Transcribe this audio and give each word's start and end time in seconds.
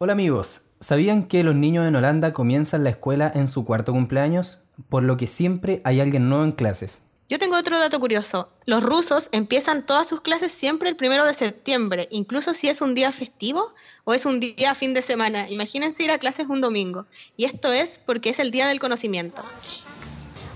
Hola 0.00 0.12
amigos, 0.12 0.66
¿sabían 0.78 1.24
que 1.24 1.42
los 1.42 1.56
niños 1.56 1.84
en 1.84 1.96
Holanda 1.96 2.32
comienzan 2.32 2.84
la 2.84 2.90
escuela 2.90 3.32
en 3.34 3.48
su 3.48 3.64
cuarto 3.64 3.92
cumpleaños? 3.92 4.60
Por 4.88 5.02
lo 5.02 5.16
que 5.16 5.26
siempre 5.26 5.82
hay 5.82 5.98
alguien 5.98 6.28
nuevo 6.28 6.44
en 6.44 6.52
clases. 6.52 7.00
Yo 7.28 7.40
tengo 7.40 7.56
otro 7.56 7.76
dato 7.80 7.98
curioso. 7.98 8.48
Los 8.64 8.84
rusos 8.84 9.28
empiezan 9.32 9.84
todas 9.84 10.06
sus 10.06 10.20
clases 10.20 10.52
siempre 10.52 10.88
el 10.88 10.94
primero 10.94 11.24
de 11.24 11.34
septiembre, 11.34 12.06
incluso 12.12 12.54
si 12.54 12.68
es 12.68 12.80
un 12.80 12.94
día 12.94 13.10
festivo 13.10 13.74
o 14.04 14.14
es 14.14 14.24
un 14.24 14.38
día 14.38 14.72
fin 14.76 14.94
de 14.94 15.02
semana. 15.02 15.50
Imagínense 15.50 16.04
ir 16.04 16.12
a 16.12 16.18
clases 16.18 16.46
un 16.48 16.60
domingo. 16.60 17.06
Y 17.36 17.46
esto 17.46 17.72
es 17.72 17.98
porque 17.98 18.30
es 18.30 18.38
el 18.38 18.52
día 18.52 18.68
del 18.68 18.78
conocimiento. 18.78 19.42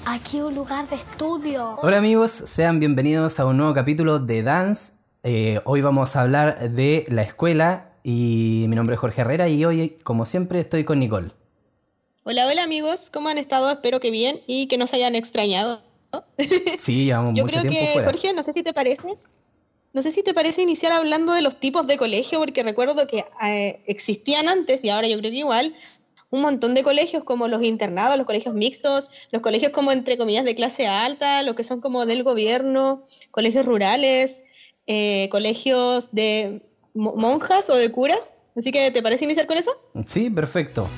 Aquí 0.04 0.40
un 0.40 0.54
lugar 0.54 0.88
de 0.88 0.94
estudio. 0.94 1.78
Hola 1.82 1.98
amigos, 1.98 2.30
sean 2.30 2.78
bienvenidos 2.78 3.40
a 3.40 3.46
un 3.46 3.56
nuevo 3.56 3.74
capítulo 3.74 4.20
de 4.20 4.44
Dance. 4.44 4.98
Eh, 5.24 5.60
hoy 5.64 5.80
vamos 5.80 6.14
a 6.14 6.20
hablar 6.20 6.70
de 6.70 7.06
la 7.08 7.22
escuela 7.22 7.91
y 8.02 8.66
mi 8.68 8.76
nombre 8.76 8.94
es 8.94 9.00
Jorge 9.00 9.20
Herrera 9.20 9.48
y 9.48 9.64
hoy, 9.64 9.96
como 10.04 10.26
siempre, 10.26 10.60
estoy 10.60 10.84
con 10.84 10.98
Nicole. 10.98 11.30
Hola, 12.24 12.46
hola 12.46 12.62
amigos, 12.62 13.10
¿cómo 13.10 13.28
han 13.28 13.38
estado? 13.38 13.70
Espero 13.70 14.00
que 14.00 14.10
bien 14.10 14.40
y 14.46 14.68
que 14.68 14.78
no 14.78 14.86
se 14.86 14.96
hayan 14.96 15.14
extrañado. 15.14 15.82
Sí, 16.78 17.06
llevamos 17.06 17.34
Yo 17.34 17.44
mucho 17.44 17.60
creo 17.60 17.70
tiempo 17.70 17.86
que, 17.86 17.92
fuera. 17.92 18.10
Jorge, 18.10 18.32
no 18.32 18.42
sé 18.42 18.52
si 18.52 18.62
te 18.62 18.72
parece. 18.72 19.16
No 19.92 20.02
sé 20.02 20.10
si 20.10 20.22
te 20.22 20.34
parece 20.34 20.62
iniciar 20.62 20.92
hablando 20.92 21.32
de 21.32 21.42
los 21.42 21.56
tipos 21.60 21.86
de 21.86 21.98
colegio, 21.98 22.38
porque 22.38 22.62
recuerdo 22.62 23.06
que 23.06 23.24
eh, 23.46 23.82
existían 23.86 24.48
antes 24.48 24.84
y 24.84 24.90
ahora 24.90 25.06
yo 25.06 25.18
creo 25.18 25.30
que 25.30 25.38
igual 25.38 25.74
un 26.30 26.40
montón 26.40 26.74
de 26.74 26.82
colegios 26.82 27.24
como 27.24 27.46
los 27.46 27.62
internados, 27.62 28.16
los 28.16 28.26
colegios 28.26 28.54
mixtos, 28.54 29.10
los 29.32 29.42
colegios 29.42 29.70
como 29.70 29.92
entre 29.92 30.16
comillas 30.16 30.46
de 30.46 30.54
clase 30.54 30.86
alta, 30.86 31.42
los 31.42 31.54
que 31.54 31.62
son 31.62 31.80
como 31.80 32.06
del 32.06 32.22
gobierno, 32.22 33.04
colegios 33.30 33.66
rurales, 33.66 34.44
eh, 34.86 35.28
colegios 35.30 36.12
de 36.12 36.62
monjas 36.94 37.70
o 37.70 37.76
de 37.76 37.90
curas. 37.90 38.38
Así 38.56 38.70
que, 38.70 38.90
¿te 38.90 39.02
parece 39.02 39.24
iniciar 39.24 39.46
con 39.46 39.56
eso? 39.56 39.70
Sí, 40.06 40.28
perfecto. 40.30 40.88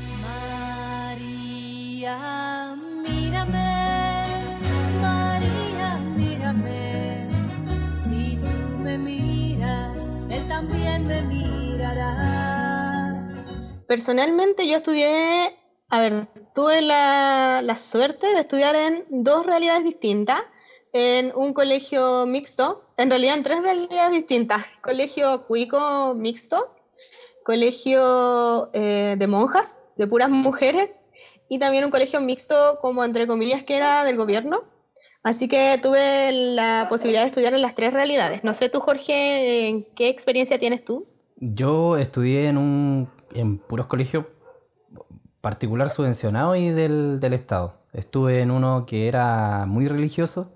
María, 1.05 2.77
mírame. 3.03 4.25
María, 5.01 5.97
mírame. 6.17 7.29
Si 7.97 8.37
tú 8.37 8.79
me 8.83 8.99
miras, 8.99 9.99
él 10.31 10.49
también 10.49 11.07
me 11.07 11.23
mirará. 11.23 12.35
Personalmente 13.87 14.67
yo 14.67 14.77
estudié, 14.77 15.57
a 15.91 16.01
ver, 16.01 16.27
tuve 16.55 16.81
la, 16.83 17.61
la 17.63 17.77
suerte 17.77 18.27
de 18.27 18.41
estudiar 18.41 18.75
en 18.75 19.05
dos 19.11 19.47
realidades 19.47 19.85
distintas, 19.85 20.41
en 20.93 21.33
un 21.37 21.53
colegio 21.53 22.27
mixto, 22.27 22.84
en 22.97 23.11
realidad 23.11 23.37
en 23.37 23.43
tres 23.43 23.63
realidades 23.63 24.13
distintas, 24.13 24.65
colegio 24.81 25.47
cuico 25.47 26.15
mixto, 26.15 26.75
colegio 27.45 28.71
eh, 28.73 29.17
de 29.19 29.27
monjas, 29.27 29.81
de 29.97 30.07
puras 30.07 30.31
mujeres, 30.31 30.91
y 31.49 31.59
también 31.59 31.85
un 31.85 31.91
colegio 31.91 32.21
mixto 32.21 32.79
como 32.81 33.05
entre 33.05 33.27
comillas 33.27 33.63
que 33.63 33.77
era 33.77 34.05
del 34.05 34.17
gobierno. 34.17 34.65
Así 35.23 35.49
que 35.49 35.79
tuve 35.83 36.33
la 36.33 36.87
posibilidad 36.89 37.23
de 37.23 37.29
estudiar 37.29 37.55
en 37.55 37.63
las 37.63 37.75
tres 37.75 37.93
realidades. 37.95 38.45
No 38.45 38.53
sé 38.53 38.69
tú, 38.69 38.81
Jorge, 38.81 39.69
¿en 39.69 39.85
¿qué 39.95 40.09
experiencia 40.09 40.59
tienes 40.59 40.85
tú? 40.85 41.07
Yo 41.37 41.97
estudié 41.97 42.49
en 42.49 42.59
un 42.59 43.11
en 43.35 43.59
puros 43.59 43.87
colegios 43.87 44.27
particular 45.41 45.91
subvencionado 45.91 46.57
y 46.57 46.71
del, 46.71 47.21
del 47.21 47.33
Estado. 47.33 47.75
Estuve 47.93 48.41
en 48.41 48.51
uno 48.51 48.87
que 48.87 49.09
era 49.09 49.67
muy 49.67 49.89
religioso 49.89 50.51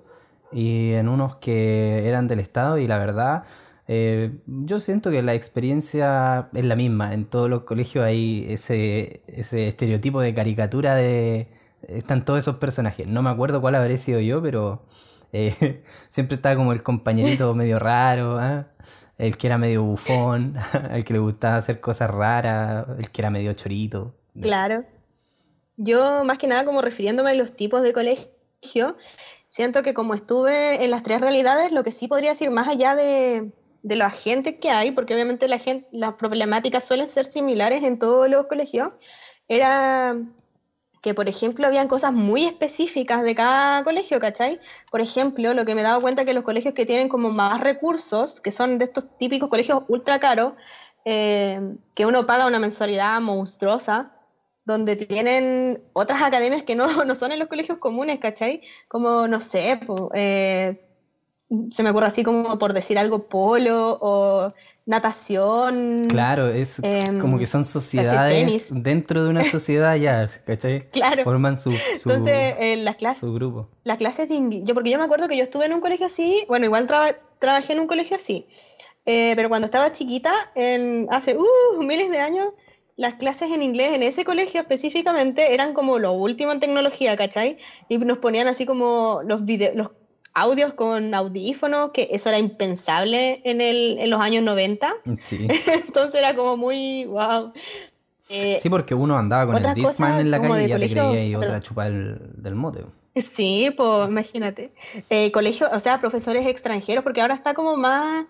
y 0.52 0.92
en 0.92 1.08
unos 1.08 1.36
que 1.36 2.08
eran 2.08 2.28
del 2.28 2.40
Estado 2.40 2.78
y 2.78 2.86
la 2.86 2.98
verdad 2.98 3.44
eh, 3.90 4.38
yo 4.46 4.80
siento 4.80 5.10
que 5.10 5.22
la 5.22 5.34
experiencia 5.34 6.50
es 6.52 6.64
la 6.64 6.76
misma. 6.76 7.14
En 7.14 7.24
todos 7.24 7.48
los 7.48 7.62
colegios 7.62 8.04
hay 8.04 8.46
ese, 8.48 9.22
ese 9.26 9.68
estereotipo 9.68 10.20
de 10.20 10.34
caricatura 10.34 10.94
de... 10.94 11.48
Están 11.88 12.24
todos 12.24 12.40
esos 12.40 12.56
personajes. 12.56 13.06
No 13.06 13.22
me 13.22 13.30
acuerdo 13.30 13.62
cuál 13.62 13.74
habré 13.76 13.96
sido 13.96 14.20
yo, 14.20 14.42
pero 14.42 14.84
eh, 15.32 15.82
siempre 16.10 16.36
estaba 16.36 16.54
como 16.54 16.72
el 16.72 16.82
compañerito 16.82 17.54
medio 17.54 17.78
raro, 17.78 18.38
¿ah? 18.38 18.68
el 19.16 19.38
que 19.38 19.46
era 19.46 19.56
medio 19.56 19.82
bufón, 19.82 20.54
el 20.90 21.02
que 21.02 21.14
le 21.14 21.18
gustaba 21.18 21.56
hacer 21.56 21.80
cosas 21.80 22.10
raras, 22.10 22.86
el 22.98 23.10
que 23.10 23.22
era 23.22 23.30
medio 23.30 23.52
chorito. 23.54 24.14
Claro. 24.40 24.84
Yo, 25.76 26.24
más 26.24 26.36
que 26.38 26.46
nada, 26.46 26.64
como 26.64 26.82
refiriéndome 26.82 27.30
a 27.30 27.34
los 27.34 27.54
tipos 27.54 27.82
de 27.82 27.92
colegio, 27.92 28.96
siento 29.48 29.82
que 29.82 29.94
como 29.94 30.14
estuve 30.14 30.84
en 30.84 30.92
las 30.92 31.02
tres 31.02 31.20
realidades, 31.20 31.72
lo 31.72 31.82
que 31.82 31.90
sí 31.90 32.06
podría 32.06 32.30
decir 32.30 32.50
más 32.50 32.68
allá 32.68 32.94
de, 32.94 33.52
de 33.82 33.96
la 33.96 34.10
gente 34.10 34.60
que 34.60 34.70
hay, 34.70 34.92
porque 34.92 35.14
obviamente 35.14 35.48
la 35.48 35.58
gente, 35.58 35.88
las 35.90 36.14
problemáticas 36.14 36.84
suelen 36.84 37.08
ser 37.08 37.24
similares 37.24 37.82
en 37.82 37.98
todos 37.98 38.28
los 38.28 38.46
colegios, 38.46 38.92
era 39.48 40.16
que, 41.00 41.14
por 41.14 41.28
ejemplo, 41.28 41.66
habían 41.66 41.88
cosas 41.88 42.12
muy 42.12 42.44
específicas 42.44 43.22
de 43.22 43.34
cada 43.34 43.84
colegio, 43.84 44.18
¿cachai? 44.18 44.60
Por 44.90 45.00
ejemplo, 45.00 45.54
lo 45.54 45.64
que 45.64 45.74
me 45.74 45.80
he 45.80 45.84
dado 45.84 46.00
cuenta 46.00 46.24
que 46.24 46.34
los 46.34 46.44
colegios 46.44 46.74
que 46.74 46.86
tienen 46.86 47.08
como 47.08 47.30
más 47.30 47.60
recursos, 47.60 48.40
que 48.40 48.52
son 48.52 48.78
de 48.78 48.84
estos 48.84 49.16
típicos 49.16 49.48
colegios 49.48 49.84
ultra 49.88 50.18
caros, 50.18 50.54
eh, 51.04 51.76
que 51.94 52.04
uno 52.04 52.26
paga 52.26 52.46
una 52.46 52.58
mensualidad 52.58 53.20
monstruosa, 53.20 54.17
donde 54.68 54.94
tienen 54.96 55.82
otras 55.94 56.22
academias 56.22 56.62
que 56.62 56.76
no, 56.76 56.86
no 57.04 57.14
son 57.16 57.32
en 57.32 57.38
los 57.40 57.48
colegios 57.48 57.78
comunes, 57.78 58.18
¿cachai? 58.20 58.60
Como, 58.86 59.26
no 59.26 59.40
sé, 59.40 59.80
po, 59.86 60.10
eh, 60.14 60.78
se 61.70 61.82
me 61.82 61.90
ocurre 61.90 62.06
así 62.06 62.22
como 62.22 62.58
por 62.58 62.74
decir 62.74 62.98
algo, 62.98 63.28
polo 63.28 63.98
o 64.02 64.52
natación. 64.84 66.06
Claro, 66.08 66.48
es 66.48 66.80
Em, 66.82 67.18
como 67.18 67.38
que 67.38 67.46
son 67.46 67.64
sociedades 67.64 68.70
dentro 68.82 69.24
de 69.24 69.30
una 69.30 69.42
sociedad 69.42 69.96
ya, 69.96 70.28
¿cachai? 70.46 70.88
Claro. 70.92 71.24
Forman 71.24 71.56
su, 71.56 71.72
su, 71.72 72.10
Entonces, 72.10 72.54
en 72.60 72.84
las 72.84 72.96
clases, 72.96 73.20
su 73.20 73.32
grupo. 73.32 73.68
las 73.84 73.96
clases 73.96 74.28
de 74.28 74.34
inglés, 74.34 74.62
yo 74.66 74.74
porque 74.74 74.90
yo 74.90 74.98
me 74.98 75.04
acuerdo 75.04 75.26
que 75.28 75.36
yo 75.38 75.42
estuve 75.42 75.64
en 75.64 75.72
un 75.72 75.80
colegio 75.80 76.04
así, 76.06 76.44
bueno, 76.48 76.66
igual 76.66 76.86
traba- 76.86 77.14
trabajé 77.38 77.72
en 77.72 77.80
un 77.80 77.86
colegio 77.86 78.16
así, 78.16 78.46
eh, 79.06 79.32
pero 79.36 79.48
cuando 79.48 79.64
estaba 79.64 79.90
chiquita, 79.92 80.30
en, 80.54 81.06
hace 81.10 81.34
uh, 81.38 81.82
miles 81.82 82.10
de 82.10 82.18
años, 82.18 82.46
las 82.98 83.14
clases 83.14 83.52
en 83.52 83.62
inglés 83.62 83.92
en 83.94 84.02
ese 84.02 84.24
colegio 84.24 84.60
específicamente 84.60 85.54
eran 85.54 85.72
como 85.72 86.00
lo 86.00 86.12
último 86.12 86.50
en 86.50 86.58
tecnología, 86.58 87.16
¿cachai? 87.16 87.56
Y 87.88 87.96
nos 87.98 88.18
ponían 88.18 88.48
así 88.48 88.66
como 88.66 89.20
los 89.24 89.44
videos, 89.44 89.76
los 89.76 89.90
audios 90.34 90.74
con 90.74 91.14
audífonos, 91.14 91.92
que 91.92 92.08
eso 92.10 92.28
era 92.28 92.38
impensable 92.38 93.40
en, 93.44 93.60
el, 93.60 93.98
en 94.00 94.10
los 94.10 94.20
años 94.20 94.42
90, 94.42 94.92
Sí. 95.16 95.46
entonces 95.86 96.16
era 96.16 96.34
como 96.34 96.56
muy, 96.56 97.04
wow. 97.04 97.52
Eh, 98.30 98.58
Sí, 98.60 98.68
porque 98.68 98.94
uno 98.94 99.16
andaba 99.16 99.52
con 99.52 99.64
el 99.64 99.74
Discman 99.74 100.20
en 100.20 100.32
la 100.32 100.42
calle 100.42 100.64
y 100.64 100.68
ya 100.68 100.78
te 100.80 100.90
creía 100.90 101.24
y 101.24 101.34
otra 101.36 101.62
chupa 101.62 101.84
del, 101.84 102.18
del 102.34 102.56
mote. 102.56 102.84
Sí, 103.14 103.72
pues 103.76 104.08
imagínate. 104.08 104.72
Eh, 105.08 105.30
colegio, 105.32 105.68
o 105.72 105.80
sea, 105.80 106.00
profesores 106.00 106.46
extranjeros, 106.46 107.04
porque 107.04 107.20
ahora 107.20 107.34
está 107.34 107.54
como 107.54 107.76
más, 107.76 108.26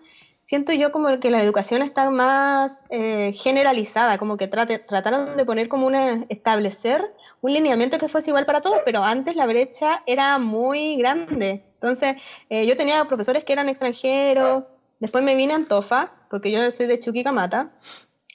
siento 0.49 0.73
yo 0.73 0.91
como 0.91 1.19
que 1.19 1.29
la 1.29 1.43
educación 1.43 1.83
está 1.83 2.09
más 2.09 2.85
eh, 2.89 3.33
generalizada, 3.33 4.17
como 4.17 4.35
que 4.35 4.47
trataron 4.47 5.37
de 5.37 5.45
poner 5.45 5.69
como 5.69 5.85
una, 5.85 6.25
establecer 6.29 7.05
un 7.41 7.53
lineamiento 7.53 7.99
que 7.99 8.07
fuese 8.07 8.31
igual 8.31 8.47
para 8.47 8.59
todos, 8.59 8.79
pero 8.83 9.03
antes 9.03 9.35
la 9.35 9.45
brecha 9.45 10.01
era 10.07 10.39
muy 10.39 10.95
grande. 10.95 11.63
Entonces, 11.75 12.15
eh, 12.49 12.65
yo 12.65 12.75
tenía 12.75 13.05
profesores 13.05 13.43
que 13.43 13.53
eran 13.53 13.69
extranjeros, 13.69 14.63
después 14.99 15.23
me 15.23 15.35
vine 15.35 15.53
a 15.53 15.57
Antofa, 15.57 16.15
porque 16.31 16.49
yo 16.49 16.71
soy 16.71 16.87
de 16.87 16.99
Chuquicamata, 16.99 17.71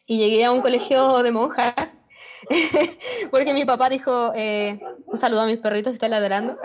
y 0.06 0.18
llegué 0.18 0.44
a 0.44 0.52
un 0.52 0.60
colegio 0.60 1.20
de 1.24 1.32
monjas. 1.32 1.98
Porque 3.30 3.54
mi 3.54 3.64
papá 3.64 3.88
dijo, 3.88 4.32
eh, 4.36 4.78
un 5.06 5.16
saludo 5.16 5.40
a 5.40 5.46
mis 5.46 5.56
perritos 5.56 5.92
que 5.92 5.94
están 5.94 6.10
ladrando. 6.10 6.58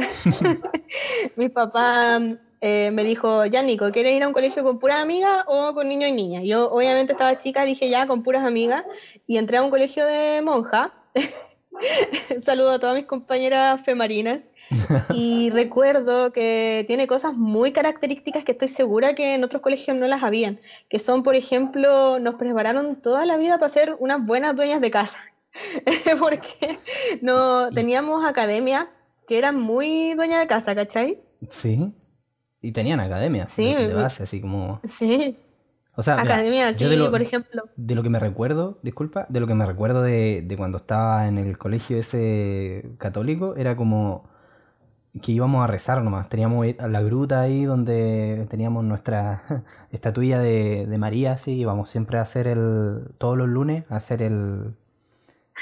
mi 1.38 1.48
papá 1.48 2.20
eh, 2.62 2.92
me 2.92 3.04
dijo, 3.04 3.46
ya 3.46 3.62
Nico, 3.62 3.92
¿quieres 3.92 4.16
ir 4.16 4.24
a 4.24 4.28
un 4.28 4.34
colegio 4.34 4.64
con 4.64 4.80
puras 4.80 5.00
amigas 5.02 5.46
o 5.48 5.74
con 5.74 5.88
niños 5.88 6.10
y 6.10 6.14
niñas? 6.14 6.44
Yo 6.44 6.70
obviamente 6.70 7.14
estaba 7.14 7.38
chica, 7.38 7.64
dije 7.66 7.90
ya 7.90 8.08
con 8.08 8.24
puras 8.24 8.44
amigas 8.44 8.84
y 9.28 9.38
entré 9.38 9.58
a 9.58 9.64
un 9.64 9.70
colegio 9.70 10.06
de 10.06 10.42
monja. 10.42 10.92
Saludo 12.40 12.72
a 12.72 12.80
todas 12.80 12.96
mis 12.96 13.06
compañeras 13.06 13.82
femarinas. 13.82 14.52
Y 15.14 15.50
recuerdo 15.52 16.32
que 16.32 16.84
tiene 16.88 17.08
cosas 17.08 17.34
muy 17.34 17.72
características 17.72 18.44
que 18.44 18.52
estoy 18.52 18.68
segura 18.68 19.14
que 19.14 19.34
en 19.34 19.44
otros 19.44 19.62
colegios 19.62 19.98
no 19.98 20.08
las 20.08 20.24
habían. 20.24 20.60
Que 20.90 21.00
son, 21.00 21.24
por 21.24 21.36
ejemplo, 21.36 22.20
nos 22.20 22.36
prepararon 22.36 23.02
toda 23.02 23.26
la 23.26 23.38
vida 23.38 23.58
para 23.58 23.70
ser 23.70 23.96
unas 24.00 24.24
buenas 24.26 24.56
dueñas 24.56 24.82
de 24.82 24.92
casa. 24.92 25.20
Porque 26.20 26.80
no, 27.22 27.70
teníamos 27.72 28.26
academia 28.26 28.90
que 29.28 29.38
eran 29.38 29.60
muy 29.60 30.14
dueñas 30.14 30.40
de 30.42 30.48
casa, 30.48 30.76
¿cachai? 30.76 31.20
Sí. 31.50 31.94
Y 32.62 32.72
tenían 32.74 33.00
academia 33.00 33.48
Sí, 33.48 33.74
de, 33.74 33.94
base, 33.94 34.24
así 34.24 34.42
como... 34.42 34.82
Sí, 34.84 35.38
O 35.96 36.04
sea, 36.04 36.18
mira, 36.18 36.36
academia, 36.36 36.72
yo 36.72 36.90
sí, 36.90 36.96
lo, 36.96 37.10
por 37.10 37.22
ejemplo. 37.22 37.64
de 37.76 37.96
lo 37.96 38.04
que 38.04 38.10
me 38.10 38.20
recuerdo, 38.20 38.80
disculpa, 38.82 39.26
de 39.30 39.40
lo 39.40 39.48
que 39.48 39.56
me 39.56 39.66
recuerdo 39.66 40.02
de, 40.02 40.44
de 40.46 40.58
cuando 40.58 40.78
estaba 40.78 41.28
en 41.28 41.38
el 41.38 41.58
colegio 41.58 41.98
ese 41.98 42.92
católico, 42.98 43.56
era 43.56 43.76
como 43.76 44.30
que 45.22 45.32
íbamos 45.32 45.64
a 45.64 45.68
rezar 45.68 46.04
nomás. 46.04 46.30
Teníamos 46.30 46.68
a 46.78 46.88
la 46.88 47.02
gruta 47.02 47.42
ahí 47.42 47.66
donde 47.66 48.46
teníamos 48.50 48.84
nuestra 48.84 49.64
estatuilla 49.92 50.40
de, 50.40 50.86
de 50.86 50.98
María, 50.98 51.34
así, 51.34 51.54
íbamos 51.54 51.90
siempre 51.90 52.18
a 52.20 52.22
hacer 52.22 52.48
el, 52.48 53.12
todos 53.18 53.38
los 53.38 53.48
lunes, 53.48 53.86
a 53.90 53.98
hacer 53.98 54.22
el, 54.22 54.76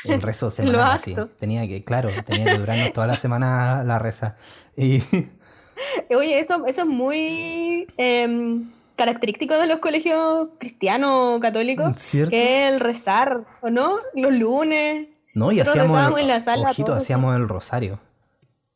el 0.06 0.22
rezo 0.22 0.52
semanal, 0.52 0.92
así. 0.94 1.16
Tenía 1.40 1.68
que, 1.68 1.84
claro, 1.84 2.10
tenía 2.26 2.46
que 2.46 2.58
durarnos 2.58 2.94
toda 2.94 3.08
la 3.08 3.16
semana 3.16 3.84
la 3.84 4.00
reza. 4.00 4.36
Y 4.76 5.02
Oye, 6.18 6.40
eso, 6.40 6.66
eso 6.66 6.82
es 6.82 6.88
muy 6.88 7.88
em, 7.98 8.70
característico 8.96 9.58
de 9.58 9.68
los 9.68 9.78
colegios 9.78 10.50
cristianos 10.58 11.40
católicos, 11.40 11.94
¿Cierto? 11.98 12.32
que 12.32 12.66
es 12.66 12.72
el 12.74 12.80
rezar, 12.80 13.46
¿o 13.62 13.70
no? 13.70 13.98
Los 14.16 14.34
lunes. 14.34 15.08
no, 15.34 15.52
y 15.52 15.58
Nosotros 15.58 15.88
hacíamos 15.88 16.18
el, 16.18 16.24
en 16.24 16.28
la 16.28 16.40
sala 16.40 16.70
ojito, 16.72 16.86
todos. 16.88 17.04
hacíamos 17.04 17.36
el 17.36 17.48
rosario. 17.48 18.00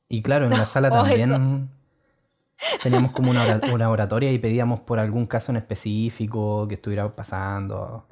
Y 0.09 0.21
claro, 0.21 0.45
en 0.45 0.51
la 0.51 0.65
sala 0.65 0.89
Oh, 0.91 1.03
también 1.03 1.69
teníamos 2.83 3.11
como 3.11 3.31
una 3.31 3.89
oratoria 3.89 4.31
y 4.31 4.37
pedíamos 4.37 4.81
por 4.81 4.99
algún 4.99 5.25
caso 5.25 5.51
en 5.51 5.57
específico 5.57 6.67
que 6.67 6.75
estuviera 6.75 7.11
pasando. 7.11 8.05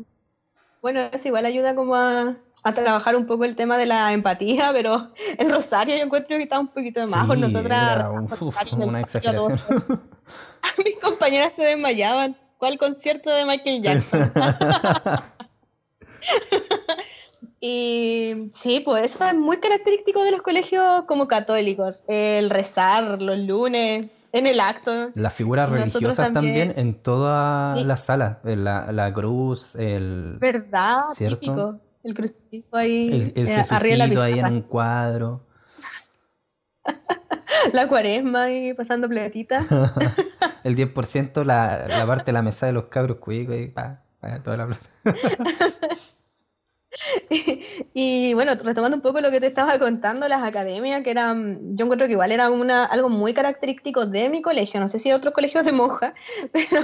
Bueno, 0.81 1.01
eso 1.11 1.27
igual 1.27 1.45
ayuda 1.45 1.75
como 1.75 1.95
a, 1.95 2.35
a 2.63 2.73
trabajar 2.73 3.15
un 3.15 3.25
poco 3.25 3.43
el 3.43 3.55
tema 3.55 3.77
de 3.77 3.85
la 3.85 4.13
empatía, 4.13 4.69
pero 4.73 4.95
el 5.37 5.51
rosario 5.51 5.95
yo 5.97 6.03
encuentro 6.03 6.37
que 6.37 6.43
está 6.43 6.59
un 6.59 6.67
poquito 6.69 6.99
de 7.01 7.07
más 7.07 7.25
por 7.25 7.35
Sí, 7.35 7.41
nosotras. 7.41 7.95
era 7.95 8.09
un- 8.11 8.23
uf, 8.25 8.41
en 8.41 8.43
una 8.43 8.53
patio 8.53 8.95
a 8.95 8.99
exageración. 9.01 9.61
Mis 10.85 10.95
compañeras 11.01 11.53
se 11.53 11.63
desmayaban. 11.63 12.35
¿Cuál 12.57 12.77
concierto 12.77 13.29
de 13.29 13.45
Michael 13.45 13.81
Jackson? 13.81 14.31
y 17.61 18.47
sí, 18.51 18.81
pues 18.81 19.05
eso 19.15 19.25
es 19.25 19.33
muy 19.35 19.57
característico 19.59 20.23
de 20.23 20.31
los 20.31 20.41
colegios 20.41 21.03
como 21.07 21.27
católicos. 21.27 22.03
El 22.07 22.49
rezar 22.49 23.21
los 23.21 23.37
lunes, 23.39 24.07
en 24.33 24.47
el 24.47 24.59
acto. 24.59 24.91
Las 25.15 25.33
figuras 25.33 25.69
Nosotros 25.69 25.93
religiosas 25.93 26.33
también, 26.33 26.67
también. 26.69 26.87
en 26.87 27.01
toda 27.01 27.75
Sí. 27.75 27.83
la 27.85 27.97
sala. 27.97 28.39
La, 28.43 28.91
la 28.91 29.13
cruz, 29.13 29.75
el, 29.75 30.37
¿Verdad? 30.39 30.99
¿Cierto? 31.15 31.39
Típico. 31.39 31.79
El 32.03 32.13
crucifijo 32.13 32.77
ahí, 32.77 33.31
el, 33.35 33.41
el 33.43 33.47
eh, 33.49 33.63
arriba 33.71 34.07
de 34.07 34.15
la 34.15 34.23
ahí 34.23 34.39
en 34.39 34.45
un 34.45 34.61
cuadro. 34.61 35.45
La 37.73 37.87
cuaresma 37.87 38.43
ahí 38.43 38.73
pasando 38.73 39.09
platita. 39.09 39.61
El 40.63 40.75
10%, 40.75 41.43
la, 41.45 41.85
la 41.87 42.05
parte 42.05 42.25
de 42.27 42.33
la 42.33 42.41
mesa 42.41 42.65
de 42.65 42.73
los 42.73 42.89
cabros 42.89 43.17
cuicos 43.17 43.55
y 43.57 43.67
pa, 43.67 44.01
pa, 44.19 44.41
toda 44.43 44.57
la 44.57 44.67
plata. 44.67 44.89
Y 47.93 48.33
bueno, 48.33 48.53
retomando 48.63 48.95
un 48.97 49.01
poco 49.01 49.19
lo 49.21 49.29
que 49.31 49.39
te 49.39 49.47
estaba 49.47 49.77
contando, 49.79 50.27
las 50.27 50.43
academias, 50.43 51.01
que 51.01 51.11
eran, 51.11 51.75
yo 51.75 51.85
encuentro 51.85 52.07
que 52.07 52.13
igual 52.13 52.31
era 52.31 52.49
una, 52.49 52.85
algo 52.85 53.09
muy 53.09 53.33
característico 53.33 54.05
de 54.05 54.29
mi 54.29 54.41
colegio, 54.41 54.79
no 54.79 54.87
sé 54.87 54.99
si 54.99 55.11
otros 55.11 55.33
colegios 55.33 55.65
de 55.65 55.71
monja, 55.71 56.13
pero 56.53 56.81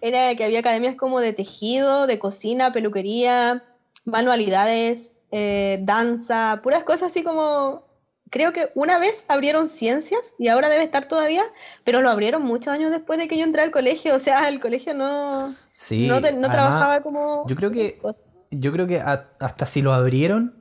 era 0.00 0.34
que 0.34 0.44
había 0.44 0.60
academias 0.60 0.96
como 0.96 1.20
de 1.20 1.32
tejido, 1.32 2.06
de 2.06 2.18
cocina, 2.18 2.72
peluquería, 2.72 3.62
manualidades, 4.04 5.20
eh, 5.30 5.78
danza, 5.82 6.60
puras 6.62 6.84
cosas 6.84 7.10
así 7.10 7.22
como, 7.22 7.82
creo 8.30 8.52
que 8.52 8.70
una 8.74 8.98
vez 8.98 9.24
abrieron 9.28 9.68
ciencias 9.68 10.34
y 10.38 10.48
ahora 10.48 10.68
debe 10.68 10.82
estar 10.84 11.04
todavía, 11.06 11.42
pero 11.84 12.00
lo 12.00 12.10
abrieron 12.10 12.42
muchos 12.42 12.68
años 12.72 12.90
después 12.90 13.18
de 13.18 13.28
que 13.28 13.36
yo 13.38 13.44
entré 13.44 13.62
al 13.62 13.70
colegio, 13.70 14.14
o 14.14 14.18
sea, 14.18 14.48
el 14.48 14.60
colegio 14.60 14.94
no, 14.94 15.54
Sí, 15.72 16.06
no, 16.08 16.20
te- 16.20 16.32
no 16.32 16.46
además, 16.48 16.52
trabajaba 16.52 17.00
como... 17.00 17.46
yo 17.46 17.54
creo 17.56 17.70
que- 17.70 17.98
cosas. 17.98 18.24
Yo 18.60 18.72
creo 18.72 18.86
que 18.86 19.00
a- 19.00 19.28
hasta 19.40 19.66
si 19.66 19.82
lo 19.82 19.92
abrieron, 19.94 20.54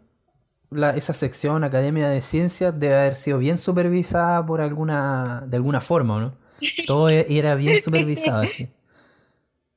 la- 0.72 0.96
esa 0.96 1.14
sección 1.14 1.64
Academia 1.64 2.08
de 2.10 2.22
Ciencias 2.22 2.78
debe 2.80 2.96
haber 2.96 3.16
sido 3.16 3.38
bien 3.38 3.58
supervisada 3.58 4.46
por 4.46 4.62
alguna, 4.62 5.44
de 5.48 5.58
alguna 5.58 5.82
forma, 5.82 6.16
¿o 6.16 6.20
¿no? 6.22 6.34
Todo 6.88 7.10
e- 7.10 7.26
era 7.30 7.56
bien 7.56 7.80
supervisado 7.82 8.42
así. 8.42 8.68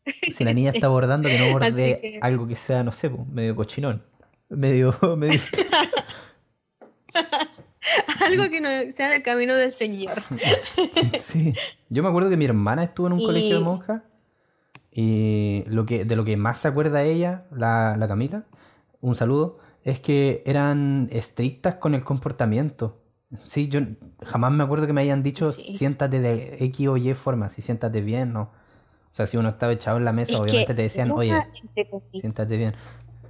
Si 0.06 0.44
la 0.44 0.54
niña 0.54 0.70
está 0.70 0.88
bordando, 0.88 1.28
que 1.28 1.38
no 1.38 1.50
borde 1.52 1.98
que- 2.00 2.18
algo 2.22 2.46
que 2.46 2.54
sea, 2.56 2.84
no 2.84 2.92
sé, 2.92 3.10
medio 3.32 3.56
cochinón. 3.56 4.02
Medio, 4.48 4.94
medio. 5.16 5.40
Algo 8.26 8.50
que 8.50 8.60
no 8.60 8.68
sea 8.92 9.14
el 9.14 9.22
camino 9.22 9.54
del 9.54 9.72
Señor. 9.72 10.20
Sí. 11.20 11.54
Yo 11.88 12.02
me 12.02 12.08
acuerdo 12.08 12.28
que 12.30 12.36
mi 12.36 12.44
hermana 12.44 12.82
estuvo 12.84 13.06
en 13.06 13.12
un 13.14 13.20
Y- 13.20 13.26
colegio 13.26 13.58
de 13.58 13.64
monjas 13.64 14.02
y 14.98 15.62
lo 15.66 15.84
que, 15.84 16.06
de 16.06 16.16
lo 16.16 16.24
que 16.24 16.38
más 16.38 16.58
se 16.58 16.68
acuerda 16.68 17.02
ella, 17.02 17.44
la, 17.50 17.96
la 17.98 18.08
Camila, 18.08 18.44
un 19.02 19.14
saludo, 19.14 19.58
es 19.84 20.00
que 20.00 20.42
eran 20.46 21.10
estrictas 21.12 21.74
con 21.74 21.94
el 21.94 22.02
comportamiento. 22.02 23.02
Sí, 23.38 23.68
yo 23.68 23.80
jamás 24.24 24.52
me 24.52 24.64
acuerdo 24.64 24.86
que 24.86 24.94
me 24.94 25.02
hayan 25.02 25.22
dicho 25.22 25.50
Sí. 25.50 25.76
siéntate 25.76 26.20
de 26.20 26.64
X 26.64 26.88
o 26.88 26.96
Y 26.96 27.12
forma, 27.12 27.50
si 27.50 27.60
siéntate 27.60 28.00
bien, 28.00 28.32
no. 28.32 28.40
O 28.44 28.50
sea, 29.10 29.26
si 29.26 29.36
uno 29.36 29.50
estaba 29.50 29.74
echado 29.74 29.98
en 29.98 30.06
la 30.06 30.14
mesa, 30.14 30.32
Es 30.32 30.40
obviamente 30.40 30.74
te 30.74 30.82
decían, 30.82 31.10
oye, 31.10 31.34
siéntate 32.12 32.56
bien. 32.56 32.72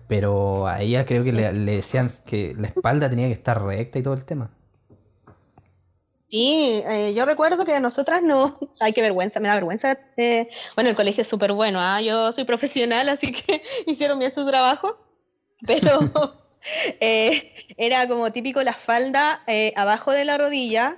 Pero 0.07 0.69
a 0.69 0.83
ella 0.83 1.05
creo 1.05 1.25
que 1.25 1.33
le, 1.33 1.53
le 1.53 1.73
decían 1.73 2.09
que 2.27 2.55
la 2.57 2.69
espalda 2.69 3.11
tenía 3.11 3.27
que 3.27 3.33
estar 3.33 3.61
recta 3.61 3.99
y 3.99 4.05
todo 4.05 4.15
el 4.15 4.25
tema. 4.25 4.51
Sí, 6.29 6.83
eh, 6.91 7.15
yo 7.15 7.25
recuerdo 7.25 7.65
que 7.65 7.79
nosotras 7.79 8.23
no. 8.23 8.59
Ay, 8.81 8.93
qué 8.93 9.01
vergüenza, 9.01 9.39
me 9.39 9.49
da 9.49 9.55
vergüenza. 9.55 9.97
eh, 10.17 10.49
bueno, 10.75 10.91
el 10.91 10.97
colegio 10.97 11.23
es 11.23 11.29
súper 11.29 11.53
bueno, 11.53 11.79
¿ah? 11.81 12.01
yo 12.01 12.33
soy 12.33 12.45
profesional, 12.45 13.09
así 13.09 13.33
que 13.33 13.63
hicieron 13.87 14.19
bien 14.19 14.33
su 14.33 14.45
trabajo. 14.47 14.99
Pero 15.67 16.01
eh, 17.01 17.55
era 17.77 18.09
como 18.09 18.33
típico 18.33 18.63
la 18.63 18.75
falda 18.75 19.41
abajo 19.77 20.13
de 20.13 20.25
la 20.25 20.37
rodilla, 20.37 20.97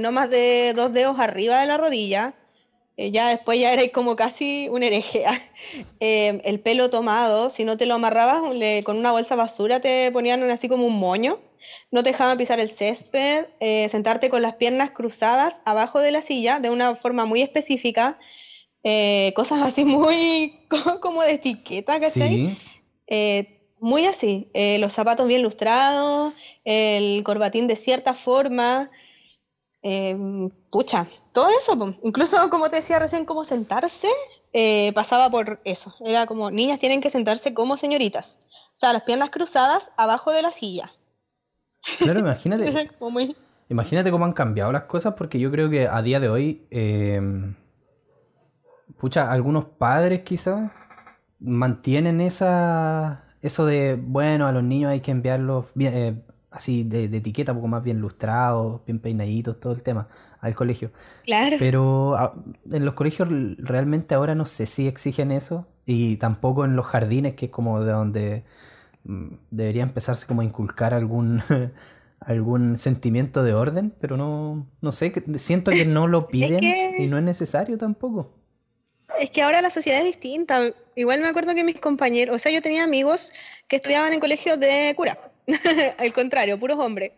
no 0.00 0.12
más 0.12 0.30
de 0.30 0.74
dos 0.74 0.92
dedos 0.92 1.18
arriba 1.20 1.60
de 1.60 1.66
la 1.66 1.76
rodilla. 1.78 2.34
ya 2.96 3.28
después 3.30 3.58
ya 3.58 3.72
era 3.72 3.82
como 3.92 4.14
casi 4.14 4.68
un 4.70 4.82
hereje. 4.82 5.24
El 6.00 6.60
pelo 6.60 6.90
tomado, 6.90 7.50
si 7.50 7.64
no 7.64 7.76
te 7.76 7.86
lo 7.86 7.94
amarrabas 7.94 8.42
con 8.84 8.96
una 8.98 9.12
bolsa 9.12 9.36
basura, 9.36 9.80
te 9.80 10.10
ponían 10.12 10.48
así 10.50 10.68
como 10.68 10.84
un 10.84 10.98
moño. 10.98 11.38
No 11.90 12.02
te 12.02 12.10
dejaban 12.10 12.36
pisar 12.38 12.60
el 12.60 12.68
césped, 12.68 13.46
eh, 13.60 13.88
sentarte 13.88 14.28
con 14.30 14.42
las 14.42 14.54
piernas 14.56 14.90
cruzadas 14.90 15.62
abajo 15.64 16.00
de 16.00 16.12
la 16.12 16.22
silla 16.22 16.60
de 16.60 16.70
una 16.70 16.94
forma 16.94 17.24
muy 17.24 17.42
específica. 17.42 18.18
eh, 18.84 19.32
cosas 19.34 19.62
así 19.62 19.84
muy 19.84 20.60
co- 20.70 21.00
como 21.00 21.22
de 21.22 21.32
etiqueta, 21.32 21.98
¿cachai? 21.98 22.36
Sí, 22.46 22.58
Eh, 23.08 23.52
muy 23.80 24.06
así, 24.06 24.48
eh, 24.54 24.78
los 24.78 24.92
zapatos 24.92 25.26
bien 25.26 25.42
lustrados, 25.42 26.32
el 26.64 27.22
corbatín 27.24 27.66
de 27.66 27.76
cierta 27.76 28.14
forma, 28.14 28.90
eh, 29.82 30.16
pucha, 30.70 31.06
todo 31.32 31.48
eso, 31.58 31.72
incluso 32.02 32.48
como 32.50 32.68
te 32.68 32.76
decía 32.76 32.98
recién, 32.98 33.24
como 33.24 33.44
sentarse, 33.44 34.08
eh, 34.52 34.92
pasaba 34.94 35.30
por 35.30 35.60
eso, 35.64 35.94
era 36.04 36.26
como 36.26 36.50
niñas 36.50 36.78
tienen 36.80 37.00
que 37.00 37.10
sentarse 37.10 37.54
como 37.54 37.76
señoritas, 37.76 38.40
o 38.68 38.78
sea, 38.78 38.92
las 38.92 39.02
piernas 39.02 39.30
cruzadas 39.30 39.92
abajo 39.96 40.32
de 40.32 40.42
la 40.42 40.50
silla, 40.52 40.90
claro, 41.98 42.20
imagínate. 42.20 42.90
Imagínate 43.68 44.12
cómo 44.12 44.24
han 44.24 44.32
cambiado 44.32 44.70
las 44.70 44.84
cosas, 44.84 45.14
porque 45.14 45.40
yo 45.40 45.50
creo 45.50 45.68
que 45.68 45.88
a 45.88 46.00
día 46.00 46.20
de 46.20 46.28
hoy, 46.28 46.66
eh, 46.70 47.20
pucha, 48.98 49.30
algunos 49.32 49.64
padres 49.64 50.20
quizás 50.22 50.70
mantienen 51.40 52.20
esa, 52.20 53.24
eso 53.42 53.66
de, 53.66 53.98
bueno, 54.00 54.46
a 54.46 54.52
los 54.52 54.62
niños 54.62 54.90
hay 54.90 55.00
que 55.00 55.10
enviarlos 55.10 55.72
bien, 55.74 55.94
eh, 55.94 56.22
así 56.50 56.84
de, 56.84 57.08
de 57.08 57.18
etiqueta, 57.18 57.52
un 57.52 57.58
poco 57.58 57.68
más 57.68 57.82
bien 57.82 58.00
lustrados, 58.00 58.82
bien 58.86 59.00
peinaditos, 59.00 59.58
todo 59.60 59.72
el 59.72 59.82
tema, 59.82 60.08
al 60.40 60.54
colegio. 60.54 60.92
claro, 61.24 61.56
Pero 61.58 62.14
a- 62.16 62.32
en 62.70 62.84
los 62.84 62.94
colegios 62.94 63.28
realmente 63.58 64.14
ahora 64.14 64.34
no 64.34 64.46
sé 64.46 64.66
si 64.66 64.86
exigen 64.88 65.30
eso, 65.30 65.66
y 65.84 66.16
tampoco 66.16 66.64
en 66.64 66.76
los 66.76 66.86
jardines, 66.86 67.34
que 67.34 67.46
es 67.46 67.52
como 67.52 67.80
de 67.82 67.92
donde 67.92 68.44
debería 69.50 69.82
empezarse 69.82 70.26
como 70.26 70.40
a 70.40 70.44
inculcar 70.44 70.94
algún 70.94 71.42
algún 72.20 72.76
sentimiento 72.78 73.42
de 73.42 73.54
orden, 73.54 73.94
pero 74.00 74.16
no, 74.16 74.66
no 74.80 74.92
sé, 74.92 75.12
siento 75.38 75.70
que 75.70 75.84
no 75.84 76.06
lo 76.06 76.26
piden 76.28 76.60
que- 76.60 76.96
y 76.98 77.06
no 77.06 77.18
es 77.18 77.24
necesario 77.24 77.78
tampoco. 77.78 78.32
Es 79.20 79.30
que 79.30 79.42
ahora 79.42 79.62
la 79.62 79.70
sociedad 79.70 80.00
es 80.00 80.06
distinta. 80.06 80.60
Igual 80.96 81.20
me 81.20 81.28
acuerdo 81.28 81.54
que 81.54 81.62
mis 81.62 81.78
compañeros, 81.80 82.34
o 82.34 82.38
sea, 82.38 82.50
yo 82.50 82.60
tenía 82.60 82.82
amigos 82.84 83.32
que 83.68 83.76
estudiaban 83.76 84.12
en 84.12 84.18
colegios 84.20 84.58
de 84.58 84.92
cura, 84.96 85.16
al 85.98 86.12
contrario, 86.12 86.58
puros 86.58 86.78
hombres. 86.78 87.12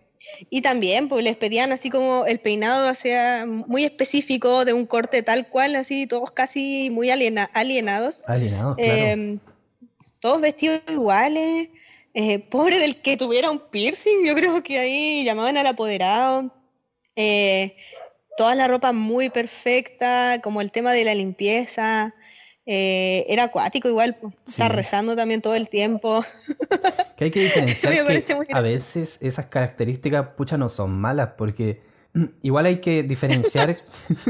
Y 0.51 0.61
también, 0.63 1.09
pues 1.09 1.25
les 1.25 1.37
pedían 1.37 1.71
así 1.73 1.91
como 1.91 2.27
el 2.27 2.41
peinado 2.41 2.89
hacia 2.89 3.47
muy 3.47 3.85
específico, 3.85 4.65
de 4.65 4.73
un 4.73 4.85
corte 4.85 5.23
tal 5.23 5.47
cual, 5.47 5.77
así, 5.77 6.07
todos 6.09 6.33
casi 6.33 6.91
muy 6.91 7.09
aliena- 7.11 7.49
alienados. 7.55 8.25
Alienados, 8.29 8.77
claro. 8.77 8.93
Eh, 8.93 9.39
todos 10.21 10.41
vestidos 10.41 10.81
iguales. 10.89 11.69
eh, 12.15 12.39
pobre 12.41 12.79
del 12.79 13.01
que 13.01 13.17
tuviera 13.17 13.51
un 13.51 13.61
piercing, 13.71 14.25
yo 14.25 14.35
creo 14.35 14.63
que 14.63 14.79
ahí 14.79 15.25
llamaban 15.25 15.57
al 15.57 15.67
apoderado. 15.67 16.53
Eh, 17.17 17.77
toda 18.37 18.55
la 18.55 18.67
ropa 18.69 18.93
muy 18.93 19.31
perfecta, 19.31 20.41
como 20.43 20.61
el 20.61 20.71
tema 20.73 20.93
de 20.93 21.05
la 21.05 21.15
limpieza. 21.15 22.15
eh, 22.71 23.25
era 23.29 23.45
acuático 23.45 23.89
igual, 23.89 24.15
pues, 24.21 24.35
estar 24.47 24.71
Sí. 24.71 24.77
rezando 24.77 25.17
también 25.17 25.41
todo 25.41 25.55
el 25.55 25.69
tiempo. 25.71 26.23
Que 27.17 27.25
hay 27.25 27.31
que 27.31 27.41
diferenciar 27.41 27.93
que 28.07 28.53
a 28.53 28.61
veces 28.61 29.19
esas 29.23 29.47
características, 29.47 30.29
pucha, 30.37 30.59
no 30.59 30.69
son 30.69 30.91
malas, 30.93 31.31
porque 31.39 31.81
Igual 32.43 32.67
hay 32.67 32.81
que 32.81 33.03
diferenciar, 33.03 33.75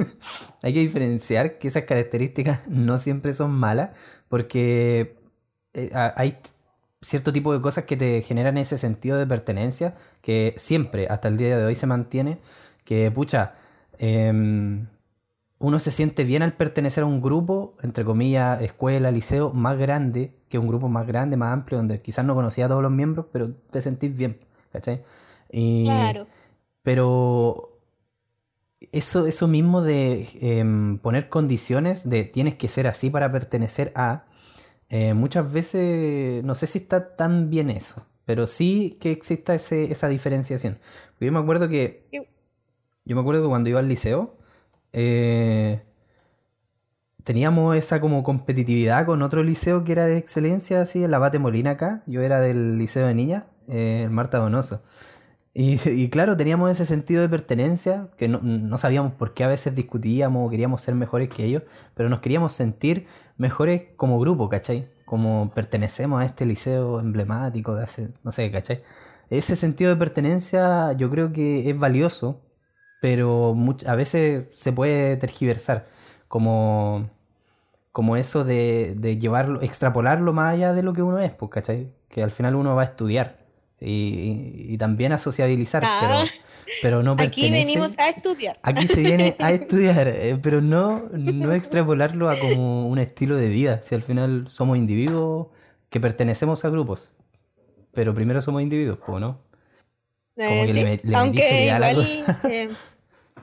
hay 0.62 0.72
que 0.72 0.80
diferenciar 0.80 1.58
que 1.58 1.68
esas 1.68 1.84
características 1.84 2.60
no 2.68 2.98
siempre 2.98 3.32
son 3.34 3.50
malas, 3.52 3.90
porque 4.28 5.17
eh, 5.84 5.90
hay 6.16 6.38
cierto 7.00 7.32
tipo 7.32 7.52
de 7.52 7.60
cosas 7.60 7.84
que 7.84 7.96
te 7.96 8.22
generan 8.22 8.58
ese 8.58 8.78
sentido 8.78 9.18
de 9.18 9.26
pertenencia 9.26 9.94
que 10.20 10.54
siempre, 10.56 11.06
hasta 11.08 11.28
el 11.28 11.36
día 11.36 11.56
de 11.56 11.64
hoy, 11.64 11.74
se 11.74 11.86
mantiene, 11.86 12.38
que 12.84 13.10
pucha, 13.10 13.54
em, 13.98 14.86
uno 15.60 15.78
se 15.78 15.90
siente 15.90 16.24
bien 16.24 16.42
al 16.42 16.52
pertenecer 16.54 17.02
a 17.04 17.06
un 17.06 17.20
grupo, 17.20 17.76
entre 17.82 18.04
comillas, 18.04 18.62
escuela, 18.62 19.10
liceo, 19.10 19.52
más 19.52 19.76
grande, 19.78 20.34
que 20.48 20.58
un 20.58 20.66
grupo 20.68 20.88
más 20.88 21.06
grande, 21.06 21.36
más 21.36 21.52
amplio, 21.52 21.78
donde 21.78 22.00
quizás 22.00 22.24
no 22.24 22.34
conocía 22.34 22.66
a 22.66 22.68
todos 22.68 22.82
los 22.82 22.92
miembros, 22.92 23.26
pero 23.32 23.52
te 23.70 23.82
sentís 23.82 24.16
bien, 24.16 24.38
¿cachai? 24.72 25.02
Y, 25.50 25.84
Claro. 25.84 26.26
pero 26.82 27.78
eso, 28.92 29.26
eso 29.26 29.48
mismo 29.48 29.82
de 29.82 30.28
em, 30.40 30.98
poner 30.98 31.28
condiciones 31.28 32.08
de 32.08 32.24
tienes 32.24 32.54
que 32.54 32.68
ser 32.68 32.86
así 32.86 33.10
para 33.10 33.30
pertenecer 33.32 33.92
a, 33.96 34.24
eh, 34.90 35.14
muchas 35.14 35.52
veces 35.52 36.44
no 36.44 36.54
sé 36.54 36.66
si 36.66 36.78
está 36.78 37.16
tan 37.16 37.50
bien 37.50 37.70
eso, 37.70 38.06
pero 38.24 38.46
sí 38.46 38.98
que 39.00 39.12
exista 39.12 39.54
ese, 39.54 39.90
esa 39.92 40.08
diferenciación. 40.08 40.78
Yo 41.20 41.30
me 41.32 41.38
acuerdo 41.38 41.68
que 41.68 42.06
yo 43.08 43.16
me 43.16 43.22
acuerdo 43.22 43.42
que 43.42 43.48
cuando 43.48 43.70
iba 43.70 43.80
al 43.80 43.88
liceo, 43.88 44.36
eh, 44.92 45.82
teníamos 47.24 47.74
esa 47.74 48.00
como 48.02 48.22
competitividad 48.22 49.06
con 49.06 49.22
otro 49.22 49.42
liceo 49.42 49.82
que 49.82 49.92
era 49.92 50.06
de 50.06 50.18
excelencia, 50.18 50.82
así, 50.82 51.02
el 51.04 51.14
Abate 51.14 51.38
Molina 51.38 51.70
acá. 51.72 52.02
Yo 52.06 52.20
era 52.20 52.40
del 52.40 52.76
liceo 52.76 53.06
de 53.06 53.14
niñas, 53.14 53.44
eh, 53.66 54.02
el 54.04 54.10
Marta 54.10 54.38
Donoso. 54.38 54.82
Y, 55.54 56.10
claro, 56.10 56.36
teníamos 56.36 56.70
ese 56.70 56.86
sentido 56.86 57.22
de 57.22 57.28
pertenencia, 57.28 58.08
que 58.16 58.28
no, 58.28 58.40
no 58.42 58.78
sabíamos 58.78 59.12
por 59.12 59.34
qué 59.34 59.44
a 59.44 59.48
veces 59.48 59.74
discutíamos 59.74 60.46
o 60.46 60.50
queríamos 60.50 60.82
ser 60.82 60.94
mejores 60.94 61.28
que 61.28 61.44
ellos, 61.44 61.62
pero 61.94 62.08
nos 62.08 62.20
queríamos 62.20 62.52
sentir 62.52 63.06
mejores 63.38 63.82
como 63.96 64.20
grupo, 64.20 64.48
¿cachai? 64.48 64.88
Como 65.04 65.50
pertenecemos 65.54 66.20
a 66.20 66.26
este 66.26 66.46
liceo 66.46 67.00
emblemático 67.00 67.74
de 67.74 67.84
hace, 67.84 68.08
no 68.22 68.30
sé, 68.30 68.50
¿cachai? 68.52 68.82
Ese 69.30 69.56
sentido 69.56 69.90
de 69.90 69.96
pertenencia 69.96 70.92
yo 70.92 71.10
creo 71.10 71.32
que 71.32 71.68
es 71.68 71.78
valioso, 71.78 72.40
pero 73.00 73.56
a 73.86 73.94
veces 73.94 74.48
se 74.52 74.72
puede 74.72 75.16
tergiversar, 75.16 75.86
como, 76.28 77.10
como 77.92 78.16
eso 78.16 78.44
de, 78.44 78.94
de 78.98 79.18
llevarlo, 79.18 79.62
extrapolarlo 79.62 80.32
más 80.32 80.54
allá 80.54 80.72
de 80.72 80.82
lo 80.82 80.92
que 80.92 81.02
uno 81.02 81.18
es, 81.18 81.32
pues, 81.32 81.50
¿cachai? 81.50 81.92
Que 82.08 82.22
al 82.22 82.30
final 82.30 82.54
uno 82.54 82.74
va 82.74 82.82
a 82.82 82.86
estudiar 82.86 83.37
y, 83.80 84.76
también 84.78 85.12
a 85.12 85.18
sociabilizar, 85.18 85.82
Ah. 85.86 85.98
pero, 86.00 86.30
pero 86.82 87.02
no 87.02 87.12
Aquí 87.12 87.42
pertenece- 87.42 87.66
venimos 87.66 87.98
a 87.98 88.08
estudiar. 88.10 88.56
Aquí 88.62 88.86
se 88.86 89.00
viene 89.02 89.36
a 89.38 89.52
estudiar, 89.60 90.08
eh, 90.08 90.38
pero 90.42 90.60
no, 90.60 91.08
no 91.12 91.52
extrapolarlo 91.52 92.28
a 92.28 92.38
como 92.38 92.88
un 92.88 92.98
estilo 92.98 93.36
de 93.36 93.48
vida, 93.48 93.80
si 93.82 93.94
al 93.94 94.02
final 94.02 94.46
somos 94.50 94.76
individuos 94.78 95.48
que 95.90 96.00
pertenecemos 96.00 96.64
a 96.64 96.68
grupos, 96.70 97.10
pero 97.94 98.14
primero 98.14 98.42
somos 98.42 98.62
individuos, 98.62 98.98
pues, 99.06 99.20
¿no? 99.20 99.40
Eh, 100.36 100.64
que 100.66 100.72
le 100.72 100.72
sí, 100.72 100.84
me- 100.84 100.84
le 100.84 100.90
metí 101.02 101.14
Aunque 101.14 101.66
la 101.78 101.94
cosa. 101.94 102.38
eh, 102.48 102.68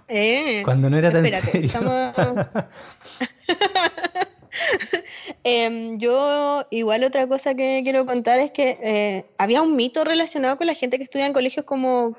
eh, 0.07 0.61
Cuando 0.63 0.89
no 0.89 0.97
era 0.97 1.11
tan 1.11 1.25
espérate, 1.25 1.51
serio. 1.51 1.67
estamos- 1.67 2.45
Em, 5.47 5.97
yo, 5.99 6.65
igual 6.71 7.03
otra 7.03 7.27
cosa 7.27 7.53
que 7.53 7.81
quiero 7.83 8.07
contar 8.07 8.39
es 8.39 8.49
que 8.49 8.79
eh, 8.81 9.25
había 9.37 9.61
un 9.61 9.75
mito 9.75 10.03
relacionado 10.03 10.57
con 10.57 10.65
la 10.65 10.73
gente 10.73 10.97
que 10.97 11.03
estudia 11.03 11.27
en 11.27 11.33
colegios 11.33 11.65
como, 11.67 12.17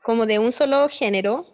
como 0.00 0.26
de 0.26 0.38
un 0.38 0.52
solo 0.52 0.88
género, 0.88 1.44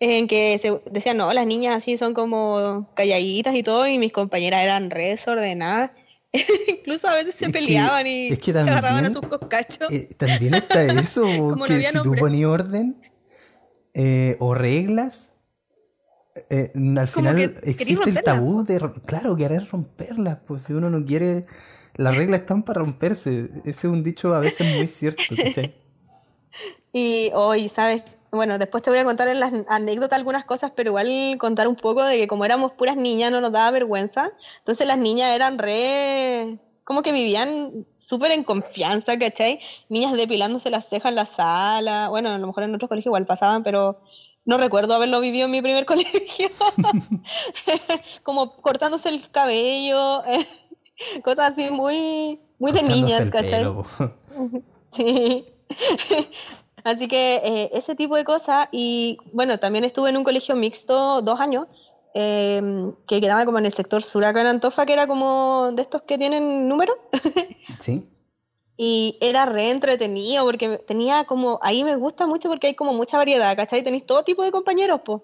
en 0.00 0.26
que 0.26 0.58
se 0.58 0.76
decían, 0.90 1.16
no, 1.16 1.32
las 1.32 1.46
niñas 1.46 1.76
así 1.76 1.96
son 1.96 2.12
como 2.12 2.90
calladitas 2.96 3.54
y 3.54 3.62
todo, 3.62 3.86
y 3.86 3.98
mis 3.98 4.12
compañeras 4.12 4.64
eran 4.64 4.90
re 4.90 5.06
desordenadas. 5.10 5.92
Incluso 6.68 7.06
a 7.06 7.14
veces 7.14 7.36
se 7.36 7.44
Es 7.46 7.52
que- 7.52 7.58
peleaban 7.60 8.04
y 8.08 8.28
es 8.32 8.40
que 8.40 8.50
se 8.52 8.58
agarraban 8.58 9.06
a 9.06 9.10
sus 9.10 9.24
coscachos. 9.28 9.88
Eh, 9.92 10.08
también 10.16 10.54
está 10.54 10.84
eso, 11.00 11.24
no 11.56 11.64
que 11.66 11.74
había 11.74 11.92
si 11.92 12.02
tú 12.02 12.16
ponías 12.16 12.50
orden 12.50 13.00
eh, 13.94 14.34
o 14.40 14.54
reglas, 14.54 15.33
eh, 16.56 16.72
al 16.98 17.08
final 17.08 17.36
que 17.36 17.70
existe 17.70 18.10
el 18.10 18.22
tabú 18.22 18.64
de, 18.64 18.78
ro- 18.78 18.94
claro, 19.06 19.36
querer 19.36 19.66
romperlas, 19.68 20.38
pues 20.46 20.62
si 20.62 20.72
uno 20.72 20.90
no 20.90 21.04
quiere, 21.04 21.46
las 21.96 22.16
reglas 22.16 22.40
están 22.40 22.62
para 22.62 22.80
romperse, 22.80 23.48
ese 23.64 23.70
es 23.70 23.84
un 23.84 24.02
dicho 24.02 24.34
a 24.34 24.40
veces 24.40 24.76
muy 24.76 24.86
cierto, 24.86 25.22
¿cachai? 25.36 25.74
Y 26.92 27.30
hoy, 27.34 27.68
¿sabes? 27.68 28.04
Bueno, 28.30 28.58
después 28.58 28.82
te 28.82 28.90
voy 28.90 29.00
a 29.00 29.04
contar 29.04 29.26
en 29.28 29.40
las 29.40 29.52
anécdotas 29.68 30.16
algunas 30.18 30.44
cosas, 30.44 30.72
pero 30.76 30.90
igual 30.90 31.36
contar 31.38 31.66
un 31.66 31.74
poco 31.76 32.04
de 32.04 32.16
que 32.16 32.28
como 32.28 32.44
éramos 32.44 32.72
puras 32.72 32.96
niñas 32.96 33.32
no 33.32 33.40
nos 33.40 33.50
daba 33.52 33.70
vergüenza. 33.72 34.30
Entonces 34.58 34.86
las 34.86 34.98
niñas 34.98 35.30
eran 35.34 35.58
re... 35.58 36.58
como 36.84 37.02
que 37.02 37.10
vivían 37.12 37.86
súper 37.96 38.30
en 38.30 38.44
confianza, 38.44 39.18
¿cachai? 39.18 39.58
Niñas 39.88 40.12
depilándose 40.16 40.70
las 40.70 40.88
cejas 40.88 41.10
en 41.10 41.16
la 41.16 41.26
sala. 41.26 42.08
Bueno, 42.10 42.30
a 42.30 42.38
lo 42.38 42.46
mejor 42.46 42.62
en 42.62 42.74
otros 42.76 42.88
colegios 42.88 43.06
igual 43.06 43.26
pasaban, 43.26 43.64
pero 43.64 44.00
no 44.44 44.58
recuerdo 44.58 44.94
haberlo 44.94 45.20
vivido 45.20 45.46
en 45.46 45.50
mi 45.50 45.62
primer 45.62 45.84
colegio. 45.86 46.48
como 48.22 48.56
cortándose 48.56 49.08
el 49.08 49.28
cabello, 49.30 50.22
cosas 51.22 51.52
así 51.52 51.70
muy, 51.70 52.40
muy 52.58 52.72
de 52.72 52.82
niñas, 52.82 53.30
¿cachai? 53.30 53.64
Sí. 54.90 55.44
Así 56.84 57.08
que 57.08 57.40
eh, 57.42 57.70
ese 57.72 57.96
tipo 57.96 58.14
de 58.14 58.24
cosas. 58.24 58.68
Y 58.70 59.18
bueno, 59.32 59.58
también 59.58 59.84
estuve 59.84 60.10
en 60.10 60.16
un 60.16 60.22
colegio 60.22 60.54
mixto 60.54 61.20
dos 61.22 61.40
años, 61.40 61.66
eh, 62.14 62.62
que 63.08 63.20
quedaba 63.20 63.44
como 63.44 63.58
en 63.58 63.66
el 63.66 63.72
sector 63.72 64.04
sur 64.04 64.24
acá 64.24 64.42
en 64.42 64.46
Antofa, 64.46 64.86
que 64.86 64.92
era 64.92 65.08
como 65.08 65.70
de 65.72 65.82
estos 65.82 66.02
que 66.02 66.16
tienen 66.16 66.68
número. 66.68 66.92
¿Sí? 67.80 68.06
Y 68.76 69.16
era 69.20 69.46
re 69.46 69.70
entretenido 69.70 70.44
porque 70.44 70.78
tenía 70.78 71.24
como, 71.24 71.58
ahí 71.62 71.84
me 71.84 71.94
gusta 71.96 72.26
mucho 72.26 72.48
porque 72.48 72.66
hay 72.68 72.74
como 72.74 72.92
mucha 72.92 73.16
variedad, 73.18 73.54
¿cachai? 73.56 73.82
Tenéis 73.84 74.04
todo 74.04 74.24
tipo 74.24 74.42
de 74.44 74.50
compañeros, 74.50 75.00
pues. 75.04 75.20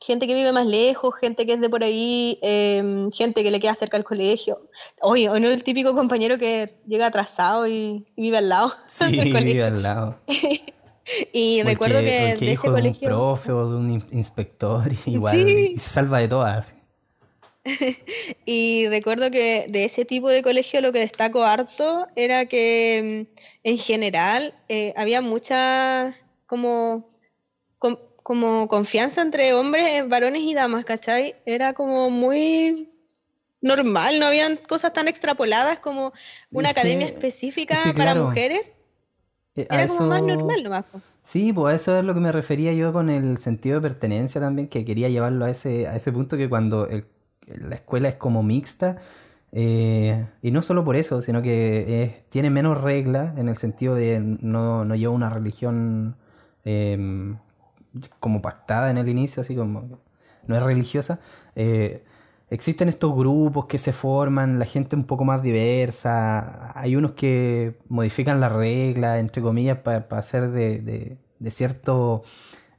gente 0.00 0.26
que 0.26 0.34
vive 0.34 0.52
más 0.52 0.66
lejos, 0.66 1.14
gente 1.16 1.44
que 1.46 1.54
es 1.54 1.60
de 1.60 1.68
por 1.68 1.82
ahí, 1.82 2.38
eh, 2.42 3.08
gente 3.12 3.42
que 3.42 3.50
le 3.50 3.60
queda 3.60 3.74
cerca 3.74 3.96
al 3.96 4.04
colegio. 4.04 4.60
Oye, 5.02 5.28
o 5.28 5.38
no 5.40 5.48
el 5.48 5.64
típico 5.64 5.94
compañero 5.94 6.38
que 6.38 6.80
llega 6.86 7.06
atrasado 7.06 7.66
y, 7.66 8.06
y 8.14 8.22
vive 8.22 8.38
al 8.38 8.48
lado 8.48 8.70
Sí, 8.88 9.04
del 9.16 9.24
vive 9.24 9.32
colegio. 9.40 9.66
al 9.66 9.82
lado. 9.82 10.20
Y 11.32 11.62
recuerdo 11.62 12.00
que- 12.00 12.36
de 12.38 12.44
hijo 12.44 12.44
ese 12.44 12.62
de 12.64 12.68
un 12.68 12.74
colegio... 12.74 13.08
profe 13.08 13.50
o 13.52 13.70
de 13.70 13.76
un 13.76 13.90
in- 13.92 14.06
inspector, 14.12 14.82
igual, 15.06 15.34
Sí. 15.34 15.72
y 15.74 15.78
se 15.78 15.88
salva 15.88 16.18
de 16.18 16.28
todas. 16.28 16.74
Y 18.46 18.88
recuerdo 18.88 19.30
que 19.30 19.66
de 19.68 19.84
ese 19.84 20.04
tipo 20.04 20.28
de 20.28 20.42
colegio 20.42 20.80
lo 20.80 20.92
que 20.92 21.00
destaco 21.00 21.44
harto 21.44 22.06
era 22.16 22.46
que 22.46 23.26
mm, 23.26 23.38
en 23.64 23.78
general 23.78 24.54
eh, 24.68 24.92
había 24.96 25.20
mucha 25.20 26.14
como, 26.46 27.04
com- 27.78 27.98
como 28.22 28.68
confianza 28.68 29.22
entre 29.22 29.52
hombres, 29.54 30.08
varones 30.08 30.42
y 30.42 30.54
damas, 30.54 30.84
¿cachai? 30.84 31.34
Era 31.46 31.72
como 31.74 32.10
muy 32.10 32.88
normal, 33.60 34.18
no 34.20 34.26
habían 34.26 34.56
cosas 34.56 34.92
tan 34.92 35.08
extrapoladas 35.08 35.78
como 35.80 36.12
una 36.52 36.68
Es 36.68 36.74
que- 36.74 36.80
academia 36.80 37.06
específica 37.06 37.74
es 37.74 37.80
que 37.80 37.92
para 37.92 38.12
claro, 38.12 38.26
mujeres. 38.26 38.76
Eh, 39.56 39.66
Era 39.70 39.88
como 39.88 40.06
más 40.06 40.22
normal 40.22 40.62
nomás. 40.62 40.84
Sí, 41.24 41.52
pues 41.52 41.72
a 41.72 41.76
eso 41.76 41.98
es 41.98 42.04
lo 42.04 42.14
que 42.14 42.20
me 42.20 42.30
refería 42.32 42.72
yo 42.72 42.92
con 42.92 43.10
el 43.10 43.38
sentido 43.38 43.80
de 43.80 43.88
pertenencia 43.88 44.40
también, 44.40 44.68
que 44.68 44.84
quería 44.84 45.08
llevarlo 45.08 45.44
a 45.46 45.50
ese, 45.50 45.86
a 45.88 45.96
ese 45.96 46.12
punto 46.12 46.36
que 46.36 46.48
cuando 46.48 46.86
el- 46.86 47.04
la 47.60 47.74
escuela 47.76 48.08
es 48.08 48.16
como 48.16 48.42
mixta, 48.42 48.96
eh, 49.52 50.26
y 50.42 50.50
no 50.50 50.62
solo 50.62 50.84
por 50.84 50.96
eso, 50.96 51.22
sino 51.22 51.42
que 51.42 52.02
es- 52.04 52.28
tiene 52.30 52.50
menos 52.50 52.80
reglas 52.82 53.38
en 53.38 53.48
el 53.48 53.56
sentido 53.56 53.94
de 53.94 54.20
no, 54.20 54.84
no 54.84 54.94
lleva 54.94 55.12
una 55.14 55.30
religión 55.30 56.16
eh, 56.64 57.34
como 58.20 58.42
pactada 58.42 58.90
en 58.90 58.98
el 58.98 59.08
inicio, 59.08 59.42
así 59.42 59.54
como 59.56 60.00
no 60.46 60.56
es 60.56 60.62
religiosa. 60.62 61.20
eh, 61.56 62.04
existen 62.50 62.88
estos 62.88 63.14
grupos 63.16 63.66
que 63.66 63.76
se 63.78 63.92
forman, 63.92 64.58
la 64.58 64.64
gente 64.64 64.96
un 64.96 65.04
poco 65.04 65.24
más 65.24 65.42
diversa, 65.42 66.72
hay 66.78 66.96
unos 66.96 67.12
que 67.12 67.78
modifican 67.88 68.40
las 68.40 68.52
reglas, 68.52 69.18
entre 69.20 69.42
comillas, 69.42 69.78
para 69.78 70.06
hacer 70.10 70.50
de, 70.50 70.80
de- 70.80 71.18
de 71.40 71.50
cierto, 71.50 72.22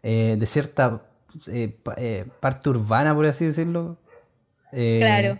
eh, 0.03 0.37
de 0.39 0.45
cierta 0.47 1.03
eh, 1.53 1.69
pa- 1.83 1.95
eh, 1.97 2.25
parte 2.41 2.69
urbana, 2.71 3.13
por 3.15 3.25
así 3.27 3.45
decirlo. 3.45 3.98
Eh, 4.71 4.97
Claro. 4.99 5.37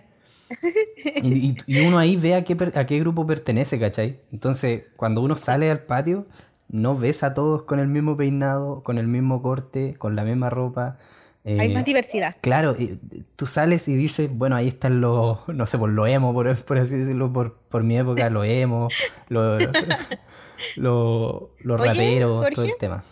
y, 1.23 1.55
y- 1.67 1.87
uno 1.87 1.99
ahí 1.99 2.15
ve 2.15 2.35
a 2.35 2.43
qué, 2.43 2.57
a 2.75 2.85
qué 2.85 2.99
grupo 2.99 3.25
pertenece, 3.27 3.79
¿cachai? 3.79 4.19
Entonces, 4.31 4.83
cuando 4.95 5.21
uno 5.21 5.35
sale 5.35 5.69
al 5.69 5.81
patio, 5.81 6.25
no 6.69 6.97
ves 6.97 7.23
a 7.23 7.33
todos 7.33 7.63
con 7.63 7.79
el 7.79 7.87
mismo 7.87 8.15
peinado, 8.17 8.81
con 8.83 8.97
el 8.97 9.07
mismo 9.07 9.41
corte, 9.41 9.95
con 9.97 10.15
la 10.15 10.23
misma 10.23 10.49
ropa. 10.49 10.97
Hay 11.45 11.71
eh, 11.71 11.73
más 11.73 11.85
diversidad. 11.85 12.35
Claro, 12.41 12.75
y 12.77 12.99
tú 13.35 13.45
sales 13.45 13.87
y 13.87 13.95
dices, 13.95 14.29
bueno, 14.31 14.55
ahí 14.55 14.67
están 14.67 15.01
los, 15.01 15.47
no 15.47 15.65
sé, 15.65 15.77
por 15.77 15.89
lo 15.89 16.05
emo, 16.05 16.33
por, 16.33 16.55
por 16.65 16.77
así 16.77 16.95
decirlo, 16.95 17.31
por, 17.31 17.53
por 17.55 17.83
mi 17.83 17.97
época, 17.97 18.29
lo 18.29 18.43
emo, 18.43 18.89
lo- 19.29 19.57
lo- 20.75 21.49
los 21.61 21.81
Oye, 21.81 21.89
raperos, 21.89 22.49
todo 22.49 22.65
el 22.65 22.77
tema. 22.77 23.03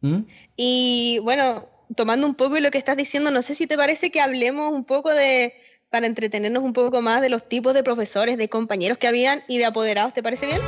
¿Mm? 0.00 0.20
Y 0.56 1.20
bueno, 1.22 1.66
tomando 1.94 2.26
un 2.26 2.34
poco 2.34 2.58
lo 2.58 2.70
que 2.70 2.78
estás 2.78 2.96
diciendo, 2.96 3.30
no 3.30 3.42
sé 3.42 3.54
si 3.54 3.66
te 3.66 3.76
parece 3.76 4.10
que 4.10 4.20
hablemos 4.20 4.72
un 4.72 4.84
poco 4.84 5.12
de, 5.12 5.54
para 5.90 6.06
entretenernos 6.06 6.62
un 6.62 6.72
poco 6.72 7.02
más 7.02 7.20
de 7.20 7.28
los 7.28 7.48
tipos 7.48 7.74
de 7.74 7.82
profesores, 7.82 8.36
de 8.36 8.48
compañeros 8.48 8.98
que 8.98 9.06
habían 9.06 9.42
y 9.48 9.58
de 9.58 9.66
apoderados, 9.66 10.12
¿te 10.12 10.22
parece 10.22 10.46
bien? 10.46 10.60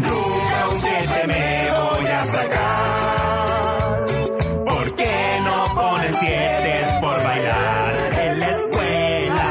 Nunca 0.00 0.68
un 0.70 0.80
siete 0.80 1.26
me 1.26 1.70
voy 1.70 2.06
a 2.06 2.26
sacar. 2.26 4.06
¿Por 4.64 4.94
qué 4.96 5.40
no 5.44 5.74
ponen 5.74 6.14
siete 6.20 6.86
por 7.00 7.22
bailar 7.22 8.18
en 8.20 8.40
la 8.40 8.50
escuela? 8.50 9.46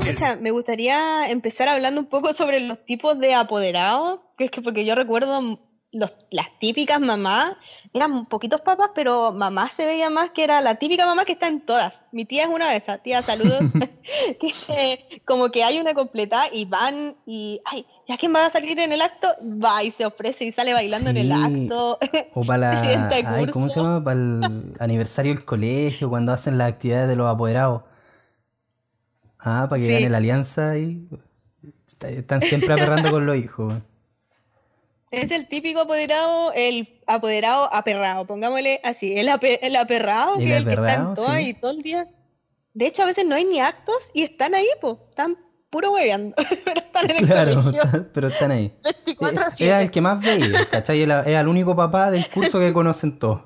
Escucha, 0.00 0.36
me 0.36 0.50
gustaría 0.50 1.28
empezar 1.30 1.68
hablando 1.68 2.00
un 2.00 2.06
poco 2.06 2.32
sobre 2.32 2.60
los 2.60 2.84
tipos 2.84 3.18
de 3.18 3.34
apoderados, 3.34 4.20
que 4.38 4.44
es 4.44 4.50
que 4.50 4.62
porque 4.62 4.84
yo 4.84 4.94
recuerdo 4.94 5.58
los- 5.98 6.14
las 6.30 6.58
típicas 6.58 7.00
mamás, 7.00 7.56
eran 7.94 8.26
poquitos 8.26 8.60
papás, 8.60 8.90
pero 8.94 9.32
mamá 9.32 9.70
se 9.70 9.86
veía 9.86 10.10
más 10.10 10.30
que 10.30 10.44
era 10.44 10.60
la 10.60 10.74
típica 10.76 11.06
mamá 11.06 11.24
que 11.24 11.32
está 11.32 11.48
en 11.48 11.60
todas. 11.64 12.08
Mi 12.12 12.24
tía 12.24 12.42
es 12.44 12.48
una 12.48 12.70
de 12.70 12.76
esas, 12.76 13.02
tía, 13.02 13.22
saludos. 13.22 13.60
que 14.40 14.52
eh, 14.68 15.22
como 15.24 15.50
que 15.50 15.64
hay 15.64 15.78
una 15.78 15.94
completa 15.94 16.38
y 16.52 16.64
van 16.66 17.16
y, 17.26 17.60
ay, 17.64 17.84
ya 18.06 18.16
que 18.16 18.28
va 18.28 18.46
a 18.46 18.50
salir 18.50 18.78
en 18.78 18.92
el 18.92 19.00
acto, 19.00 19.26
va 19.42 19.82
y 19.82 19.90
se 19.90 20.04
ofrece 20.06 20.44
y 20.44 20.52
sale 20.52 20.72
bailando 20.72 21.10
en 21.10 21.16
el 21.16 21.32
acto. 21.32 21.98
O 22.34 22.44
para 22.44 22.58
la, 22.74 23.10
ay, 23.34 23.46
¿cómo 23.48 23.68
se 23.68 23.80
llama? 23.80 24.04
Para 24.04 24.16
el 24.20 24.74
aniversario 24.78 25.34
del 25.34 25.44
colegio, 25.44 26.08
cuando 26.10 26.32
hacen 26.32 26.58
las 26.58 26.68
actividades 26.68 27.08
de 27.08 27.16
los 27.16 27.26
apoderados. 27.32 27.82
Ah, 29.38 29.66
para 29.68 29.80
que 29.80 29.86
Sí. 29.86 29.92
gane 29.94 30.10
la 30.10 30.18
alianza 30.18 30.76
y 30.76 31.08
está- 31.86 32.08
están 32.08 32.42
siempre 32.42 32.72
aperrando 32.72 33.10
con 33.10 33.26
los 33.26 33.36
hijos. 33.36 33.72
Es 35.10 35.30
el 35.30 35.46
típico 35.48 35.80
apoderado, 35.80 36.52
el 36.54 37.00
apoderado 37.06 37.72
aperrado, 37.72 38.26
pongámosle 38.26 38.80
así, 38.82 39.16
el, 39.16 39.28
el 39.62 39.76
aperrado, 39.76 40.36
que 40.38 40.44
es 40.44 40.50
el 40.50 40.64
que 40.64 40.70
está 40.70 40.82
aperrado, 40.82 41.08
en 41.10 41.14
todas 41.14 41.38
sí. 41.38 41.48
y 41.48 41.54
todo 41.54 41.70
el 41.70 41.82
día. 41.82 42.06
De 42.74 42.86
hecho, 42.86 43.02
a 43.02 43.06
veces 43.06 43.24
no 43.24 43.34
hay 43.36 43.44
ni 43.44 43.60
actos 43.60 44.10
y 44.14 44.22
están 44.24 44.54
ahí, 44.54 44.66
pues, 44.80 44.96
están 45.08 45.36
puro 45.70 45.92
hueveando, 45.92 46.34
pero 46.64 46.80
están 46.80 47.10
en 47.10 47.16
el 47.18 47.26
Claro, 47.26 47.54
colegio. 47.62 48.08
pero 48.12 48.28
están 48.28 48.50
ahí. 48.50 48.76
24 48.84 49.42
Eh, 49.44 49.66
Era 49.66 49.82
el 49.82 49.90
que 49.90 50.00
más 50.00 50.20
veía, 50.20 50.66
¿cachai? 50.70 51.00
Era, 51.02 51.22
era 51.22 51.40
el 51.40 51.48
único 51.48 51.74
papá 51.76 52.10
del 52.10 52.28
curso 52.28 52.58
que 52.58 52.72
conocen 52.74 53.18
todos. 53.18 53.42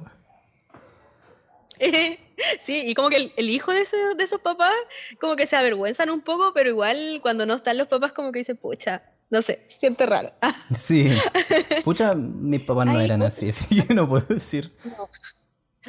sí, 2.59 2.83
y 2.87 2.95
como 2.95 3.09
que 3.11 3.17
el, 3.17 3.33
el 3.37 3.51
hijo 3.51 3.73
de, 3.73 3.83
ese- 3.83 4.15
de 4.17 4.25
esos 4.25 4.41
papás, 4.41 4.73
como 5.21 5.37
que 5.37 5.47
se 5.47 5.57
avergüenzan 5.57 6.11
un 6.11 6.23
poco, 6.23 6.53
pero 6.55 6.69
igual 6.71 7.21
cuando 7.23 7.47
no 7.47 7.55
están 7.55 7.79
los 7.79 7.89
papás, 7.89 8.13
como 8.13 8.33
que 8.33 8.41
dicen, 8.41 8.57
pucha, 8.57 9.03
no 9.31 9.43
sé, 9.43 9.61
se 9.65 9.75
siente 9.75 10.07
raro. 10.07 10.33
Sí. 10.77 11.09
Pucha, 11.85 12.15
mis 12.15 12.61
papás 12.63 12.87
no 12.87 12.99
Ay, 12.99 13.05
eran 13.05 13.23
así, 13.23 13.49
así 13.49 13.83
que 13.83 13.95
no 13.95 14.09
puedo 14.09 14.27
decir. 14.27 14.73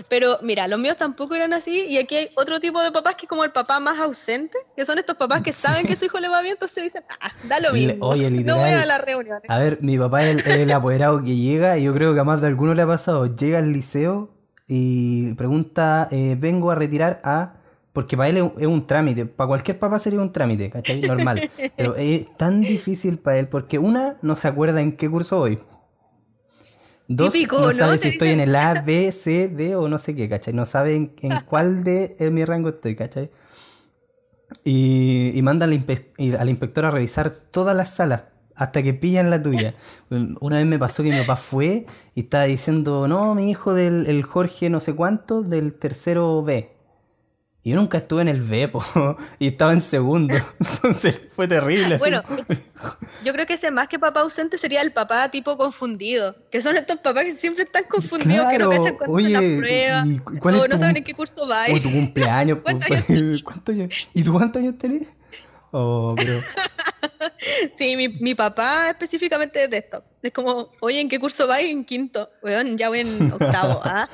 Pero 0.07 0.39
mira, 0.41 0.69
los 0.69 0.79
míos 0.79 0.95
tampoco 0.95 1.36
eran 1.36 1.51
así 1.51 1.86
y 1.89 1.98
aquí 1.98 2.15
hay 2.15 2.29
otro 2.36 2.62
tipo 2.62 2.81
de 2.81 2.91
papás 2.91 3.15
que 3.15 3.25
es 3.25 3.29
como 3.29 3.43
el 3.43 3.51
papá 3.51 3.81
más 3.81 4.00
ausente, 4.00 4.57
que 4.77 4.86
son 4.86 4.98
estos 4.98 5.17
papás 5.17 5.41
que 5.41 5.51
saben 5.51 5.86
que 5.86 5.98
su 5.98 6.05
hijo 6.05 6.19
le 6.19 6.29
va 6.29 6.41
bien, 6.41 6.53
entonces 6.53 6.83
dicen, 6.83 7.03
ah, 7.19 7.31
da 7.50 7.60
lo 7.60 7.74
mismo, 7.74 8.07
oye, 8.07 8.31
no 8.31 8.55
voy 8.55 8.69
a 8.69 8.86
las 8.86 9.01
reuniones. 9.01 9.50
A 9.50 9.57
ver, 9.57 9.79
mi 9.81 9.98
papá 9.98 10.24
es 10.24 10.48
el, 10.48 10.62
el 10.62 10.71
apoderado 10.71 11.21
que 11.21 11.36
llega, 11.36 11.77
y 11.77 11.83
yo 11.83 11.93
creo 11.93 12.13
que 12.13 12.21
a 12.21 12.24
más 12.24 12.39
de 12.39 12.48
alguno 12.48 12.74
le 12.74 12.83
ha 12.83 12.88
pasado. 12.88 13.36
Llega 13.36 13.60
al 13.60 13.74
liceo 13.74 14.29
y 14.65 15.33
pregunta, 15.33 16.07
eh, 16.12 16.38
vengo 16.39 16.71
a 16.71 16.75
retirar 16.75 17.19
a... 17.25 17.61
Porque 17.93 18.15
para 18.15 18.29
él 18.29 18.38
es 18.38 18.43
un, 18.43 18.53
es 18.57 18.67
un 18.67 18.88
trámite, 18.88 19.25
para 19.25 19.48
cualquier 19.50 19.77
papá 19.79 20.00
sería 20.00 20.21
un 20.21 20.31
trámite, 20.31 20.69
¿cachai? 20.69 21.01
Normal. 21.01 21.45
Pero 21.75 21.95
es 21.95 22.38
tan 22.38 22.62
difícil 22.62 23.19
para 23.19 23.39
él, 23.39 23.50
porque 23.50 23.79
una, 23.79 24.17
no 24.21 24.36
se 24.36 24.48
acuerda 24.48 24.81
en 24.81 24.95
qué 24.95 25.10
curso 25.10 25.39
voy. 25.39 25.60
Dos, 27.07 27.33
Típico, 27.33 27.57
no 27.57 27.71
sabe 27.74 27.98
si 27.98 28.07
estoy 28.07 28.29
en 28.29 28.39
el 28.39 28.55
A, 28.55 28.74
B, 28.75 29.12
C, 29.12 29.50
D 29.50 29.75
o 29.75 29.89
no 29.89 29.98
sé 29.98 30.15
qué, 30.15 30.29
¿cachai? 30.29 30.53
No 30.53 30.65
sabe 30.65 30.95
en, 30.95 31.13
en 31.21 31.39
cuál 31.45 31.83
de 31.83 32.15
en 32.19 32.33
mi 32.33 32.45
rango 32.45 32.69
estoy, 32.69 32.95
¿cachai? 32.95 33.29
Y, 34.63 35.31
y 35.33 35.41
manda 35.41 35.65
al, 35.65 35.74
inspe- 35.74 36.12
y 36.17 36.33
al 36.33 36.50
inspector 36.50 36.86
a 36.86 36.91
revisar 36.91 37.31
todas 37.31 37.75
las 37.75 37.89
salas 37.95 38.24
hasta 38.55 38.83
que 38.83 38.93
pillan 38.93 39.29
la 39.29 39.41
tuya. 39.41 39.73
Una 40.41 40.58
vez 40.58 40.65
me 40.65 40.77
pasó 40.77 41.04
que 41.04 41.10
mi 41.10 41.17
papá 41.19 41.36
fue 41.38 41.86
y 42.15 42.21
estaba 42.21 42.43
diciendo, 42.45 43.08
no, 43.08 43.34
mi 43.36 43.49
hijo 43.49 43.73
del 43.73 44.06
el 44.08 44.23
Jorge 44.23 44.69
no 44.69 44.80
sé 44.80 44.93
cuánto, 44.93 45.41
del 45.41 45.73
tercero 45.73 46.43
B. 46.43 46.71
Y 47.63 47.71
yo 47.71 47.76
nunca 47.76 48.00
estuve 48.00 48.24
en 48.24 48.28
el 48.28 48.41
B, 48.41 48.67
po, 48.69 48.84
y 49.39 49.50
estaba 49.50 49.74
en 49.74 49.82
segundo. 49.82 50.34
Entonces 50.60 51.21
fue 51.30 51.47
terrible. 51.47 51.97
Bueno, 51.97 52.24
yo 53.24 53.34
creo 53.34 53.45
que 53.45 53.54
ese 53.54 53.69
más 53.69 53.88
que 53.88 54.00
papá 54.00 54.21
ausente 54.21 54.58
sería 54.58 54.82
el 54.82 54.91
papá 54.91 55.30
tipo 55.30 55.58
confundido, 55.58 56.36
que 56.50 56.60
son 56.60 56.76
estos 56.76 56.97
papás 56.97 57.24
que 57.24 57.32
siempre 57.32 57.63
están 57.63 57.84
confundidos, 57.84 58.47
que 58.47 58.58
no 58.58 58.69
cachan 58.69 58.95
cuándo 58.95 59.13
oye, 59.13 59.36
hacen 59.36 59.52
las 59.52 59.60
pruebas, 59.60 60.06
¿y 60.08 60.39
cuál 60.39 60.56
es 60.56 60.62
o 60.62 60.67
no 60.67 60.78
saben 60.78 60.97
en 60.97 61.04
qué 61.04 61.13
curso 61.13 61.47
va. 61.47 61.65
o 61.71 61.80
tu 61.80 61.91
cumpleaños. 61.91 62.58
po, 62.60 62.63
¿Cuántos 62.71 62.88
pues, 62.88 63.43
¿cuántos 63.43 63.76
años? 63.76 64.10
¿Y 64.13 64.24
tú 64.24 64.34
cuántos 64.34 64.60
años 64.60 64.78
tenés? 64.80 65.04
Oh, 65.71 66.13
pero... 66.17 66.34
Sí, 67.77 67.95
mi, 67.95 68.07
mi 68.07 68.36
papá 68.36 68.89
específicamente 68.89 69.63
es 69.63 69.69
de 69.71 69.77
esto. 69.77 70.03
Es 70.21 70.31
como, 70.31 70.69
oye, 70.81 70.99
¿en 70.99 71.10
qué 71.10 71.19
curso 71.19 71.47
vais? 71.47 71.69
En 71.71 71.84
quinto. 71.86 72.29
Weón, 72.43 72.77
ya 72.77 72.89
voy 72.89 72.99
en 72.99 73.31
octavo. 73.31 73.79
¿ah? 73.86 74.07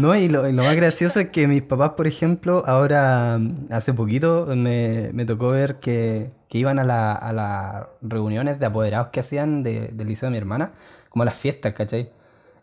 No, 0.00 0.16
y 0.16 0.28
lo, 0.28 0.48
y 0.48 0.52
lo 0.52 0.64
más 0.64 0.74
gracioso 0.74 1.20
es 1.20 1.28
que 1.28 1.46
mis 1.46 1.62
papás, 1.62 1.90
por 1.90 2.08
ejemplo, 2.08 2.64
ahora, 2.66 3.38
hace 3.70 3.94
poquito, 3.94 4.46
me, 4.56 5.10
me 5.12 5.24
tocó 5.24 5.50
ver 5.50 5.76
que, 5.76 6.32
que 6.48 6.58
iban 6.58 6.80
a, 6.80 6.84
la- 6.84 7.12
a 7.12 7.32
las 7.32 7.86
reuniones 8.02 8.58
de 8.58 8.66
apoderados 8.66 9.08
que 9.12 9.20
hacían 9.20 9.62
de- 9.62 9.88
del 9.88 10.08
liceo 10.08 10.26
de 10.28 10.32
mi 10.32 10.38
hermana, 10.38 10.72
como 11.10 11.24
las 11.24 11.36
fiestas, 11.36 11.74
¿cachai? 11.74 12.10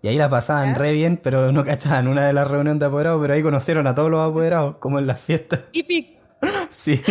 Y 0.01 0.09
ahí 0.09 0.17
la 0.17 0.29
pasaban 0.29 0.75
re 0.75 0.91
bien, 0.91 1.17
pero 1.23 1.51
no 1.53 1.63
cachaban 1.63 2.07
una 2.09 2.25
de 2.25 2.33
las 2.33 2.49
reuniones 2.49 2.79
de 2.81 2.85
apoderados, 2.87 3.21
pero 3.21 3.33
ahí 3.33 3.41
conocieron 3.43 3.87
a 3.87 3.93
todos 3.93 4.11
los 4.11 4.29
apoderados, 4.29 4.75
como 4.77 4.99
en 4.99 5.07
las 5.07 5.21
fiestas. 5.21 5.71
Típico. 5.71 6.19
Sí. 6.69 7.01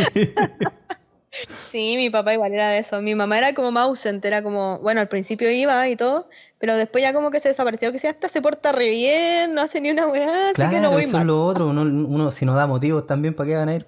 Sí, 1.48 1.94
mi 1.96 2.10
papá 2.10 2.32
igual 2.34 2.52
era 2.52 2.68
de 2.68 2.78
eso. 2.78 3.00
Mi 3.02 3.14
mamá 3.14 3.38
era 3.38 3.54
como 3.54 3.70
más 3.72 3.84
ausente, 3.84 4.28
era 4.28 4.42
como, 4.42 4.78
bueno, 4.80 5.00
al 5.00 5.08
principio 5.08 5.50
iba 5.50 5.88
y 5.88 5.96
todo, 5.96 6.28
pero 6.58 6.74
después 6.76 7.02
ya 7.02 7.12
como 7.12 7.30
que 7.30 7.40
se 7.40 7.48
desapareció, 7.48 7.90
que 7.92 7.98
si 7.98 8.06
hasta 8.06 8.28
se 8.28 8.40
porta 8.42 8.72
re 8.72 8.88
bien, 8.90 9.54
no 9.54 9.62
hace 9.62 9.80
ni 9.80 9.90
una 9.90 10.06
weá, 10.06 10.50
así 10.50 10.62
que 10.68 10.80
no 10.80 10.90
Claro, 10.90 10.90
voy 10.92 11.02
eso 11.04 11.12
más. 11.12 11.20
es 11.22 11.26
lo 11.26 11.44
otro. 11.44 11.68
Uno, 11.68 11.82
uno 11.82 12.30
si 12.30 12.44
nos 12.46 12.54
da 12.56 12.66
motivos 12.66 13.06
también 13.06 13.34
para 13.34 13.48
que 13.48 13.56
van 13.56 13.68
a 13.68 13.74
ir. 13.74 13.86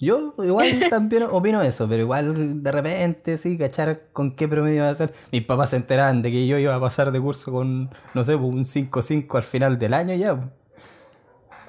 Yo 0.00 0.32
igual 0.38 0.66
también 0.90 1.24
opino 1.24 1.60
eso, 1.60 1.88
pero 1.88 2.02
igual 2.02 2.62
de 2.62 2.70
repente, 2.72 3.36
sí, 3.36 3.58
cachar 3.58 4.10
con 4.12 4.36
qué 4.36 4.46
promedio 4.46 4.82
va 4.84 4.90
a 4.90 4.94
ser. 4.94 5.12
Mis 5.32 5.44
papás 5.44 5.70
se 5.70 5.76
enteraban 5.76 6.22
de 6.22 6.30
que 6.30 6.46
yo 6.46 6.56
iba 6.58 6.74
a 6.74 6.80
pasar 6.80 7.10
de 7.10 7.20
curso 7.20 7.50
con, 7.50 7.90
no 8.14 8.22
sé, 8.24 8.36
pues, 8.38 8.54
un 8.54 8.64
5-5 8.64 9.36
al 9.36 9.42
final 9.42 9.78
del 9.78 9.94
año 9.94 10.14
ya. 10.14 10.38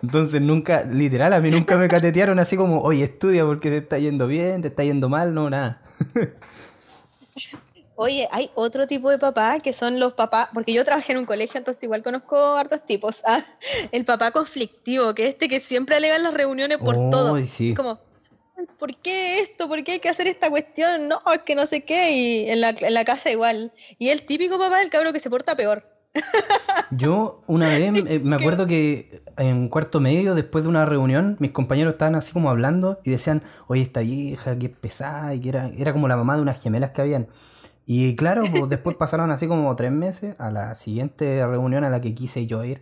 Entonces 0.02 0.42
nunca, 0.42 0.84
literal, 0.84 1.34
a 1.34 1.40
mí 1.40 1.50
nunca 1.52 1.78
me 1.78 1.88
catetearon 1.88 2.40
así 2.40 2.56
como, 2.56 2.82
oye, 2.82 3.04
estudia 3.04 3.46
porque 3.46 3.70
te 3.70 3.78
está 3.78 4.00
yendo 4.00 4.28
bien, 4.28 4.62
te 4.62 4.70
está 4.70 4.84
yendo 4.84 5.10
mal, 5.10 5.34
no, 5.34 5.50
nada. 5.50 5.82
Oye, 8.02 8.26
hay 8.32 8.50
otro 8.56 8.88
tipo 8.88 9.10
de 9.10 9.18
papá 9.18 9.60
que 9.60 9.74
son 9.74 10.00
los 10.00 10.14
papás, 10.14 10.48
porque 10.54 10.72
yo 10.72 10.86
trabajé 10.86 11.12
en 11.12 11.18
un 11.18 11.26
colegio, 11.26 11.58
entonces 11.58 11.84
igual 11.84 12.02
conozco 12.02 12.38
hartos 12.56 12.86
tipos. 12.86 13.24
ah, 13.28 13.42
El 13.92 14.06
papá 14.06 14.32
conflictivo, 14.32 15.14
que 15.14 15.24
es 15.24 15.30
este 15.32 15.50
que 15.50 15.60
siempre 15.60 15.98
alega 15.98 16.16
en 16.16 16.24
las 16.24 16.34
reuniones 16.34 16.78
por 16.78 16.96
todo. 17.10 17.38
sí. 17.46 17.74
Como, 17.74 18.00
¿por 18.78 18.96
qué 18.96 19.42
esto? 19.42 19.68
¿Por 19.68 19.84
qué 19.84 19.94
hay 19.94 20.00
que 20.00 20.08
hacer 20.08 20.28
esta 20.28 20.50
cuestión? 20.50 21.10
No, 21.10 21.22
es 21.34 21.42
que 21.42 21.56
no 21.56 21.66
sé 21.66 21.84
qué, 21.84 22.12
y 22.12 22.50
en 22.50 22.62
la, 22.62 22.70
en 22.70 22.94
la 22.94 23.04
casa 23.04 23.32
igual. 23.32 23.74
Y 23.98 24.12
el 24.12 24.22
típico 24.22 24.58
papá 24.58 24.80
del 24.80 24.90
cabro 24.90 25.12
que 25.12 25.20
se 25.20 25.30
porta 25.30 25.58
peor. 25.58 25.84
Yo 26.92 27.44
una 27.48 27.68
vez 27.68 28.06
eh, 28.08 28.20
me 28.24 28.36
acuerdo 28.36 28.68
que 28.68 29.22
en 29.38 29.70
cuarto 29.70 30.00
medio, 30.00 30.36
después 30.36 30.64
de 30.64 30.70
una 30.70 30.86
reunión, 30.86 31.38
mis 31.40 31.52
compañeros 31.52 31.94
estaban 31.94 32.16
así 32.16 32.34
como 32.34 32.50
hablando 32.50 33.00
y 33.04 33.12
decían, 33.12 33.44
oye, 33.68 33.82
esta 33.82 34.02
vieja 34.02 34.58
que 34.58 34.68
es 34.68 34.78
pesada 34.78 35.34
y 35.34 35.40
que 35.40 35.50
era, 35.50 35.68
era 35.78 35.94
como 35.94 36.08
la 36.08 36.18
mamá 36.18 36.36
de 36.36 36.42
unas 36.42 36.62
gemelas 36.62 36.92
que 36.92 37.02
habían. 37.02 37.28
Y 37.86 38.16
claro, 38.16 38.44
pues 38.52 38.70
después 38.70 38.96
pasaron 38.98 39.32
así 39.32 39.48
como 39.48 39.76
tres 39.76 39.92
meses 39.92 40.36
a 40.40 40.52
la 40.52 40.76
siguiente 40.76 41.46
reunión 41.46 41.84
a 41.84 41.90
la 41.90 42.02
que 42.02 42.14
quise 42.14 42.46
yo 42.48 42.64
ir. 42.64 42.82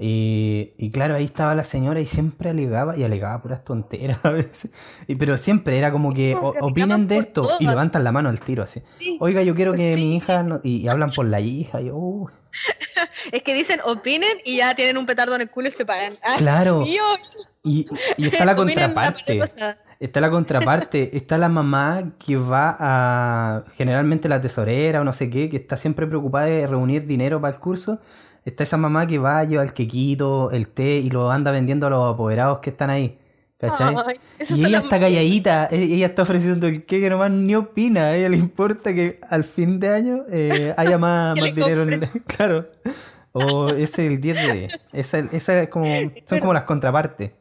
Y, 0.00 0.74
y 0.78 0.90
claro, 0.90 1.16
ahí 1.16 1.24
estaba 1.24 1.54
la 1.56 1.64
señora 1.64 1.98
y 2.00 2.06
siempre 2.06 2.50
alegaba, 2.50 2.96
y 2.96 3.02
alegaba 3.02 3.42
puras 3.42 3.64
tonteras 3.64 4.18
a 4.24 4.30
veces. 4.30 4.70
Y, 5.08 5.16
pero 5.16 5.36
siempre 5.36 5.76
era 5.76 5.90
como 5.90 6.12
que 6.12 6.34
o- 6.36 6.54
opinen 6.60 7.08
de 7.08 7.18
esto 7.18 7.42
todo. 7.42 7.56
y 7.58 7.66
levantan 7.66 8.04
la 8.04 8.12
mano 8.12 8.28
al 8.28 8.38
tiro 8.38 8.62
así. 8.62 8.80
Sí. 8.98 9.18
Oiga, 9.20 9.42
yo 9.42 9.54
quiero 9.56 9.72
que 9.72 9.96
Sí. 9.96 10.00
mi 10.00 10.16
hija, 10.16 10.42
no- 10.44 10.60
y, 10.62 10.82
y 10.82 10.88
hablan 10.88 11.10
por 11.10 11.26
la 11.26 11.40
hija, 11.40 11.80
y 11.80 11.90
"Uh". 11.90 12.28
Es 13.32 13.42
que 13.42 13.52
dicen, 13.54 13.80
opinen 13.84 14.38
y 14.44 14.58
ya 14.58 14.74
tienen 14.74 14.96
un 14.96 15.04
petardo 15.04 15.34
en 15.34 15.42
el 15.42 15.50
culo 15.50 15.68
y 15.68 15.70
se 15.72 15.84
pagan. 15.84 16.12
Ah, 16.24 16.34
Claro. 16.38 16.82
y 16.86 16.96
Y, 17.64 17.86
está 18.26 18.44
la 18.44 18.54
contraparte. 18.56 19.40
Está 20.00 20.20
la 20.20 20.30
contraparte. 20.30 21.16
Está 21.16 21.36
la 21.38 21.48
mamá 21.48 22.12
que 22.24 22.36
va 22.36 22.76
a. 22.78 23.64
Generalmente 23.76 24.28
la 24.28 24.40
tesorera 24.40 25.00
o 25.00 25.04
no 25.04 25.12
sé 25.12 25.28
qué, 25.28 25.50
que 25.50 25.56
está 25.56 25.76
siempre 25.76 26.06
preocupada 26.06 26.46
de 26.46 26.66
reunir 26.68 27.04
dinero 27.06 27.40
para 27.40 27.54
el 27.54 27.60
curso. 27.60 28.00
Está 28.48 28.64
esa 28.64 28.76
mamá 28.78 29.06
que 29.06 29.18
va, 29.18 29.44
lleva 29.44 29.62
el 29.62 29.72
quequito, 29.72 30.50
el 30.50 30.68
té 30.68 30.96
y 30.98 31.10
lo 31.10 31.30
anda 31.30 31.50
vendiendo 31.50 31.86
a 31.86 31.90
los 31.90 32.14
apoderados 32.14 32.60
que 32.60 32.70
están 32.70 32.88
ahí. 32.90 33.18
¿Cachai? 33.58 33.94
Ay, 34.06 34.16
y 34.56 34.64
ella 34.66 34.78
está 34.78 35.00
calladita, 35.00 35.66
e- 35.70 35.82
ella 35.82 36.06
está 36.06 36.22
ofreciendo 36.22 36.68
el 36.68 36.84
queque 36.86 37.10
nomás, 37.10 37.30
ni 37.32 37.54
opina. 37.56 38.04
A 38.06 38.16
ella 38.16 38.28
le 38.28 38.36
importa 38.36 38.94
que 38.94 39.20
al 39.28 39.42
fin 39.44 39.80
de 39.80 39.88
año 39.92 40.22
eh, 40.30 40.72
haya 40.76 40.96
más, 41.06 41.38
más 41.38 41.54
dinero. 41.54 41.82
en 41.82 41.94
el- 41.94 42.08
claro. 42.26 42.66
O 43.32 43.68
ese 43.68 44.06
es 44.06 44.12
el 44.12 44.20
10 44.20 44.46
de 44.46 44.52
10. 44.60 44.80
Esa, 44.92 45.18
esa 45.18 45.60
es 45.62 45.68
como, 45.68 45.84
son 46.24 46.38
como 46.40 46.54
las 46.54 46.62
contrapartes. 46.64 47.32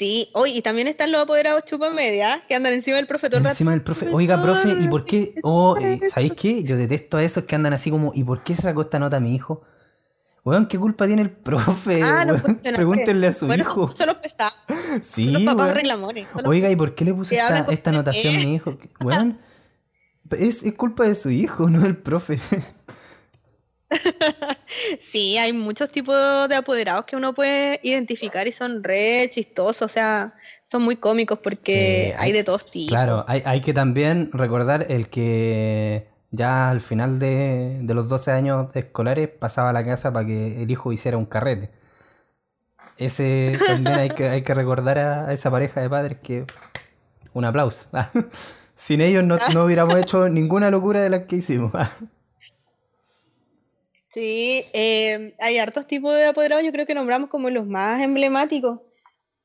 Sí, 0.00 0.30
hoy 0.32 0.52
y 0.56 0.62
también 0.62 0.88
están 0.88 1.12
los 1.12 1.20
apoderados 1.20 1.62
chupa 1.66 1.90
media 1.90 2.42
que 2.48 2.54
andan 2.54 2.72
encima 2.72 2.96
del 2.96 3.06
profe 3.06 3.28
todo 3.28 3.36
el 3.36 3.44
rato. 3.44 3.52
Encima 3.52 3.72
del 3.72 3.82
profe, 3.82 4.08
oiga, 4.10 4.40
profe, 4.40 4.74
¿y 4.80 4.88
por 4.88 5.04
qué? 5.04 5.34
Oh, 5.42 5.76
eh. 5.76 6.00
¿Sabéis 6.06 6.32
qué? 6.32 6.62
Yo 6.62 6.78
detesto 6.78 7.18
a 7.18 7.22
esos 7.22 7.44
que 7.44 7.54
andan 7.54 7.74
así 7.74 7.90
como, 7.90 8.10
¿y 8.14 8.24
por 8.24 8.42
qué 8.42 8.54
se 8.54 8.62
sacó 8.62 8.80
esta 8.80 8.98
nota 8.98 9.18
a 9.18 9.20
mi 9.20 9.34
hijo? 9.34 9.60
Weón, 10.42 10.68
¿qué 10.68 10.78
culpa 10.78 11.06
tiene 11.06 11.20
el 11.20 11.30
profe? 11.30 12.02
Ah, 12.02 12.24
funcionarios. 12.28 12.76
Pregúntenle 12.76 13.26
a 13.26 13.32
su 13.34 13.46
bueno, 13.46 13.62
hijo. 13.62 13.90
Son 13.90 14.06
los 14.06 14.16
pesados. 14.16 14.62
Sí, 15.02 15.24
son 15.34 15.34
los 15.34 15.42
papás 15.42 15.66
weón. 15.66 15.76
reclamones. 15.76 16.28
Oiga, 16.46 16.70
¿y 16.70 16.76
por 16.76 16.94
qué 16.94 17.04
le 17.04 17.12
puso 17.12 17.34
esta, 17.34 17.66
esta 17.70 17.90
anotación 17.90 18.36
a 18.36 18.38
mi 18.38 18.54
hijo? 18.54 18.72
Weón, 19.04 19.38
es, 20.30 20.62
es 20.62 20.72
culpa 20.76 21.04
de 21.04 21.14
su 21.14 21.28
hijo, 21.28 21.68
no 21.68 21.78
del 21.78 21.98
profe. 21.98 22.40
Sí, 24.98 25.38
hay 25.38 25.52
muchos 25.52 25.90
tipos 25.90 26.16
de 26.48 26.54
apoderados 26.54 27.04
que 27.04 27.16
uno 27.16 27.34
puede 27.34 27.80
identificar 27.82 28.46
y 28.46 28.52
son 28.52 28.84
re 28.84 29.28
chistosos, 29.30 29.82
o 29.82 29.88
sea, 29.88 30.32
son 30.62 30.82
muy 30.82 30.96
cómicos 30.96 31.38
porque 31.38 32.08
Sí, 32.08 32.16
hay 32.18 32.32
de 32.32 32.44
todos 32.44 32.70
tipos. 32.70 32.90
Claro, 32.90 33.24
hay, 33.28 33.42
hay 33.44 33.60
que 33.60 33.72
también 33.72 34.30
recordar 34.32 34.86
el 34.88 35.08
que 35.08 36.08
ya 36.30 36.70
al 36.70 36.80
final 36.80 37.18
de, 37.18 37.78
de 37.82 37.94
los 37.94 38.08
12 38.08 38.30
años 38.30 38.74
escolares 38.74 39.28
pasaba 39.28 39.70
a 39.70 39.72
la 39.72 39.84
casa 39.84 40.12
para 40.12 40.26
que 40.26 40.62
el 40.62 40.70
hijo 40.70 40.92
hiciera 40.92 41.16
un 41.16 41.26
carrete. 41.26 41.70
Ese 42.96 43.58
también 43.66 43.96
hay 43.98 44.10
que, 44.10 44.28
hay 44.28 44.42
que 44.42 44.54
recordar 44.54 44.98
a, 44.98 45.28
a 45.28 45.32
esa 45.32 45.50
pareja 45.50 45.80
de 45.80 45.90
padres 45.90 46.18
que 46.22 46.44
un 47.32 47.44
aplauso. 47.44 47.86
Sin 48.76 49.00
ellos 49.00 49.24
no, 49.24 49.36
no 49.52 49.64
hubiéramos 49.64 49.94
hecho 49.96 50.28
ninguna 50.28 50.70
locura 50.70 51.02
de 51.02 51.10
las 51.10 51.22
que 51.24 51.36
hicimos. 51.36 51.72
Sí, 54.12 54.64
eh, 54.72 55.34
hay 55.38 55.58
hartos 55.58 55.86
tipos 55.86 56.12
de 56.14 56.26
apoderados, 56.26 56.64
yo 56.64 56.72
creo 56.72 56.84
que 56.84 56.94
nombramos 56.94 57.30
como 57.30 57.48
los 57.48 57.66
más 57.66 58.02
emblemáticos, 58.02 58.80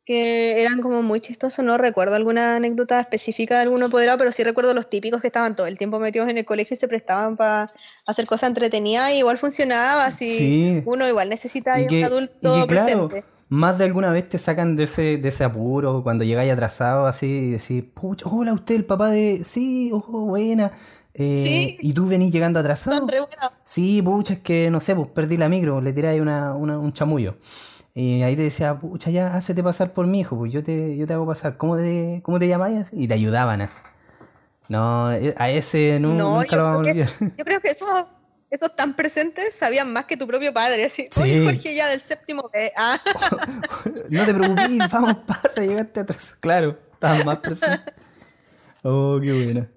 que 0.03 0.61
eran 0.61 0.81
como 0.81 1.03
muy 1.03 1.19
chistosos, 1.19 1.63
no 1.63 1.77
recuerdo 1.77 2.15
alguna 2.15 2.55
anécdota 2.55 2.99
específica 2.99 3.55
de 3.55 3.61
algún 3.61 3.83
apoderado, 3.83 4.17
pero 4.17 4.31
sí 4.31 4.43
recuerdo 4.43 4.73
los 4.73 4.89
típicos 4.89 5.21
que 5.21 5.27
estaban 5.27 5.53
todo 5.55 5.67
el 5.67 5.77
tiempo 5.77 5.99
metidos 5.99 6.29
en 6.29 6.37
el 6.39 6.45
colegio 6.45 6.73
y 6.73 6.77
se 6.77 6.87
prestaban 6.87 7.35
para 7.37 7.71
hacer 8.07 8.25
cosas 8.25 8.49
entretenidas 8.49 9.11
y 9.11 9.19
igual 9.19 9.37
funcionaba, 9.37 10.05
así 10.05 10.25
Sí. 10.25 10.83
uno 10.85 11.07
igual 11.07 11.29
necesita 11.29 11.75
un 11.75 12.03
adulto 12.03 12.57
y 12.57 12.61
que, 12.61 12.67
claro, 12.67 13.07
presente. 13.07 13.27
más 13.49 13.77
de 13.77 13.85
alguna 13.85 14.11
vez 14.11 14.27
te 14.29 14.39
sacan 14.39 14.75
de 14.75 14.85
ese, 14.85 15.17
de 15.17 15.29
ese 15.29 15.43
apuro 15.43 16.01
cuando 16.01 16.23
llegáis 16.23 16.51
atrasado 16.51 17.05
así 17.05 17.27
y 17.27 17.49
decís, 17.51 17.83
pucha, 17.93 18.27
hola, 18.29 18.53
usted 18.53 18.75
el 18.75 18.85
papá 18.85 19.09
de... 19.11 19.43
Sí, 19.45 19.91
ojo, 19.91 20.21
buena. 20.21 20.71
Eh, 21.17 21.43
Sí. 21.47 21.77
Y 21.81 21.93
tú 21.93 22.07
venís 22.07 22.31
llegando 22.33 22.59
atrasado. 22.59 22.97
Sí, 23.63 24.01
pucha, 24.01 24.33
es 24.33 24.39
que 24.39 24.69
no 24.69 24.81
sé, 24.81 24.95
pues 24.95 25.07
perdí 25.09 25.37
la 25.37 25.47
micro, 25.49 25.79
le 25.81 25.93
tiráis 25.93 26.19
una, 26.21 26.53
una- 26.55 26.77
un 26.77 26.91
chamullo. 26.93 27.37
Y 27.93 28.21
ahí 28.23 28.35
te 28.35 28.41
decía, 28.41 28.77
pucha, 28.77 29.09
ya, 29.09 29.33
hácete 29.35 29.63
pasar 29.63 29.93
por 29.93 30.05
mi 30.07 30.19
hijo, 30.19 30.37
pues 30.37 30.51
yo 30.51 30.61
te, 30.61 30.97
yo 30.97 31.07
te 31.07 31.13
hago 31.13 31.25
pasar. 31.25 31.55
¿Cómo 31.55 31.77
te, 31.77 32.19
cómo 32.23 32.37
te 32.39 32.47
llamáis? 32.49 32.89
Y 32.91 33.07
te 33.07 33.13
ayudaban. 33.13 33.69
No, 34.67 35.11
eh, 35.13 35.33
a 35.37 35.49
ese 35.49 35.99
No, 36.01 36.09
nunca 36.15 36.45
yo 36.51 36.57
lo 36.57 36.63
vamos 36.63 36.75
a 36.75 36.79
olvidar. 36.79 37.07
yo 37.19 37.45
creo 37.45 37.59
que 37.61 37.69
esos, 37.69 37.87
esos 38.51 38.75
tan 38.75 38.95
presentes 38.95 39.53
sabían 39.55 39.93
más 39.93 40.03
que 40.05 40.17
tu 40.17 40.27
propio 40.27 40.53
padre. 40.53 40.83
Así, 40.85 41.07
Sí. 41.09 41.21
Oye, 41.21 41.45
Jorge, 41.45 41.73
ya 41.75 41.87
del 41.87 42.01
séptimo 42.01 42.49
B. 42.53 42.71
Ah, 42.75 42.99
no 44.09 44.25
te 44.25 44.33
preocupes, 44.33 44.91
vamos, 44.91 45.13
pasa, 45.25 45.61
llegaste 45.61 46.01
atrás. 46.01 46.33
Claro, 46.41 46.77
estabas 46.93 47.25
más 47.25 47.37
presente. 47.39 47.93
Oh, 48.87 49.19
qué 49.19 49.33
buena. 49.33 49.67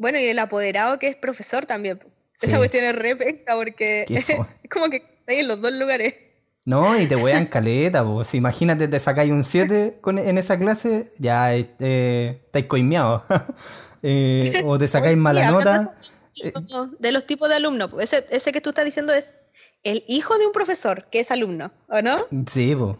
Bueno, 0.00 0.18
y 0.18 0.26
el 0.26 0.38
apoderado 0.38 0.98
que 0.98 1.08
es 1.08 1.16
profesor 1.16 1.66
también. 1.66 2.00
Sí. 2.32 2.46
Esa 2.46 2.56
cuestión 2.56 2.84
es 2.84 2.96
re 2.96 3.14
penca 3.16 3.54
porque 3.54 4.06
es 4.08 4.26
como 4.70 4.88
que 4.88 4.96
está 4.96 5.12
ahí 5.28 5.40
en 5.40 5.48
los 5.48 5.60
dos 5.60 5.72
lugares. 5.72 6.14
No, 6.64 6.98
y 6.98 7.06
te 7.06 7.16
wean 7.16 7.46
caleta, 7.46 8.02
pues. 8.04 8.34
Imagínate, 8.34 8.88
te 8.88 8.98
sacáis 8.98 9.30
un 9.30 9.44
7 9.44 9.98
con, 10.00 10.18
en 10.18 10.38
esa 10.38 10.58
clase, 10.58 11.12
ya 11.18 11.54
eh, 11.54 12.40
estáis 12.46 12.66
coimeados. 12.66 13.22
Eh, 14.02 14.62
o 14.64 14.78
te 14.78 14.88
sacáis 14.88 15.18
mala 15.18 15.50
nota. 15.50 15.94
de 16.98 17.12
los 17.12 17.26
tipos 17.26 17.50
de 17.50 17.56
alumnos. 17.56 17.90
Ese, 18.00 18.24
ese 18.30 18.50
que 18.50 18.62
tú 18.62 18.70
estás 18.70 18.86
diciendo 18.86 19.12
es 19.12 19.34
el 19.82 20.02
hijo 20.08 20.38
de 20.38 20.46
un 20.46 20.52
profesor 20.52 21.04
que 21.10 21.20
es 21.20 21.30
alumno, 21.30 21.70
¿o 21.90 22.00
no? 22.00 22.24
Sí, 22.50 22.74
pues. 22.74 22.96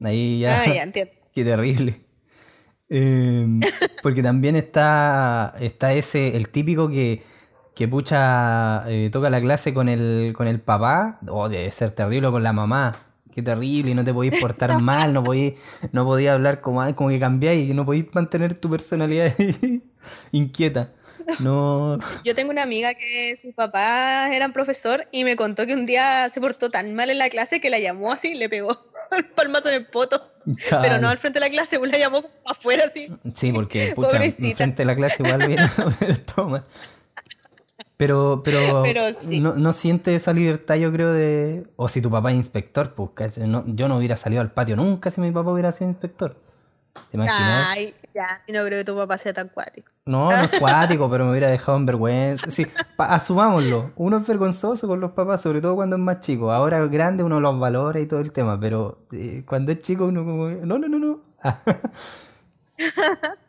Ahí 0.00 0.40
ya. 0.40 0.58
Ah, 0.58 0.74
ya 0.74 0.82
entiendo. 0.84 1.12
Qué 1.34 1.44
terrible. 1.44 2.00
Eh, 2.94 3.46
porque 4.02 4.22
también 4.22 4.54
está, 4.54 5.54
está 5.58 5.94
ese, 5.94 6.36
el 6.36 6.50
típico 6.50 6.90
que, 6.90 7.22
que 7.74 7.88
pucha, 7.88 8.84
eh, 8.86 9.08
toca 9.10 9.30
la 9.30 9.40
clase 9.40 9.72
con 9.72 9.88
el, 9.88 10.34
con 10.36 10.46
el 10.46 10.60
papá. 10.60 11.18
Oh, 11.28 11.48
debe 11.48 11.70
ser 11.70 11.92
terrible 11.92 12.26
o 12.28 12.32
con 12.32 12.42
la 12.42 12.52
mamá. 12.52 12.94
Qué 13.32 13.40
terrible, 13.40 13.92
y 13.92 13.94
no 13.94 14.04
te 14.04 14.12
podéis 14.12 14.38
portar 14.38 14.78
mal, 14.82 15.14
no 15.14 15.24
podéis, 15.24 15.54
no 15.92 16.04
podías 16.04 16.34
hablar 16.34 16.60
como, 16.60 16.94
como 16.94 17.08
que 17.08 17.18
cambiáis, 17.18 17.70
y 17.70 17.72
no 17.72 17.86
podéis 17.86 18.04
mantener 18.12 18.58
tu 18.58 18.68
personalidad 18.68 19.32
inquieta. 20.32 20.92
No. 21.38 21.98
Yo 22.24 22.34
tengo 22.34 22.50
una 22.50 22.64
amiga 22.64 22.92
que 22.92 23.36
sus 23.36 23.54
papás 23.54 24.32
eran 24.32 24.52
profesor 24.52 25.06
y 25.12 25.24
me 25.24 25.36
contó 25.36 25.66
que 25.66 25.72
un 25.72 25.86
día 25.86 26.28
se 26.28 26.40
portó 26.40 26.68
tan 26.68 26.94
mal 26.94 27.08
en 27.08 27.18
la 27.18 27.30
clase 27.30 27.60
que 27.60 27.70
la 27.70 27.78
llamó 27.78 28.12
así 28.12 28.32
y 28.32 28.34
le 28.34 28.48
pegó 28.48 28.91
palmazo 29.34 29.68
en 29.68 29.76
el 29.76 29.86
poto. 29.86 30.20
Pero 30.70 30.98
no 31.00 31.08
al 31.08 31.18
frente 31.18 31.38
de 31.38 31.46
la 31.46 31.50
clase, 31.50 31.78
pues 31.78 31.90
la 31.92 31.98
llamó 31.98 32.24
afuera 32.44 32.84
así. 32.86 33.08
Sí, 33.34 33.52
porque, 33.52 33.92
pucha, 33.94 34.10
Pobrecita. 34.10 34.48
enfrente 34.48 34.82
de 34.82 34.86
la 34.86 34.94
clase 34.94 35.22
igual 35.22 35.46
viene 35.46 35.62
toma. 36.34 36.64
Pero, 37.96 38.42
pero, 38.44 38.82
Pero 38.82 39.12
sí. 39.12 39.38
no, 39.38 39.54
no 39.54 39.72
siente 39.72 40.16
esa 40.16 40.32
libertad, 40.32 40.74
yo 40.74 40.92
creo, 40.92 41.12
de... 41.12 41.64
O 41.76 41.86
si 41.86 42.02
tu 42.02 42.10
papá 42.10 42.30
es 42.32 42.36
inspector, 42.36 42.94
pues. 42.94 43.38
No, 43.38 43.64
yo 43.66 43.86
no 43.86 43.96
hubiera 43.98 44.16
salido 44.16 44.42
al 44.42 44.52
patio 44.52 44.74
nunca 44.74 45.10
si 45.12 45.20
mi 45.20 45.30
papá 45.30 45.52
hubiera 45.52 45.70
sido 45.70 45.90
inspector. 45.90 46.36
¿Te 47.10 47.16
imaginas? 47.16 47.66
Ay, 47.68 47.94
ya, 48.14 48.26
y 48.46 48.52
no 48.52 48.64
creo 48.64 48.78
que 48.78 48.84
tu 48.84 48.96
papá 48.96 49.18
sea 49.18 49.32
tan 49.32 49.48
cuático. 49.48 49.90
No, 50.04 50.30
no 50.30 50.36
es 50.36 50.58
cuático, 50.58 51.08
pero 51.10 51.24
me 51.24 51.30
hubiera 51.30 51.48
dejado 51.48 51.78
en 51.78 51.86
vergüenza. 51.86 52.50
Sí, 52.50 52.66
asumámoslo. 52.98 53.92
Uno 53.96 54.18
es 54.18 54.26
vergonzoso 54.26 54.88
con 54.88 55.00
los 55.00 55.12
papás, 55.12 55.42
sobre 55.42 55.60
todo 55.60 55.76
cuando 55.76 55.96
es 55.96 56.02
más 56.02 56.20
chico. 56.20 56.52
Ahora 56.52 56.84
grande 56.86 57.22
uno 57.22 57.40
los 57.40 57.58
valora 57.58 58.00
y 58.00 58.06
todo 58.06 58.20
el 58.20 58.32
tema, 58.32 58.58
pero 58.58 59.06
eh, 59.12 59.44
cuando 59.46 59.72
es 59.72 59.80
chico 59.80 60.06
uno 60.06 60.24
como... 60.24 60.48
No, 60.48 60.78
no, 60.78 60.88
no, 60.88 60.98
no. 60.98 61.20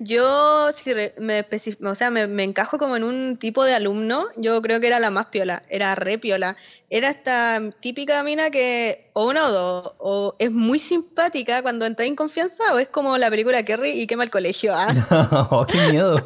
Yo, 0.00 0.70
si 0.72 0.92
me, 1.18 1.44
o 1.82 1.94
sea, 1.94 2.10
me, 2.10 2.26
me 2.26 2.44
encajo 2.44 2.78
como 2.78 2.96
en 2.96 3.04
un 3.04 3.36
tipo 3.36 3.64
de 3.64 3.74
alumno, 3.74 4.26
yo 4.36 4.60
creo 4.62 4.80
que 4.80 4.86
era 4.86 5.00
la 5.00 5.10
más 5.10 5.26
piola, 5.26 5.62
era 5.68 5.94
re 5.94 6.18
piola. 6.18 6.56
Era 6.90 7.10
esta 7.10 7.60
típica 7.80 8.22
mina 8.22 8.50
que, 8.50 9.10
o 9.12 9.28
una 9.28 9.46
o 9.48 9.52
dos, 9.52 9.94
o 9.98 10.36
es 10.38 10.50
muy 10.50 10.78
simpática 10.78 11.62
cuando 11.62 11.84
entra 11.84 12.06
en 12.06 12.16
confianza, 12.16 12.74
o 12.74 12.78
es 12.78 12.88
como 12.88 13.18
la 13.18 13.28
película 13.28 13.62
Kerry 13.62 13.90
y 13.90 14.06
quema 14.06 14.24
el 14.24 14.30
colegio. 14.30 14.72
Ah, 14.74 15.66
qué 15.68 15.78
miedo. 15.90 16.24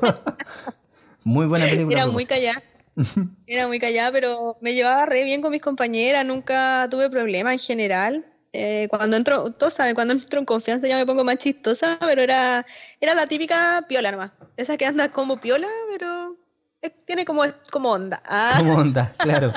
Muy 1.24 1.46
buena 1.46 1.66
película. 1.66 2.02
era 2.02 2.07
muy 2.07 2.26
callada. 2.26 2.62
Era 3.46 3.66
muy 3.68 3.78
callada, 3.78 4.12
pero 4.12 4.59
me 4.61 4.74
llevaba 4.74 5.07
re 5.07 5.24
bien 5.24 5.40
con 5.40 5.50
mis 5.50 5.62
compañeras, 5.62 6.26
nunca 6.26 6.87
tuve 6.90 7.09
problemas 7.09 7.55
en 7.55 7.59
general. 7.59 8.32
Eh, 8.53 8.87
cuando 8.91 9.17
entro, 9.17 9.51
todos 9.51 9.73
saben, 9.73 9.95
cuando 9.95 10.12
entro 10.12 10.38
en 10.38 10.45
confianza 10.45 10.87
ya 10.87 10.99
me 10.99 11.07
pongo 11.07 11.25
más 11.25 11.38
chistosa, 11.38 11.99
pero 12.01 12.21
era, 12.21 12.67
era 13.01 13.15
la 13.15 13.27
típica 13.27 13.85
piola 13.88 14.12
nomás. 14.12 14.33
Esa 14.57 14.77
que 14.77 14.87
anda 14.87 15.09
como 15.09 15.38
piola, 15.38 15.69
pero 15.91 16.37
tiene 17.07 17.25
como, 17.25 17.43
como 17.71 17.91
onda. 17.93 18.23
Ah, 18.27 18.55
¿Cómo 18.59 18.75
onda? 18.75 19.11
Claro. 19.19 19.53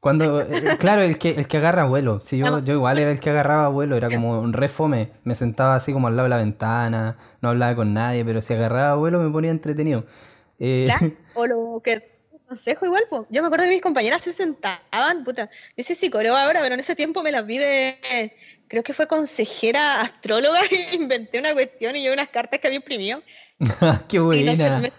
Cuando, 0.00 0.40
eh, 0.40 0.76
claro, 0.80 1.02
el 1.02 1.16
que, 1.16 1.30
el 1.30 1.46
que 1.46 1.58
agarra 1.58 1.84
vuelo. 1.84 2.20
Sí, 2.20 2.38
yo, 2.38 2.58
yo 2.58 2.74
igual 2.74 2.98
era 2.98 3.12
el 3.12 3.20
que 3.20 3.30
agarraba 3.30 3.68
vuelo, 3.68 3.96
era 3.96 4.08
como 4.08 4.40
un 4.40 4.52
re 4.52 4.68
fome. 4.68 5.12
Me 5.22 5.36
sentaba 5.36 5.76
así 5.76 5.92
como 5.92 6.08
al 6.08 6.16
lado 6.16 6.24
de 6.24 6.30
la 6.30 6.38
ventana, 6.38 7.16
no 7.40 7.50
hablaba 7.50 7.76
con 7.76 7.94
nadie, 7.94 8.24
pero 8.24 8.42
si 8.42 8.52
agarraba 8.52 8.96
vuelo 8.96 9.20
me 9.20 9.30
ponía 9.30 9.52
entretenido. 9.52 10.04
Eh. 10.58 10.88
O 11.34 11.46
lo 11.46 11.80
que 11.82 11.98
consejo 12.52 12.84
igual, 12.84 13.04
po. 13.08 13.26
Yo 13.30 13.40
me 13.40 13.46
acuerdo 13.46 13.64
que 13.64 13.70
mis 13.70 13.80
compañeras 13.80 14.20
se 14.20 14.32
sentaban, 14.32 15.24
puta. 15.24 15.48
Yo 15.74 15.82
soy 15.82 15.96
psicóloga 15.96 16.42
ahora, 16.44 16.60
pero 16.62 16.74
en 16.74 16.80
ese 16.80 16.94
tiempo 16.94 17.22
me 17.22 17.32
las 17.32 17.46
vi 17.46 17.56
de. 17.56 17.96
Creo 18.68 18.82
que 18.82 18.92
fue 18.92 19.06
consejera 19.06 20.02
astróloga 20.02 20.60
y 20.92 20.96
inventé 20.96 21.38
una 21.38 21.54
cuestión 21.54 21.96
y 21.96 22.04
yo 22.04 22.12
unas 22.12 22.28
cartas 22.28 22.60
que 22.60 22.66
había 22.66 22.76
imprimido. 22.76 23.22
qué 24.08 24.18
Y 24.18 24.20
no 24.20 24.54
sé, 24.54 24.68
buena. 24.68 24.90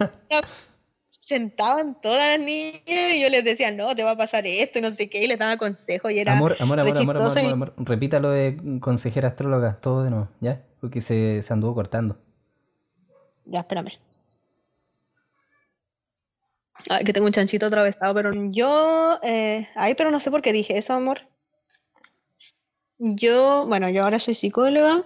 sentaban 1.09 2.01
todas 2.01 2.27
las 2.27 2.39
niñas 2.39 3.13
y 3.13 3.21
yo 3.21 3.29
les 3.29 3.43
decía, 3.43 3.69
no, 3.71 3.95
te 3.95 4.03
va 4.03 4.11
a 4.11 4.17
pasar 4.17 4.47
esto 4.47 4.79
y 4.79 4.81
no 4.81 4.89
sé 4.89 5.07
qué, 5.07 5.23
y 5.23 5.27
les 5.27 5.37
daba 5.37 5.57
consejos 5.57 6.11
y 6.11 6.19
era 6.19 6.33
Amor, 6.33 6.55
amor, 6.59 6.79
amor, 6.79 6.97
amor, 6.97 7.17
amor, 7.17 7.37
amor, 7.37 7.53
amor. 7.53 7.73
Repítalo 7.77 8.31
de 8.31 8.57
consejera 8.79 9.27
astróloga, 9.27 9.79
todo 9.79 10.03
de 10.03 10.09
nuevo, 10.09 10.29
¿ya? 10.39 10.63
Porque 10.81 11.01
se, 11.01 11.43
se 11.43 11.53
anduvo 11.53 11.75
cortando. 11.75 12.17
Ya, 13.45 13.59
espérame. 13.59 13.91
Ay, 16.89 17.03
que 17.03 17.13
tengo 17.13 17.27
un 17.27 17.33
chanchito 17.33 17.65
atravesado, 17.65 18.13
pero 18.13 18.31
yo... 18.51 19.19
eh, 19.23 19.67
Ay, 19.75 19.95
pero 19.95 20.11
no 20.11 20.19
sé 20.19 20.31
por 20.31 20.41
qué 20.41 20.51
dije 20.53 20.77
eso, 20.77 20.93
amor. 20.93 21.21
yo, 22.97 23.65
bueno, 23.67 23.89
yo 23.89 24.03
ahora 24.03 24.19
soy 24.19 24.33
psicóloga 24.33 25.03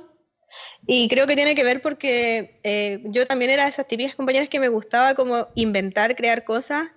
y 0.85 1.07
creo 1.09 1.27
que 1.27 1.35
tiene 1.35 1.55
que 1.55 1.63
ver 1.63 1.81
porque 1.81 2.53
eh, 2.63 2.99
yo 3.05 3.25
también 3.25 3.51
era 3.51 3.63
de 3.63 3.69
esas 3.69 3.87
típicas 3.87 4.15
compañeras 4.15 4.49
que 4.49 4.59
me 4.59 4.69
gustaba 4.69 5.15
como 5.15 5.47
inventar, 5.55 6.15
crear 6.15 6.43
cosas 6.43 6.87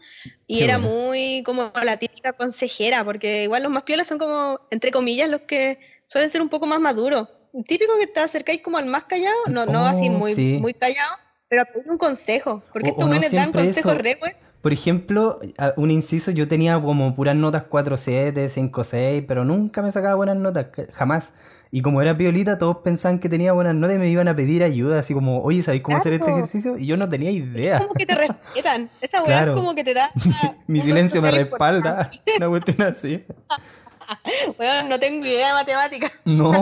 y 0.46 0.58
Qué 0.58 0.64
era 0.64 0.78
bueno. 0.78 0.92
muy 0.94 1.42
como 1.44 1.72
la 1.82 1.96
típica 1.96 2.32
consejera, 2.32 3.04
porque 3.04 3.44
igual 3.44 3.62
los 3.62 3.72
más 3.72 3.84
piolas 3.84 4.08
son 4.08 4.18
como, 4.18 4.60
entre 4.70 4.90
comillas, 4.90 5.30
los 5.30 5.42
que 5.42 5.78
suelen 6.04 6.28
ser 6.30 6.42
un 6.42 6.48
poco 6.48 6.66
más 6.66 6.80
maduros. 6.80 7.28
Típico 7.66 7.96
que 7.98 8.06
te 8.06 8.20
acercáis 8.20 8.60
como 8.62 8.78
al 8.78 8.86
más 8.86 9.04
callado, 9.04 9.36
no, 9.50 9.66
no 9.66 9.86
así 9.86 10.08
Oh, 10.08 10.12
muy, 10.12 10.34
sí. 10.34 10.58
muy 10.60 10.74
callado, 10.74 11.16
pero 11.48 11.62
a 11.62 11.64
pedir 11.66 11.88
un 11.90 11.98
consejo, 11.98 12.62
porque 12.72 12.88
O- 12.88 12.92
estos 12.92 13.04
o 13.04 13.08
no 13.08 13.14
buenos 13.14 13.32
dan 13.32 13.52
consejos 13.52 13.96
re 13.98 14.16
buenos. 14.20 14.49
Por 14.60 14.72
ejemplo, 14.74 15.38
un 15.76 15.90
inciso, 15.90 16.30
yo 16.32 16.46
tenía 16.46 16.78
como 16.80 17.14
puras 17.14 17.34
notas 17.34 17.62
4, 17.68 17.96
7, 17.96 18.48
5, 18.48 18.84
6, 18.84 19.24
pero 19.26 19.44
nunca 19.44 19.80
me 19.80 19.90
sacaba 19.90 20.14
buenas 20.16 20.36
notas, 20.36 20.66
jamás. 20.92 21.32
Y 21.70 21.80
como 21.82 22.02
era 22.02 22.16
piolita, 22.16 22.58
todos 22.58 22.78
pensaban 22.78 23.20
que 23.20 23.28
tenía 23.28 23.52
buenas 23.52 23.74
notas 23.74 23.96
y 23.96 23.98
me 24.00 24.08
iban 24.10 24.28
a 24.28 24.36
pedir 24.36 24.62
ayuda, 24.62 24.98
así 25.00 25.14
como, 25.14 25.40
oye, 25.40 25.62
¿sabéis 25.62 25.82
cómo 25.82 25.96
hacer 25.96 26.12
este 26.12 26.30
ejercicio? 26.30 26.76
Y 26.76 26.86
yo 26.86 26.96
no 26.96 27.08
tenía 27.08 27.30
idea. 27.30 27.78
Como 27.78 27.94
que 27.94 28.04
te 28.04 28.14
respetan, 28.14 28.90
esa 29.00 29.18
weá 29.18 29.26
Claro. 29.26 29.52
es 29.52 29.58
como 29.60 29.74
que 29.74 29.84
te 29.84 29.94
da... 29.94 30.10
Mi 30.66 30.80
silencio 30.80 31.22
me 31.22 31.30
respalda, 31.30 32.06
una 32.36 32.48
cuestión 32.48 32.82
así. 32.86 33.24
Weón, 34.58 34.88
no 34.88 34.98
tengo 34.98 35.24
idea 35.24 35.48
de 35.48 35.52
matemáticas. 35.54 36.12
No. 36.24 36.52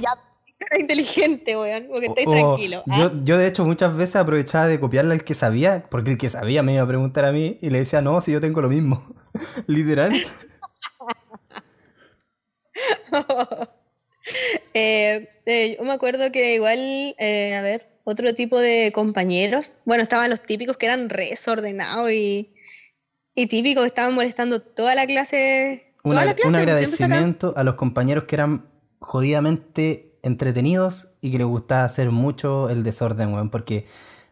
Ya, 0.00 0.10
era 0.70 0.80
inteligente, 0.80 1.56
weón, 1.56 1.86
porque 1.88 2.06
estáis 2.06 2.26
O- 2.26 2.32
tranquilos. 2.32 2.82
¿ah? 2.88 2.98
Yo, 3.00 3.10
yo 3.24 3.38
de 3.38 3.46
hecho 3.46 3.64
muchas 3.64 3.96
veces 3.96 4.16
aprovechaba 4.16 4.66
de 4.66 4.78
copiarle 4.80 5.14
al 5.14 5.24
que 5.24 5.34
sabía, 5.34 5.84
porque 5.90 6.12
el 6.12 6.18
que 6.18 6.28
sabía 6.28 6.62
me 6.62 6.74
iba 6.74 6.82
a 6.82 6.86
preguntar 6.88 7.24
a 7.24 7.32
mí 7.32 7.58
y 7.60 7.70
le 7.70 7.78
decía, 7.78 8.00
no, 8.02 8.20
si 8.20 8.32
yo 8.32 8.40
tengo 8.40 8.60
lo 8.60 8.68
mismo. 8.68 9.04
Literal. 9.66 10.12
Eh, 14.74 15.28
eh, 15.46 15.76
yo 15.78 15.84
me 15.84 15.92
acuerdo 15.92 16.32
que 16.32 16.56
igual, 16.56 16.78
eh, 17.18 17.54
a 17.54 17.62
ver, 17.62 17.88
otro 18.04 18.34
tipo 18.34 18.60
de 18.60 18.90
compañeros, 18.92 19.78
bueno, 19.84 20.02
estaban 20.02 20.28
los 20.30 20.40
típicos 20.42 20.76
que 20.76 20.86
eran 20.86 21.08
re 21.08 21.26
desordenados 21.30 22.10
y, 22.10 22.52
y 23.36 23.46
típicos 23.46 23.84
que 23.84 23.86
estaban 23.88 24.14
molestando 24.14 24.60
toda 24.60 24.94
la 24.96 25.06
clase. 25.06 25.94
Un, 26.02 26.10
Toda 26.12 26.24
la 26.24 26.32
agra- 26.32 26.34
clase, 26.34 26.48
un 26.48 26.54
porque 26.54 26.86
siempre 26.88 27.06
agradecimiento 27.06 27.54
a 27.56 27.62
los 27.64 27.76
compañeros 27.76 28.24
que 28.24 28.34
eran 28.34 28.68
jodidamente 28.98 30.05
entretenidos 30.26 31.14
y 31.20 31.30
que 31.30 31.38
les 31.38 31.46
gustaba 31.46 31.84
hacer 31.84 32.10
mucho 32.10 32.68
el 32.68 32.82
desorden, 32.82 33.32
weón, 33.32 33.50
porque 33.50 33.86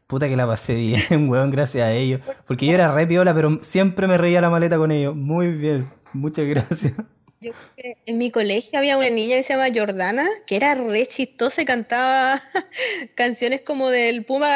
puta 0.07 0.29
que 0.29 0.37
la 0.37 0.47
pasé 0.47 0.75
bien, 1.09 1.29
weón, 1.29 1.51
gracias 1.51 1.87
a 1.87 1.93
ellos. 1.93 2.21
Porque 2.47 2.67
yo 2.67 2.73
era 2.73 2.93
re 2.93 3.07
piola, 3.07 3.35
pero 3.35 3.59
siempre 3.63 4.07
me 4.07 4.19
reía 4.19 4.41
la 4.41 4.51
maleta 4.51 4.77
con 4.77 4.93
ellos. 4.93 5.15
Muy 5.15 5.49
bien, 5.49 5.89
muchas 6.13 6.47
gracias. 6.47 6.93
Yo 7.41 7.53
creo 7.77 7.95
que 8.05 8.11
en 8.11 8.19
mi 8.19 8.31
colegio 8.31 8.79
había 8.79 8.97
una 8.97 9.11
niña 9.11 9.37
que 9.37 9.43
se 9.43 9.55
llama 9.55 9.69
Jordana, 9.75 10.27
que 10.47 10.57
era 10.57 10.75
re 10.75 11.07
chistosa 11.07 11.63
y 11.63 11.65
cantaba 11.67 12.41
canciones 13.15 13.61
como 13.61 13.91
del 13.91 14.25
Puma, 14.25 14.49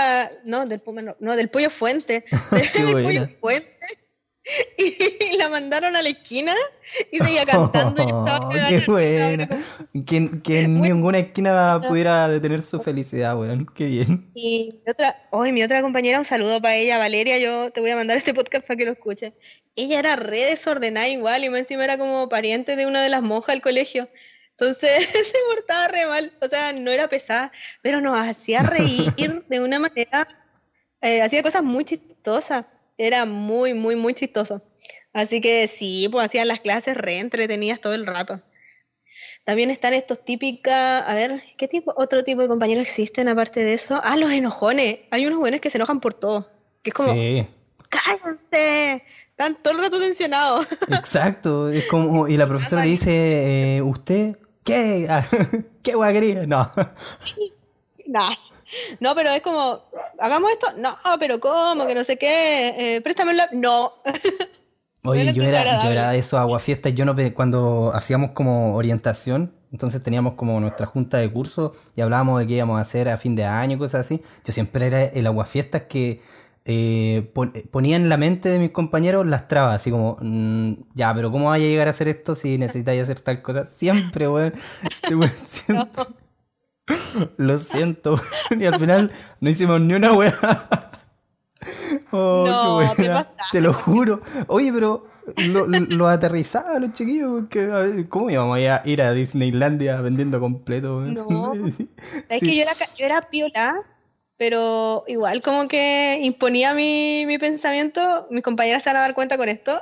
no, 0.44 0.64
del 0.66 0.80
Puma, 0.80 1.02
no, 1.02 1.14
no, 1.20 1.36
del 1.36 1.50
Pollo 1.50 1.70
Fuente, 1.70 2.24
del. 2.50 3.02
Pollo 3.02 3.28
Fuente. 3.40 4.07
Y 4.78 5.36
la 5.36 5.48
mandaron 5.48 5.94
a 5.96 6.02
la 6.02 6.08
esquina 6.08 6.54
y 7.12 7.18
seguía 7.18 7.44
cantando. 7.44 8.02
y 8.02 8.06
Oh, 8.10 8.24
cagada 8.52 8.68
qué 8.68 8.84
buena. 8.86 9.48
Que, 10.06 10.40
que 10.42 10.60
en 10.60 10.80
ninguna 10.80 11.18
esquina 11.18 11.80
pudiera 11.86 12.28
detener 12.28 12.62
su 12.62 12.80
felicidad, 12.80 13.38
weón. 13.38 13.66
Qué 13.74 13.84
bien. 13.84 14.30
Y 14.34 14.80
mi 14.84 14.90
otra, 14.90 15.14
hoy 15.30 15.52
mi 15.52 15.62
otra 15.62 15.82
compañera, 15.82 16.18
un 16.18 16.24
saludo 16.24 16.60
para 16.60 16.76
ella, 16.76 16.98
Valeria, 16.98 17.38
yo 17.38 17.70
te 17.70 17.80
voy 17.80 17.90
a 17.90 17.96
mandar 17.96 18.16
este 18.16 18.34
podcast 18.34 18.66
para 18.66 18.76
que 18.76 18.84
lo 18.84 18.92
escuches. 18.92 19.32
Ella 19.76 19.98
era 19.98 20.16
re 20.16 20.44
desordenada 20.46 21.08
igual 21.08 21.44
y 21.44 21.50
más 21.50 21.60
encima 21.60 21.84
era 21.84 21.98
como 21.98 22.28
pariente 22.28 22.74
de 22.76 22.86
una 22.86 23.02
de 23.02 23.10
las 23.10 23.22
monjas 23.22 23.54
del 23.54 23.62
colegio. 23.62 24.08
Entonces 24.58 25.06
se 25.06 25.38
portaba 25.54 25.88
re 25.88 26.06
mal, 26.06 26.32
o 26.40 26.48
sea, 26.48 26.72
no 26.72 26.90
era 26.90 27.08
pesada, 27.08 27.52
pero 27.82 28.00
nos 28.00 28.18
hacía 28.18 28.62
reír 28.62 29.44
de 29.48 29.60
una 29.60 29.78
manera, 29.78 30.26
eh, 31.00 31.22
hacía 31.22 31.42
cosas 31.44 31.62
muy 31.62 31.84
chistosas, 31.84 32.66
era 32.98 33.24
muy, 33.24 33.72
muy, 33.74 33.96
muy 33.96 34.12
chistoso. 34.12 34.62
Así 35.12 35.40
que 35.40 35.66
sí, 35.66 36.08
pues 36.10 36.26
hacían 36.26 36.48
las 36.48 36.60
clases 36.60 36.96
re 36.96 37.18
entretenidas 37.20 37.80
todo 37.80 37.94
el 37.94 38.06
rato. 38.06 38.42
También 39.44 39.70
están 39.70 39.94
estos 39.94 40.22
típicas, 40.24 41.08
a 41.08 41.14
ver, 41.14 41.42
¿qué 41.56 41.68
tipo, 41.68 41.94
otro 41.96 42.22
tipo 42.22 42.42
de 42.42 42.48
compañeros 42.48 42.82
existen 42.82 43.28
aparte 43.28 43.60
de 43.64 43.72
eso? 43.72 43.98
Ah, 44.04 44.16
los 44.18 44.30
enojones. 44.30 44.98
Hay 45.10 45.26
unos 45.26 45.38
buenos 45.38 45.60
que 45.60 45.70
se 45.70 45.78
enojan 45.78 46.00
por 46.00 46.12
todo. 46.12 46.46
Que 46.82 46.90
es 46.90 46.94
como, 46.94 47.12
Sí, 47.14 47.46
cállense, 47.88 49.02
están 49.30 49.56
todo 49.62 49.74
el 49.74 49.84
rato 49.84 49.98
tensionados. 50.00 50.66
exacto. 50.88 51.70
Es 51.70 51.86
como, 51.86 52.28
y 52.28 52.36
la 52.36 52.46
profesora 52.48 52.82
le 52.84 52.90
dice, 52.90 53.76
eh, 53.76 53.82
¿usted 53.82 54.36
qué? 54.64 55.08
¿Qué 55.82 55.96
weá 55.96 56.12
quería? 56.12 56.46
No. 56.46 56.70
No, 59.00 59.14
pero 59.14 59.30
es 59.30 59.40
como, 59.42 59.82
hagamos 60.18 60.50
esto, 60.50 60.66
no, 60.78 60.90
pero 61.18 61.40
¿cómo? 61.40 61.86
Que 61.86 61.94
no 61.94 62.04
sé 62.04 62.16
qué, 62.18 62.96
eh, 62.96 63.00
préstame 63.00 63.34
la... 63.34 63.48
No. 63.52 63.92
Oye, 65.04 65.32
yo 65.32 65.42
era, 65.42 65.62
yo 65.84 65.90
era 65.92 66.10
de 66.10 66.18
esos 66.18 66.38
aguafiestas, 66.38 66.94
yo 66.94 67.04
no 67.04 67.14
cuando 67.32 67.92
hacíamos 67.94 68.32
como 68.32 68.74
orientación, 68.74 69.54
entonces 69.72 70.02
teníamos 70.02 70.34
como 70.34 70.60
nuestra 70.60 70.86
junta 70.86 71.18
de 71.18 71.30
curso 71.32 71.74
y 71.96 72.00
hablábamos 72.00 72.40
de 72.40 72.46
qué 72.46 72.54
íbamos 72.54 72.78
a 72.78 72.82
hacer 72.82 73.08
a 73.08 73.16
fin 73.16 73.34
de 73.34 73.44
año 73.44 73.78
cosas 73.78 74.00
así. 74.02 74.20
Yo 74.44 74.52
siempre 74.52 74.86
era 74.86 75.04
el 75.04 75.26
aguafiestas 75.26 75.82
que 75.84 76.20
eh, 76.64 77.30
pon- 77.32 77.52
ponía 77.70 77.96
en 77.96 78.08
la 78.10 78.16
mente 78.18 78.50
de 78.50 78.58
mis 78.58 78.70
compañeros 78.72 79.26
las 79.26 79.48
trabas, 79.48 79.76
así 79.76 79.90
como, 79.90 80.18
mm, 80.20 80.72
ya, 80.94 81.14
pero 81.14 81.30
¿cómo 81.30 81.48
vaya 81.48 81.64
a 81.64 81.68
llegar 81.68 81.86
a 81.86 81.90
hacer 81.92 82.08
esto 82.08 82.34
si 82.34 82.58
necesitáis 82.58 83.00
hacer 83.02 83.20
tal 83.20 83.40
cosa? 83.40 83.64
Siempre, 83.66 84.28
weón. 84.28 84.52
Weón, 85.10 85.30
siempre. 85.46 86.04
Lo 87.38 87.58
siento, 87.58 88.18
y 88.58 88.64
al 88.64 88.78
final 88.78 89.12
no 89.40 89.50
hicimos 89.50 89.80
ni 89.80 89.94
una 89.94 90.12
weá. 90.12 90.32
Oh, 92.12 92.44
No, 92.46 92.94
qué 92.94 93.02
te. 93.02 93.10
Te 93.52 93.60
lo 93.60 93.74
juro. 93.74 94.22
Oye, 94.46 94.72
pero 94.72 95.06
lo, 95.48 95.66
lo 95.66 96.08
aterrizaba 96.08 96.78
los 96.78 96.94
chiquillos. 96.94 97.40
Porque, 97.40 97.62
a 97.64 97.78
ver, 97.80 98.08
¿Cómo 98.08 98.30
íbamos 98.30 98.56
a 98.56 98.60
ir 98.60 98.70
a, 98.70 98.82
ir 98.84 99.02
a 99.02 99.12
Disneylandia 99.12 100.00
vendiendo 100.00 100.40
completo? 100.40 101.00
No. 101.00 101.52
Sí. 101.76 101.90
Es 102.28 102.40
que 102.40 102.56
yo 102.56 102.62
era, 102.62 102.72
yo 102.96 103.04
era 103.04 103.20
piola, 103.22 103.82
pero 104.38 105.04
igual 105.08 105.42
como 105.42 105.68
que 105.68 106.20
imponía 106.22 106.72
mi, 106.72 107.24
mi 107.26 107.36
pensamiento, 107.38 108.28
mis 108.30 108.42
compañeras 108.42 108.84
se 108.84 108.90
van 108.90 108.98
a 108.98 109.00
dar 109.00 109.14
cuenta 109.14 109.36
con 109.36 109.48
esto, 109.48 109.78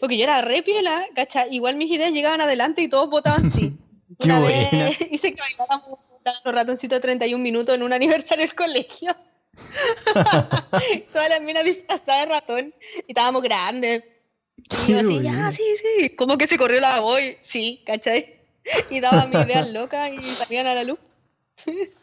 porque 0.00 0.16
yo 0.16 0.24
era 0.24 0.40
re 0.42 0.62
piola, 0.62 1.02
¿cacha? 1.14 1.46
Igual 1.50 1.76
mis 1.76 1.90
ideas 1.92 2.12
llegaban 2.12 2.40
adelante 2.40 2.82
y 2.82 2.88
todos 2.88 3.10
votaban 3.10 3.52
sí. 3.52 3.76
Qué 4.18 4.26
Una 4.26 4.38
buena. 4.38 4.68
vez 4.70 4.98
hice 5.10 5.34
que 5.34 5.40
bailáramos 5.42 5.98
los 6.24 6.54
ratoncitos 6.54 6.98
de 6.98 7.02
31 7.02 7.42
minutos 7.42 7.74
en 7.74 7.82
un 7.82 7.92
aniversario 7.92 8.46
del 8.46 8.54
colegio. 8.54 9.14
Todas 11.12 11.28
las 11.28 11.40
minas 11.42 11.64
disfrazadas 11.64 12.26
de 12.26 12.32
ratón 12.32 12.74
y 13.06 13.12
estábamos 13.12 13.42
grandes. 13.42 14.04
Y 14.86 14.92
yo 14.92 15.00
así, 15.00 15.20
ya, 15.22 15.50
sí, 15.50 15.64
sí. 15.76 16.10
Como 16.10 16.38
que 16.38 16.46
se 16.46 16.58
corrió 16.58 16.80
la 16.80 17.00
voz, 17.00 17.20
sí, 17.42 17.82
¿cachai? 17.86 18.40
Y 18.90 19.00
daba 19.00 19.26
mis 19.26 19.46
ideas 19.46 19.70
locas 19.72 20.10
y 20.12 20.22
salían 20.22 20.66
a 20.66 20.74
la 20.74 20.84
luz. 20.84 20.98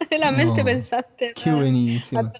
En 0.10 0.20
la 0.20 0.32
mente 0.32 0.60
No, 0.60 0.66
pensaste. 0.66 1.34
Qué 1.34 1.50
¿no? 1.50 1.58
buenísimo. 1.58 2.32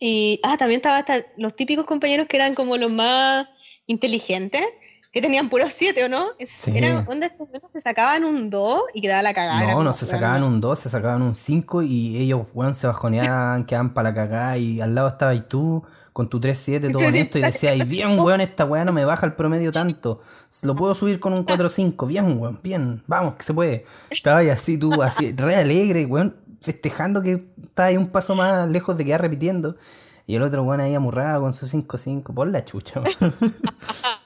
Y, 0.00 0.40
ah, 0.42 0.56
también 0.56 0.78
estaba 0.78 0.98
hasta 0.98 1.24
los 1.36 1.54
típicos 1.54 1.86
compañeros 1.86 2.26
que 2.26 2.36
eran 2.36 2.54
como 2.54 2.76
los 2.76 2.90
más 2.90 3.48
inteligentes, 3.86 4.64
que 5.12 5.20
tenían 5.20 5.50
puros 5.50 5.72
siete, 5.72 6.04
¿o 6.04 6.08
no? 6.08 6.28
Sí. 6.40 6.72
Eran, 6.74 7.06
onda, 7.06 7.26
estos 7.26 7.46
buenos 7.48 7.70
se 7.70 7.82
sacaban 7.82 8.24
un 8.24 8.48
2 8.48 8.80
y 8.94 9.02
quedaba 9.02 9.22
la 9.22 9.34
cagada. 9.34 9.58
era 9.58 9.66
No, 9.66 9.72
como, 9.74 9.84
no 9.84 9.92
se 9.92 10.06
sacaban 10.06 10.40
no. 10.40 10.46
un 10.46 10.60
2, 10.60 10.78
se 10.78 10.88
sacaban 10.88 11.20
un 11.20 11.34
5 11.34 11.82
y 11.82 12.16
ellos, 12.16 12.48
weón, 12.54 12.74
se 12.74 12.86
bajoneaban, 12.86 13.64
quedaban 13.66 13.92
para 13.92 14.08
la 14.08 14.14
cagada 14.14 14.56
y 14.56 14.80
al 14.80 14.94
lado 14.94 15.08
estabas 15.08 15.36
tú 15.48 15.84
con 16.14 16.28
tu 16.28 16.40
3-7 16.40 16.92
todo 16.92 17.06
honesto 17.06 17.38
y 17.38 17.42
decías, 17.42 17.76
y 17.76 17.82
bien, 17.84 18.18
weón, 18.18 18.40
esta 18.40 18.64
weá 18.64 18.86
no 18.86 18.92
me 18.92 19.04
baja 19.04 19.26
el 19.26 19.34
promedio 19.34 19.70
tanto. 19.70 20.20
Lo 20.62 20.74
puedo 20.74 20.94
subir 20.94 21.20
con 21.20 21.34
un 21.34 21.44
4-5, 21.44 22.06
bien, 22.06 22.38
weón, 22.40 22.58
bien, 22.62 23.02
vamos, 23.06 23.34
que 23.34 23.44
se 23.44 23.52
puede. 23.52 23.84
Estabas 24.10 24.46
así 24.48 24.78
tú, 24.78 25.02
así, 25.02 25.32
re 25.32 25.56
alegre, 25.56 26.06
weón, 26.06 26.36
festejando 26.62 27.20
que 27.20 27.46
estabas 27.62 27.90
ahí 27.90 27.96
un 27.98 28.08
paso 28.08 28.34
más 28.34 28.70
lejos 28.70 28.96
de 28.96 29.04
quedar 29.04 29.20
repitiendo. 29.20 29.76
Y 30.26 30.36
el 30.36 30.42
otro 30.42 30.62
weón 30.62 30.80
ahí 30.80 30.94
amurrado 30.94 31.42
con 31.42 31.52
su 31.52 31.66
5-5, 31.66 32.32
por 32.32 32.48
la 32.48 32.64
chucha, 32.64 33.00
weón. 33.00 33.34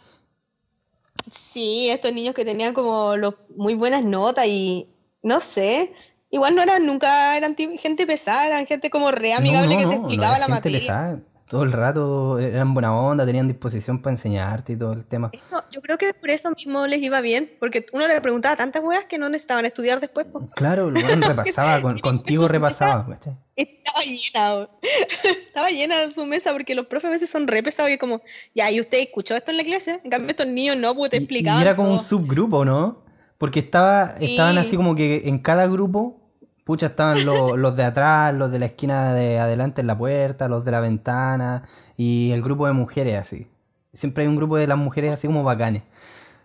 Sí, 1.38 1.88
estos 1.90 2.12
niños 2.12 2.34
que 2.34 2.44
tenían 2.44 2.74
como 2.74 3.16
los, 3.16 3.34
muy 3.56 3.74
buenas 3.74 4.02
notas 4.04 4.46
y 4.46 4.88
no 5.22 5.40
sé, 5.40 5.92
igual 6.30 6.54
no 6.54 6.62
eran 6.62 6.86
nunca, 6.86 7.36
eran 7.36 7.56
gente 7.56 8.06
pesada, 8.06 8.46
eran 8.46 8.66
gente 8.66 8.90
como 8.90 9.10
re 9.10 9.32
amigable 9.34 9.74
No, 9.74 9.78
que 9.78 9.84
no, 9.84 9.90
te 9.90 9.96
no, 9.96 10.02
no 10.02 10.06
explicaba 10.08 10.36
era 10.36 10.38
la 10.48 10.54
gente 10.54 10.68
materia. 10.70 10.78
pesada. 10.78 11.18
Todo 11.48 11.62
el 11.62 11.70
rato 11.72 12.40
eran 12.40 12.74
buena 12.74 12.92
onda, 12.98 13.24
tenían 13.24 13.46
disposición 13.46 14.02
para 14.02 14.14
enseñarte 14.14 14.72
y 14.72 14.76
todo 14.76 14.94
el 14.94 15.04
tema. 15.04 15.30
Eso, 15.32 15.62
yo 15.70 15.80
creo 15.80 15.96
que 15.96 16.12
por 16.12 16.30
eso 16.30 16.50
mismo 16.50 16.88
les 16.88 17.00
iba 17.00 17.20
bien, 17.20 17.48
porque 17.60 17.86
uno 17.92 18.08
le 18.08 18.20
preguntaba 18.20 18.56
tantas 18.56 18.82
weas 18.82 19.04
que 19.04 19.16
no 19.16 19.28
necesitaban 19.28 19.64
estudiar 19.64 20.00
después. 20.00 20.26
po. 20.26 20.48
Claro, 20.56 20.88
weón 20.88 21.22
repasaba, 21.22 21.80
con- 21.82 22.00
contigo 22.00 22.48
repasaba, 22.48 23.06
¿cachai? 23.08 23.36
Estaba 23.56 24.00
llena, 24.04 24.68
estaba 25.48 25.68
llena 25.70 26.10
su 26.10 26.26
mesa 26.26 26.52
porque 26.52 26.74
los 26.74 26.86
profes 26.86 27.06
a 27.06 27.10
veces 27.10 27.30
son 27.30 27.48
re 27.48 27.62
pesados 27.62 27.90
y 27.90 27.94
es 27.94 27.98
como, 27.98 28.20
ya, 28.54 28.70
¿y 28.70 28.80
usted 28.80 28.98
escuchó 28.98 29.34
esto 29.34 29.50
en 29.50 29.56
la 29.56 29.64
clase? 29.64 30.00
En 30.04 30.10
cambio 30.10 30.30
estos 30.30 30.46
niños 30.46 30.76
no, 30.76 30.94
pues 30.94 31.10
te 31.10 31.16
explicaban 31.16 31.60
Y 31.60 31.62
era 31.62 31.74
como 31.76 31.92
un 31.92 31.98
subgrupo, 31.98 32.64
¿no? 32.64 33.02
Porque 33.38 33.60
estaba, 33.60 34.16
Sí. 34.18 34.26
estaban 34.32 34.58
así 34.58 34.76
como 34.76 34.94
que 34.94 35.22
en 35.26 35.38
cada 35.38 35.66
grupo, 35.66 36.20
pucha, 36.64 36.86
estaban 36.86 37.24
lo- 37.24 37.56
los 37.56 37.76
de 37.76 37.84
atrás, 37.84 38.34
los 38.34 38.50
de 38.50 38.58
la 38.58 38.66
esquina 38.66 39.14
de 39.14 39.38
adelante 39.38 39.80
en 39.80 39.86
la 39.86 39.96
puerta, 39.96 40.48
los 40.48 40.64
de 40.64 40.70
la 40.72 40.80
ventana 40.80 41.62
y 41.96 42.32
el 42.32 42.42
grupo 42.42 42.66
de 42.66 42.72
mujeres 42.74 43.16
así. 43.16 43.46
Siempre 43.94 44.24
hay 44.24 44.28
un 44.28 44.36
grupo 44.36 44.56
de 44.58 44.66
las 44.66 44.76
mujeres 44.76 45.12
así 45.12 45.26
como 45.26 45.42
bacanes. 45.42 45.82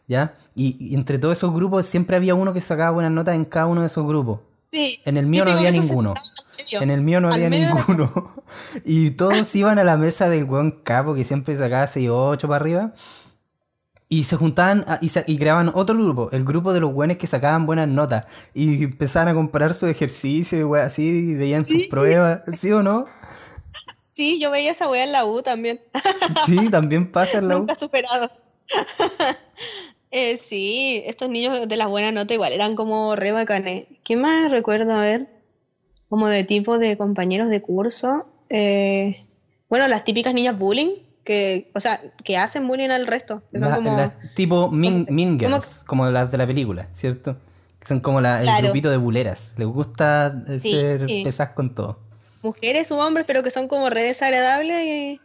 ¿Ya? 0.07 0.33
Y, 0.55 0.75
y 0.79 0.95
entre 0.95 1.17
todos 1.19 1.37
esos 1.37 1.53
grupos 1.53 1.85
siempre 1.85 2.17
había 2.17 2.35
uno 2.35 2.51
que 2.53 2.59
sacaba 2.59 2.91
buenas 2.91 3.11
notas 3.13 3.35
en 3.35 3.45
cada 3.45 3.67
uno 3.67 3.81
de 3.81 3.87
esos 3.87 4.05
grupos. 4.05 4.39
Sí. 4.71 5.01
En 5.05 5.17
el 5.17 5.25
mío 5.27 5.43
no 5.45 5.51
había 5.51 5.71
ninguno. 5.71 6.13
En 6.79 6.89
el 6.91 7.01
mío 7.01 7.19
no 7.19 7.29
había 7.29 7.49
la- 7.49 7.57
ninguno. 7.57 8.33
Y 8.85 9.11
todos 9.11 9.53
iban 9.55 9.79
a 9.79 9.83
la 9.83 9.97
mesa 9.97 10.29
del 10.29 10.45
weón 10.45 10.71
capo 10.83 11.13
que 11.15 11.23
siempre 11.25 11.57
sacaba 11.57 11.87
6 11.87 12.09
o 12.09 12.27
8 12.29 12.47
para 12.47 12.55
arriba. 12.63 12.91
Y 14.07 14.25
se 14.25 14.35
juntaban 14.35 14.83
a- 14.87 14.99
y, 15.01 15.09
sa- 15.09 15.23
y 15.27 15.37
creaban 15.37 15.71
otro 15.73 15.95
grupo, 15.97 16.29
el 16.31 16.43
grupo 16.43 16.73
de 16.73 16.79
los 16.81 16.93
weones 16.93 17.17
que 17.17 17.27
sacaban 17.27 17.65
buenas 17.65 17.87
notas. 17.87 18.25
Y 18.53 18.83
empezaban 18.83 19.27
a 19.29 19.33
comparar 19.33 19.73
sus 19.73 19.89
ejercicios 19.89 20.69
y 20.69 20.79
así, 20.79 21.03
y 21.07 21.33
veían 21.35 21.65
sus 21.65 21.83
Sí. 21.83 21.87
pruebas, 21.89 22.41
¿sí 22.57 22.71
o 22.71 22.81
no? 22.83 23.05
Sí, 24.13 24.39
yo 24.39 24.51
veía 24.51 24.71
esa 24.71 24.89
wea 24.89 25.03
en 25.05 25.13
la 25.13 25.23
U 25.25 25.41
también. 25.41 25.79
Sí, 26.45 26.69
también 26.69 27.09
pasa 27.11 27.37
en 27.39 27.47
la 27.47 27.55
U. 27.57 27.59
Nunca 27.59 27.75
superado. 27.75 28.29
Eh, 30.11 30.37
sí, 30.37 31.01
estos 31.05 31.29
niños 31.29 31.67
de 31.67 31.77
las 31.77 31.87
buenas 31.87 32.13
notas 32.13 32.33
igual 32.33 32.51
eran 32.53 32.75
como 32.75 33.15
re 33.15 33.31
bacanes. 33.31 33.85
¿Qué 34.03 34.17
más 34.17 34.51
recuerdo? 34.51 34.93
A 34.93 35.01
ver, 35.01 35.29
como 36.09 36.27
de 36.27 36.43
tipo 36.43 36.77
de 36.79 36.97
compañeros 36.97 37.49
de 37.49 37.61
curso. 37.61 38.21
Eh, 38.49 39.17
bueno, 39.69 39.87
las 39.87 40.03
típicas 40.03 40.33
niñas 40.33 40.57
bullying, 40.59 40.89
que, 41.23 41.71
o 41.73 41.79
sea, 41.79 42.01
que 42.25 42.35
hacen 42.37 42.67
bullying 42.67 42.89
al 42.89 43.07
resto. 43.07 43.41
Que 43.53 43.59
son 43.59 43.69
La- 43.69 43.75
como, 43.77 44.11
tipo 44.35 44.69
mean, 44.69 45.05
¿cómo- 45.05 45.15
mean 45.15 45.37
cómo- 45.39 45.49
Girls, 45.61 45.83
como 45.85 46.05
las 46.09 46.29
de 46.31 46.37
la 46.37 46.47
película, 46.47 46.89
¿cierto? 46.91 47.37
Que 47.79 47.87
son 47.87 48.01
como 48.01 48.19
la- 48.19 48.39
el 48.39 48.43
Claro. 48.45 48.63
grupito 48.63 48.89
de 48.91 48.97
buleras. 48.97 49.53
Les 49.57 49.67
gusta 49.67 50.35
eh, 50.49 50.59
Sí. 50.59 50.73
ser 50.77 51.05
pesadas 51.23 51.53
con 51.53 51.73
todo. 51.73 51.99
mujeres 52.43 52.89
u 52.89 52.95
hombres, 52.95 53.25
pero 53.27 53.43
que 53.43 53.51
son 53.51 53.67
como 53.67 53.91
re 53.91 54.01
desagradables 54.01 54.83
y 54.83 55.21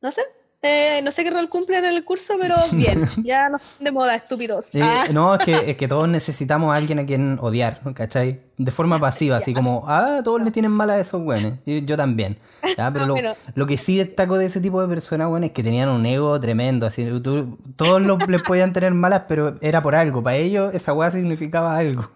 no 0.00 0.12
sé. 0.12 0.22
Eh, 0.62 1.00
no 1.02 1.10
sé 1.10 1.24
qué 1.24 1.30
rol 1.30 1.48
cumplen 1.48 1.84
en 1.84 1.92
el 1.94 2.04
curso, 2.04 2.34
pero 2.40 2.54
bien, 2.72 3.02
ya 3.22 3.48
no 3.48 3.58
son 3.58 3.84
de 3.84 3.92
moda, 3.92 4.14
estúpidos. 4.14 4.74
Eh, 4.74 4.80
Ah, 4.82 5.04
No, 5.12 5.34
es 5.34 5.44
que, 5.44 5.70
es 5.70 5.76
que 5.76 5.88
todos 5.88 6.08
necesitamos 6.08 6.72
a 6.72 6.76
alguien 6.76 6.98
a 6.98 7.06
quien 7.06 7.38
odiar, 7.40 7.80
¿cachai? 7.94 8.42
De 8.58 8.70
forma 8.70 8.98
pasiva, 9.00 9.38
así 9.38 9.54
como, 9.54 9.84
ah, 9.88 10.20
todos 10.22 10.42
le 10.44 10.50
tienen 10.50 10.70
mal 10.70 10.90
a 10.90 11.00
esos 11.00 11.22
güeyes. 11.22 11.54
Yo, 11.64 11.78
yo 11.78 11.96
también. 11.96 12.38
¿ya? 12.76 12.90
Pero 12.92 13.06
lo, 13.06 13.14
Bueno. 13.14 13.32
lo 13.54 13.66
que 13.66 13.78
sí 13.78 13.96
destaco 13.96 14.36
de 14.36 14.46
ese 14.46 14.60
tipo 14.60 14.82
de 14.82 14.88
personas, 14.88 15.28
güey, 15.28 15.46
es 15.46 15.52
que 15.52 15.62
tenían 15.62 15.88
un 15.88 16.04
ego 16.04 16.38
tremendo. 16.40 16.86
Así, 16.86 17.06
tú- 17.22 17.58
todos 17.76 18.06
los, 18.06 18.28
les 18.28 18.42
podían 18.42 18.72
tener 18.74 18.92
malas, 18.92 19.22
pero 19.28 19.54
era 19.62 19.82
por 19.82 19.94
algo. 19.94 20.22
Para 20.22 20.36
ellos 20.36 20.74
esa 20.74 20.92
weá 20.92 21.10
significaba 21.10 21.76
algo. 21.76 22.06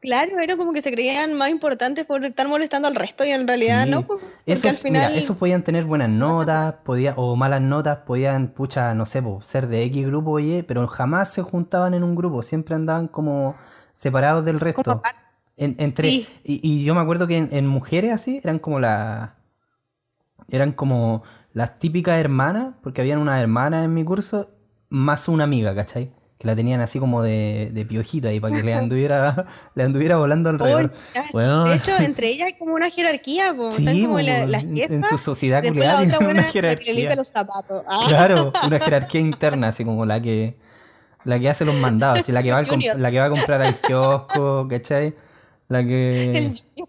Claro, 0.00 0.40
era 0.40 0.56
como 0.56 0.72
que 0.72 0.80
se 0.80 0.90
creían 0.90 1.34
más 1.34 1.50
importantes 1.50 2.06
por 2.06 2.24
estar 2.24 2.48
molestando 2.48 2.88
al 2.88 2.94
resto 2.94 3.22
y 3.24 3.30
en 3.30 3.46
realidad 3.46 3.84
Sí. 3.84 3.90
no, 3.90 4.06
porque 4.06 4.24
Eso, 4.46 4.68
al 4.68 4.76
final... 4.78 5.08
mira, 5.10 5.18
esos 5.18 5.36
podían 5.36 5.62
tener 5.62 5.84
buenas 5.84 6.08
notas, 6.24 6.74
podía, 6.84 7.12
o 7.16 7.36
malas 7.36 7.60
notas, 7.60 7.98
podían, 8.06 8.48
pucha, 8.48 8.94
no 8.94 9.04
sé, 9.04 9.20
po, 9.22 9.42
ser 9.42 9.66
de 9.66 9.82
X 9.84 10.06
grupo 10.06 10.32
o 10.32 10.38
Y, 10.40 10.62
pero 10.62 10.86
jamás 10.88 11.32
se 11.32 11.42
juntaban 11.42 11.92
en 11.94 12.02
un 12.02 12.14
grupo, 12.14 12.42
siempre 12.42 12.74
andaban 12.74 13.08
como 13.08 13.54
separados 13.92 14.44
del 14.46 14.58
resto. 14.58 15.02
En- 15.58 15.76
entre, 15.78 16.08
Sí. 16.08 16.26
y, 16.44 16.60
y 16.66 16.84
yo 16.84 16.94
me 16.94 17.02
acuerdo 17.02 17.26
que 17.26 17.36
en, 17.36 17.48
en 17.52 17.66
mujeres 17.66 18.12
así 18.12 18.40
eran 18.42 18.58
como 18.58 18.80
las 18.80 19.32
eran 20.48 20.72
como 20.72 21.22
las 21.52 21.78
típicas 21.78 22.18
hermanas, 22.18 22.74
porque 22.82 23.00
habían 23.02 23.18
una 23.18 23.40
hermana 23.40 23.84
en 23.84 23.92
mi 23.94 24.04
curso, 24.04 24.50
más 24.88 25.28
una 25.28 25.44
amiga, 25.44 25.74
¿cachai? 25.74 26.12
Que 26.40 26.46
la 26.48 26.56
tenían 26.56 26.80
así 26.80 26.98
como 26.98 27.22
de, 27.22 27.68
de 27.70 27.84
piojito 27.84 28.28
ahí 28.28 28.40
para 28.40 28.56
que 28.56 28.62
le 28.62 28.72
anduviera, 28.74 29.44
le 29.74 29.82
anduviera 29.84 30.16
volando 30.16 30.48
alrededor. 30.48 30.90
Oh. 31.34 31.64
De 31.64 31.76
hecho, 31.76 31.92
entre 32.00 32.30
ellas 32.30 32.46
hay 32.46 32.58
como 32.58 32.72
una 32.72 32.90
jerarquía, 32.90 33.52
po. 33.54 33.70
Sí, 33.70 33.84
están 33.84 34.00
como 34.00 34.14
po, 34.14 34.20
la, 34.20 34.46
las 34.46 34.62
en- 34.62 34.74
jefas, 34.74 34.90
en 34.90 35.04
su 35.04 35.18
sociedad 35.18 35.62
culiada 35.62 35.98
tienen 36.00 36.16
una 36.16 36.32
que 36.32 36.42
le 36.46 36.50
jerarquía. 36.50 36.92
limpia 36.94 37.16
los 37.16 37.28
zapatos. 37.28 37.82
Ah, 37.86 38.04
Claro, 38.08 38.52
una 38.66 38.78
jerarquía 38.80 39.20
interna, 39.20 39.68
así 39.68 39.84
como 39.84 40.06
la 40.06 40.20
que 40.22 40.56
la 41.24 41.38
que 41.38 41.50
hace 41.50 41.66
los 41.66 41.74
mandados, 41.74 42.20
así 42.20 42.32
la 42.32 42.42
que 42.42 42.50
va, 42.52 42.58
al 42.58 42.66
la 42.96 43.10
que 43.10 43.18
va 43.18 43.26
a 43.26 43.30
comprar 43.30 43.60
al 43.60 43.74
kiosco, 43.78 44.66
¿cachai? 44.66 45.14
La 45.68 45.84
que... 45.84 46.36
el- 46.76 46.84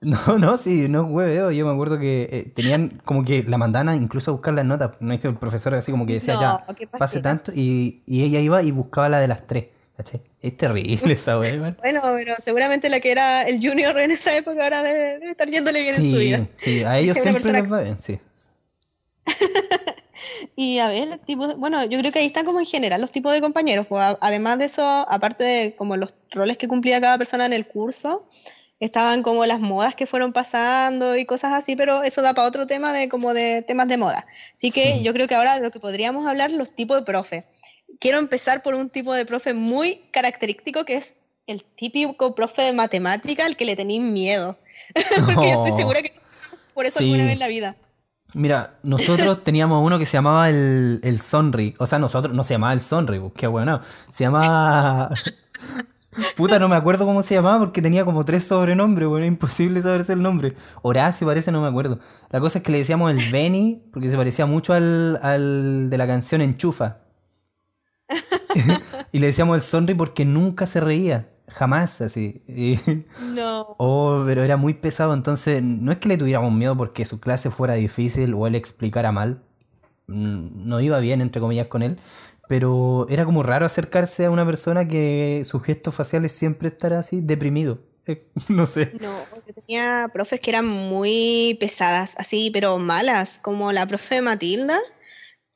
No, 0.26 0.38
no, 0.38 0.58
sí, 0.58 0.86
no 0.88 1.02
hueveo. 1.06 1.50
Yo 1.50 1.66
me 1.66 1.72
acuerdo 1.72 1.98
que 1.98 2.28
eh, 2.30 2.52
tenían 2.54 2.88
como 3.04 3.24
que 3.24 3.42
la 3.42 3.58
mandaban 3.58 3.88
a 3.88 3.96
incluso 3.96 4.30
a 4.30 4.34
buscar 4.34 4.54
las 4.54 4.64
notas. 4.64 4.92
No 5.00 5.12
es 5.12 5.18
que 5.20 5.26
el 5.28 5.36
profesor 5.36 5.74
así 5.74 5.90
como 5.90 6.06
que 6.06 6.14
decía 6.14 6.34
No, 6.34 6.40
ya, 6.40 6.64
pase 6.96 7.20
tanto. 7.20 7.50
Y, 7.54 8.02
y 8.06 8.22
ella 8.24 8.38
iba 8.38 8.62
y 8.62 8.70
buscaba 8.70 9.08
la 9.08 9.18
de 9.18 9.26
las 9.26 9.46
tres, 9.48 9.64
¿cachai? 9.96 10.22
Es 10.40 10.56
terrible 10.56 11.12
esa 11.12 11.36
wea. 11.38 11.74
Bueno, 11.82 12.00
pero 12.16 12.32
seguramente 12.38 12.88
la 12.90 13.00
que 13.00 13.10
era 13.10 13.42
el 13.42 13.56
junior 13.60 13.98
en 13.98 14.12
esa 14.12 14.36
época 14.36 14.62
ahora 14.62 14.84
debe, 14.84 15.18
debe 15.18 15.30
estar 15.32 15.48
yéndole 15.50 15.80
bien 15.80 15.94
en 15.96 16.00
su 16.02 16.10
Sí, 16.10 16.16
vida. 16.18 16.46
sí, 16.56 16.84
a 16.84 16.96
ellos 16.98 17.16
siempre 17.16 17.42
persona- 17.42 17.60
les 17.60 17.72
va 17.72 17.80
bien, 17.80 18.00
sí. 18.00 18.20
Y 20.56 20.78
a 20.80 20.88
ver, 20.88 21.18
tipo, 21.20 21.54
bueno, 21.56 21.84
yo 21.84 21.98
creo 22.00 22.10
que 22.12 22.18
ahí 22.18 22.26
están 22.26 22.44
como 22.44 22.58
en 22.60 22.66
general 22.66 23.00
los 23.00 23.12
tipos 23.12 23.32
de 23.32 23.40
compañeros. 23.40 23.86
pues, 23.86 24.16
además 24.20 24.58
de 24.58 24.64
eso, 24.66 24.82
aparte 24.82 25.44
de 25.44 25.76
como 25.76 25.96
los 25.96 26.12
roles 26.32 26.56
que 26.56 26.66
cumplía 26.68 27.00
cada 27.00 27.16
persona 27.18 27.46
en 27.46 27.52
el 27.52 27.66
curso, 27.66 28.26
estaban 28.80 29.22
como 29.22 29.44
las 29.46 29.60
modas 29.60 29.94
que 29.94 30.06
fueron 30.06 30.32
pasando 30.32 31.16
y 31.16 31.24
cosas 31.24 31.52
así, 31.52 31.74
pero 31.76 32.02
eso 32.02 32.22
da 32.22 32.32
para 32.34 32.46
otro 32.48 32.66
tema 32.66 32.92
de 32.92 33.08
como 33.08 33.34
de 33.34 33.62
temas 33.62 33.88
de 33.88 33.96
moda. 33.96 34.24
Así 34.54 34.70
que 34.70 34.94
Sí. 34.94 35.02
yo 35.02 35.12
creo 35.12 35.26
que 35.26 35.34
ahora 35.34 35.54
de 35.54 35.60
lo 35.60 35.70
que 35.70 35.80
podríamos 35.80 36.26
hablar, 36.26 36.52
los 36.52 36.74
tipos 36.74 36.96
de 36.96 37.02
profe. 37.04 37.46
Quiero 38.00 38.18
empezar 38.18 38.62
por 38.62 38.74
un 38.74 38.90
tipo 38.90 39.12
de 39.14 39.26
profe 39.26 39.54
muy 39.54 40.08
característico 40.12 40.84
que 40.84 40.96
es 40.96 41.16
el 41.48 41.64
típico 41.64 42.34
profe 42.34 42.62
de 42.62 42.72
matemática 42.72 43.46
al 43.46 43.56
que 43.56 43.64
le 43.64 43.74
tenéis 43.74 44.02
miedo. 44.02 44.56
Porque 45.34 45.50
yo 45.50 45.64
estoy 45.64 45.76
segura 45.78 46.02
que 46.02 46.12
por 46.74 46.86
eso 46.86 46.98
Sí. 46.98 47.06
alguna 47.06 47.24
vez 47.24 47.32
en 47.32 47.38
la 47.40 47.48
vida. 47.48 47.74
Mira, 48.34 48.78
nosotros 48.82 49.42
teníamos 49.44 49.82
uno 49.84 49.98
que 49.98 50.04
se 50.06 50.12
llamaba 50.18 50.50
el, 50.50 51.00
el 51.02 51.18
Sonri. 51.20 51.74
O 51.78 51.86
sea, 51.86 51.98
nosotros 51.98 52.34
no 52.34 52.44
se 52.44 52.54
llamaba 52.54 52.74
el 52.74 52.80
Sonri, 52.82 53.20
qué 53.34 53.46
bueno. 53.46 53.80
Se 54.12 54.24
llamaba. 54.24 55.10
Puta, 56.36 56.58
no 56.58 56.68
me 56.68 56.76
acuerdo 56.76 57.04
cómo 57.04 57.22
se 57.22 57.34
llamaba 57.34 57.58
porque 57.58 57.82
tenía 57.82 58.04
como 58.04 58.24
tres 58.24 58.44
sobrenombres, 58.44 59.06
bueno, 59.08 59.26
imposible 59.26 59.80
saberse 59.82 60.14
el 60.14 60.22
nombre. 60.22 60.54
Horacio 60.82 61.26
parece, 61.26 61.52
no 61.52 61.60
me 61.60 61.68
acuerdo. 61.68 61.98
La 62.30 62.40
cosa 62.40 62.58
es 62.58 62.64
que 62.64 62.72
le 62.72 62.78
decíamos 62.78 63.10
el 63.10 63.30
Benny 63.30 63.82
porque 63.92 64.08
se 64.08 64.16
parecía 64.16 64.46
mucho 64.46 64.72
al, 64.72 65.18
al 65.22 65.90
de 65.90 65.98
la 65.98 66.06
canción 66.06 66.40
Enchufa. 66.40 66.98
y 69.12 69.18
le 69.18 69.26
decíamos 69.28 69.56
el 69.56 69.62
Sonri 69.62 69.94
porque 69.94 70.24
nunca 70.24 70.66
se 70.66 70.80
reía. 70.80 71.28
Jamás, 71.48 72.00
así. 72.00 72.42
Y- 72.48 72.78
No. 73.34 73.74
Oh, 73.78 74.22
pero 74.26 74.42
era 74.42 74.56
muy 74.56 74.74
pesado, 74.74 75.14
entonces 75.14 75.62
no 75.62 75.92
es 75.92 75.98
que 75.98 76.08
le 76.08 76.18
tuviéramos 76.18 76.52
miedo 76.52 76.76
porque 76.76 77.04
su 77.04 77.20
clase 77.20 77.50
fuera 77.50 77.74
difícil 77.74 78.34
o 78.34 78.46
él 78.46 78.54
explicara 78.54 79.12
mal. 79.12 79.42
Mm, 80.08 80.68
No 80.68 80.80
iba 80.80 80.98
bien, 81.00 81.20
entre 81.20 81.40
comillas, 81.40 81.68
con 81.68 81.82
él. 81.82 81.98
Pero 82.48 83.06
era 83.10 83.24
como 83.24 83.42
raro 83.42 83.66
acercarse 83.66 84.24
a 84.24 84.30
una 84.30 84.44
persona 84.46 84.88
que 84.88 85.42
sus 85.44 85.62
gestos 85.62 85.94
faciales 85.94 86.32
siempre 86.32 86.68
estará 86.68 86.98
así, 86.98 87.20
deprimido. 87.20 87.78
Eh, 88.06 88.26
No 88.48 88.66
sé. 88.66 88.92
No, 89.00 89.14
tenía 89.54 90.10
profes 90.12 90.40
que 90.40 90.50
eran 90.50 90.66
muy 90.66 91.56
pesadas, 91.60 92.16
así, 92.18 92.50
pero 92.50 92.78
malas, 92.78 93.38
como 93.38 93.70
la 93.72 93.86
profe 93.86 94.22
Matilda. 94.22 94.78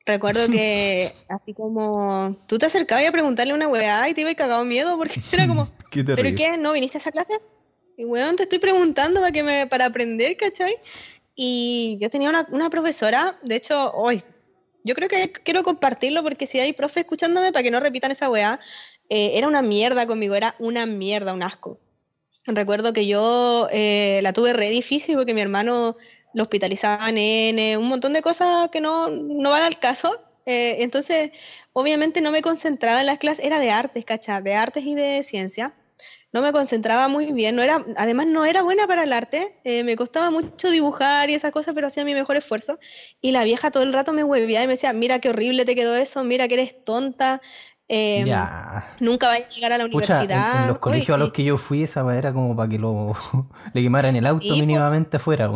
Recuerdo 0.05 0.47
que 0.49 1.11
así 1.29 1.53
como 1.53 2.37
tú 2.47 2.57
te 2.57 2.65
acercabas 2.67 3.07
a 3.07 3.11
preguntarle 3.11 3.53
una 3.53 3.67
weá 3.67 4.07
y 4.09 4.13
te 4.13 4.21
iba 4.21 4.33
cagado 4.35 4.63
miedo 4.65 4.97
porque 4.97 5.19
era 5.31 5.47
como, 5.47 5.69
Qué 5.89 6.03
¿pero 6.03 6.35
qué? 6.35 6.57
¿No 6.57 6.73
viniste 6.73 6.97
a 6.97 7.01
esa 7.01 7.11
clase? 7.11 7.33
Y 7.97 8.05
weón, 8.05 8.35
te 8.35 8.43
estoy 8.43 8.59
preguntando 8.59 9.19
para, 9.19 9.31
que 9.31 9.43
me, 9.43 9.67
para 9.67 9.85
aprender, 9.85 10.35
¿cachai? 10.37 10.75
Y 11.35 11.97
yo 12.01 12.09
tenía 12.09 12.29
una, 12.29 12.45
una 12.51 12.69
profesora, 12.69 13.35
de 13.43 13.55
hecho, 13.55 13.91
hoy, 13.93 14.21
yo 14.83 14.95
creo 14.95 15.09
que 15.09 15.31
quiero 15.31 15.63
compartirlo 15.63 16.23
porque 16.23 16.45
si 16.45 16.59
hay 16.59 16.73
profe 16.73 17.01
escuchándome 17.01 17.51
para 17.51 17.63
que 17.63 17.71
no 17.71 17.79
repitan 17.79 18.11
esa 18.11 18.29
weá, 18.29 18.59
eh, 19.09 19.31
era 19.35 19.47
una 19.47 19.61
mierda 19.61 20.05
conmigo, 20.05 20.35
era 20.35 20.53
una 20.59 20.85
mierda, 20.85 21.33
un 21.33 21.43
asco. 21.43 21.79
Recuerdo 22.45 22.91
que 22.91 23.07
yo 23.07 23.67
eh, 23.71 24.19
la 24.21 24.33
tuve 24.33 24.53
re 24.53 24.69
difícil 24.69 25.15
porque 25.15 25.33
mi 25.33 25.41
hermano 25.41 25.95
lo 26.33 26.43
hospitalizaba 26.43 27.09
en 27.09 27.17
N, 27.17 27.77
un 27.77 27.87
montón 27.87 28.11
de 28.13 28.21
cosas 28.21 28.69
que 28.69 28.81
no, 28.81 29.09
no 29.09 29.49
van 29.49 29.63
al 29.63 29.79
caso. 29.79 30.13
Eh, 30.45 30.83
entonces, 30.83 31.31
obviamente 31.71 32.19
no 32.19 32.31
me 32.31 32.41
concentraba 32.41 32.99
en 32.99 33.05
las 33.05 33.17
clases, 33.17 33.45
era 33.45 33.59
de 33.59 33.71
artes, 33.71 34.03
¿cachai? 34.03 34.41
De 34.43 34.55
artes 34.55 34.83
y 34.85 34.95
de 34.95 35.23
ciencia. 35.23 35.73
No 36.33 36.41
me 36.41 36.51
concentraba 36.51 37.07
muy 37.07 37.31
bien, 37.31 37.55
no 37.55 37.61
era, 37.61 37.77
además 37.95 38.25
no 38.25 38.43
era 38.43 38.63
buena 38.63 38.87
para 38.87 39.03
el 39.03 39.13
arte, 39.13 39.55
eh, 39.63 39.83
me 39.83 39.95
costaba 39.95 40.31
mucho 40.31 40.69
dibujar 40.71 41.29
y 41.29 41.35
esas 41.35 41.51
cosas, 41.51 41.75
pero 41.75 41.87
hacía 41.87 42.03
mi 42.03 42.15
mejor 42.15 42.35
esfuerzo. 42.35 42.79
Y 43.21 43.31
la 43.31 43.43
vieja 43.43 43.69
todo 43.69 43.83
el 43.83 43.93
rato 43.93 44.13
me 44.13 44.23
hueveaba 44.23 44.63
y 44.63 44.67
me 44.67 44.73
decía, 44.73 44.93
mira 44.93 45.19
qué 45.19 45.29
horrible 45.29 45.63
te 45.63 45.75
quedó 45.75 45.95
eso, 45.95 46.23
mira 46.23 46.47
que 46.47 46.55
eres 46.55 46.83
tonta, 46.83 47.39
eh, 47.87 48.23
Ya. 48.25 48.83
nunca 48.99 49.27
vas 49.27 49.41
a 49.41 49.49
llegar 49.53 49.73
a 49.73 49.77
la 49.77 49.85
Pucha, 49.85 50.13
en, 50.13 50.19
universidad. 50.23 50.61
en 50.61 50.67
los 50.69 50.79
colegios 50.79 51.15
a 51.15 51.19
los 51.19 51.31
que 51.31 51.43
yo 51.43 51.57
fui, 51.57 51.83
esa 51.83 52.01
era 52.17 52.33
como 52.33 52.55
para 52.55 52.67
que 52.67 52.79
lo 52.79 53.13
le 53.73 53.81
quemaran 53.83 54.15
el 54.15 54.25
auto 54.25 54.55
mínimamente 54.55 55.17
afuera. 55.17 55.51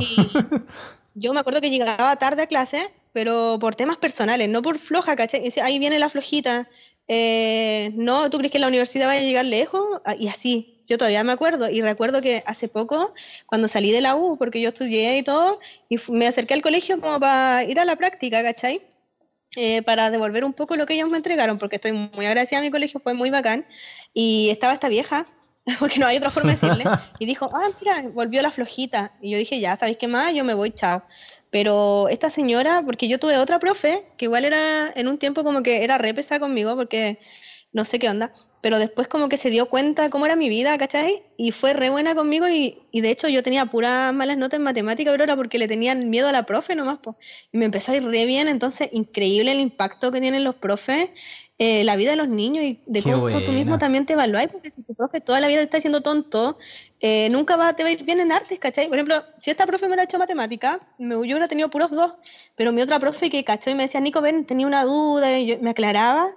yo 1.15 1.33
me 1.33 1.39
acuerdo 1.39 1.59
que 1.61 1.71
llegaba 1.71 2.15
tarde 2.17 2.43
a 2.43 2.47
clase, 2.47 2.87
pero 3.13 3.57
por 3.59 3.75
temas 3.75 3.97
personales, 3.97 4.47
no 4.49 4.61
por 4.61 4.77
floja, 4.77 5.15
¿cachai? 5.15 5.41
Y 5.41 5.45
decía, 5.45 5.65
ahí 5.65 5.79
viene 5.79 5.97
la 5.97 6.09
flojita. 6.09 6.67
Eh, 7.07 7.91
no, 7.95 8.29
¿tú 8.29 8.37
crees 8.37 8.51
que 8.51 8.59
la 8.59 8.67
universidad 8.67 9.07
va 9.07 9.13
a 9.13 9.19
llegar 9.19 9.45
lejos? 9.45 9.83
Ah, 10.05 10.15
Y 10.17 10.27
así, 10.27 10.81
yo 10.87 10.97
todavía 10.97 11.23
me 11.23 11.31
acuerdo. 11.31 11.69
Y 11.69 11.81
recuerdo 11.81 12.21
que 12.21 12.43
hace 12.45 12.67
poco, 12.67 13.13
cuando 13.45 13.67
salí 13.67 13.91
de 13.91 14.01
la 14.01 14.15
U, 14.15 14.37
porque 14.37 14.61
yo 14.61 14.69
estudié 14.69 15.17
y 15.17 15.23
todo, 15.23 15.59
y 15.89 15.97
me 16.09 16.27
acerqué 16.27 16.53
al 16.53 16.61
colegio 16.61 16.99
como 16.99 17.19
para 17.19 17.63
ir 17.63 17.79
a 17.79 17.85
la 17.85 17.95
práctica, 17.95 18.41
¿cachai? 18.43 18.81
Eh, 19.55 19.81
para 19.81 20.09
devolver 20.09 20.43
un 20.43 20.53
poco 20.53 20.75
lo 20.75 20.85
que 20.85 20.93
ellos 20.93 21.09
me 21.09 21.17
entregaron, 21.17 21.57
porque 21.57 21.77
estoy 21.77 21.91
muy 21.91 22.25
agradecida 22.25 22.59
a 22.59 22.61
mi 22.61 22.71
colegio, 22.71 22.99
fue 22.99 23.13
muy 23.13 23.29
bacán. 23.29 23.65
Y 24.13 24.49
estaba 24.49 24.73
esta 24.73 24.89
vieja, 24.89 25.25
porque 25.79 25.99
no 25.99 26.07
hay 26.07 26.17
otra 26.17 26.29
forma 26.29 26.53
de 26.53 26.55
decirle, 26.55 26.85
y 27.19 27.25
dijo, 27.25 27.49
ah, 27.53 27.69
mira, 27.81 27.95
volvió 28.13 28.41
la 28.41 28.51
flojita. 28.51 29.11
Y 29.21 29.31
yo 29.31 29.37
dije, 29.37 29.59
ya, 29.59 29.75
¿sabéis 29.75 29.97
qué 29.97 30.07
más? 30.07 30.33
Yo 30.33 30.43
me 30.43 30.53
voy, 30.53 30.71
chao. 30.71 31.03
Pero 31.49 32.09
esta 32.09 32.29
señora, 32.29 32.81
porque 32.85 33.07
yo 33.07 33.19
tuve 33.19 33.37
otra 33.37 33.59
profe, 33.59 34.05
que 34.17 34.25
igual 34.25 34.45
era 34.45 34.91
en 34.95 35.07
un 35.07 35.17
tiempo 35.17 35.43
como 35.43 35.63
que 35.63 35.83
era 35.83 35.97
re 35.97 36.13
pesada 36.13 36.39
conmigo, 36.39 36.75
porque 36.75 37.17
no 37.73 37.85
sé 37.85 37.99
qué 37.99 38.09
onda, 38.09 38.31
pero 38.61 38.79
después 38.79 39.07
como 39.07 39.29
que 39.29 39.37
se 39.37 39.49
dio 39.49 39.67
cuenta 39.67 40.09
cómo 40.09 40.25
era 40.25 40.35
mi 40.35 40.49
vida, 40.49 40.77
¿cachai? 40.77 41.23
Y 41.37 41.51
fue 41.51 41.73
re 41.73 41.89
buena 41.89 42.15
conmigo 42.15 42.47
y, 42.49 42.77
de 42.91 43.11
hecho 43.11 43.27
yo 43.27 43.43
tenía 43.43 43.65
puras 43.67 44.13
malas 44.13 44.37
notas 44.37 44.57
en 44.57 44.63
matemática, 44.63 45.11
pero 45.11 45.23
era 45.23 45.35
porque 45.35 45.59
le 45.59 45.67
tenían 45.67 46.09
miedo 46.09 46.27
a 46.27 46.31
la 46.31 46.43
profe 46.43 46.75
nomás, 46.75 46.97
po. 46.97 47.17
Y 47.51 47.57
me 47.57 47.65
empezó 47.65 47.91
a 47.91 47.97
ir 47.97 48.03
re 48.03 48.25
bien, 48.25 48.47
entonces 48.47 48.89
increíble 48.93 49.51
el 49.51 49.59
impacto 49.59 50.11
que 50.11 50.21
tienen 50.21 50.43
los 50.43 50.55
profes, 50.55 51.09
eh, 51.59 51.83
la 51.83 51.95
vida 51.95 52.11
de 52.11 52.17
los 52.17 52.27
niños 52.27 52.63
y 52.63 52.79
de 52.85 53.01
Qué 53.01 53.11
cómo 53.11 53.27
tú 53.27 53.31
buena. 53.31 53.51
mismo 53.51 53.77
también 53.79 54.05
te 54.05 54.13
evaluáis, 54.13 54.49
porque 54.49 54.69
si 54.69 54.83
tu 54.83 54.93
profe 54.93 55.21
toda 55.21 55.39
la 55.39 55.47
vida 55.47 55.57
te 55.57 55.63
está 55.63 55.77
diciendo 55.77 56.01
tonto, 56.01 56.57
eh, 56.99 57.29
nunca 57.31 57.57
va, 57.57 57.73
te 57.73 57.83
va 57.83 57.89
a 57.89 57.91
ir 57.91 58.03
bien 58.03 58.19
en 58.19 58.31
artes, 58.31 58.59
¿cachai? 58.59 58.87
Por 58.87 58.97
ejemplo, 58.97 59.23
si 59.39 59.49
esta 59.49 59.65
profe 59.65 59.85
me 59.85 59.89
hubiera 59.89 60.03
hecho 60.03 60.19
matemática, 60.19 60.79
me, 60.99 61.15
yo 61.15 61.21
hubiera 61.21 61.47
tenido 61.47 61.69
puros 61.69 61.91
dos, 61.91 62.13
pero 62.55 62.71
mi 62.71 62.81
otra 62.81 62.99
profe 62.99 63.29
que 63.29 63.43
cachó 63.43 63.71
y 63.71 63.75
me 63.75 63.83
decía, 63.83 64.01
Nico, 64.01 64.21
ven, 64.21 64.45
tenía 64.45 64.67
una 64.67 64.83
duda, 64.83 65.37
y 65.39 65.47
yo, 65.47 65.55
me 65.61 65.71
aclaraba, 65.71 66.27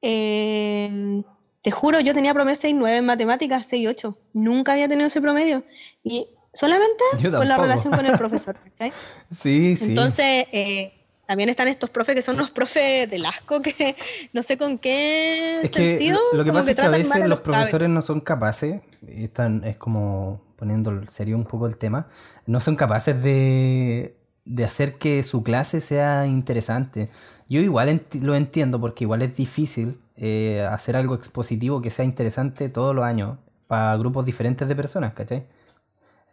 eh, 0.00 1.22
te 1.64 1.70
juro, 1.70 2.00
yo 2.00 2.12
tenía 2.12 2.34
promedio 2.34 2.60
6.9 2.60 2.98
en 2.98 3.06
matemáticas, 3.06 3.72
6.8. 3.72 4.16
Nunca 4.34 4.72
había 4.72 4.86
tenido 4.86 5.06
ese 5.06 5.22
promedio. 5.22 5.64
Y 6.02 6.26
solamente 6.52 7.02
por 7.22 7.46
la 7.46 7.56
relación 7.56 7.94
con 7.94 8.04
el 8.04 8.18
profesor, 8.18 8.54
¿cachai? 8.64 8.92
Sí, 9.34 9.74
sí. 9.76 9.84
Entonces, 9.86 10.46
eh, 10.52 10.92
también 11.26 11.48
están 11.48 11.68
estos 11.68 11.90
profes 11.90 12.14
que 12.14 12.22
son 12.22 12.36
unos 12.36 12.50
profes 12.50 13.08
del 13.10 13.24
asco 13.26 13.60
que 13.62 13.96
no 14.32 14.42
sé 14.42 14.56
con 14.58 14.78
qué 14.78 15.60
es 15.62 15.70
sentido. 15.70 16.18
lo, 16.32 16.38
lo 16.38 16.44
que 16.44 16.52
pasa 16.52 16.70
es 16.70 16.76
que 16.76 16.82
a 16.82 16.88
veces 16.90 17.12
a 17.12 17.26
los 17.28 17.40
profesores 17.40 17.88
no 17.88 18.02
son 18.02 18.20
capaces, 18.20 18.80
están, 19.08 19.64
es 19.64 19.76
como 19.76 20.42
poniendo 20.56 20.90
en 20.90 21.08
serio 21.08 21.36
un 21.36 21.44
poco 21.44 21.66
el 21.66 21.76
tema, 21.78 22.06
no 22.46 22.60
son 22.60 22.76
capaces 22.76 23.22
de, 23.22 24.16
de 24.44 24.64
hacer 24.64 24.94
que 24.94 25.22
su 25.22 25.42
clase 25.42 25.80
sea 25.80 26.26
interesante. 26.26 27.08
Yo 27.48 27.60
igual 27.60 27.88
enti- 27.88 28.20
lo 28.22 28.34
entiendo 28.34 28.80
porque 28.80 29.04
igual 29.04 29.22
es 29.22 29.36
difícil 29.36 29.98
eh, 30.16 30.66
hacer 30.70 30.96
algo 30.96 31.14
expositivo 31.14 31.82
que 31.82 31.90
sea 31.90 32.04
interesante 32.04 32.68
todos 32.68 32.94
los 32.94 33.04
años 33.04 33.38
para 33.66 33.96
grupos 33.96 34.24
diferentes 34.24 34.68
de 34.68 34.76
personas, 34.76 35.12
¿cachai? 35.14 35.44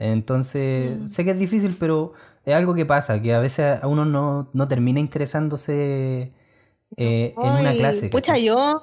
Entonces, 0.04 0.98
Mm. 0.98 1.10
sé 1.10 1.24
que 1.24 1.32
es 1.32 1.38
difícil, 1.40 1.76
pero 1.80 2.14
es 2.44 2.56
algo 2.56 2.74
que 2.74 2.88
pasa, 2.88 3.22
que 3.22 3.36
a 3.36 3.40
veces 3.40 3.84
a 3.84 3.88
uno 3.88 4.04
no, 4.04 4.50
no 4.52 4.68
termina 4.68 5.00
interesándose 5.00 6.32
eh, 6.98 7.34
en 7.38 7.50
una 7.62 7.74
clase. 7.74 8.10
Pucha, 8.10 8.32
¿cachai? 8.34 8.46
yo 8.46 8.82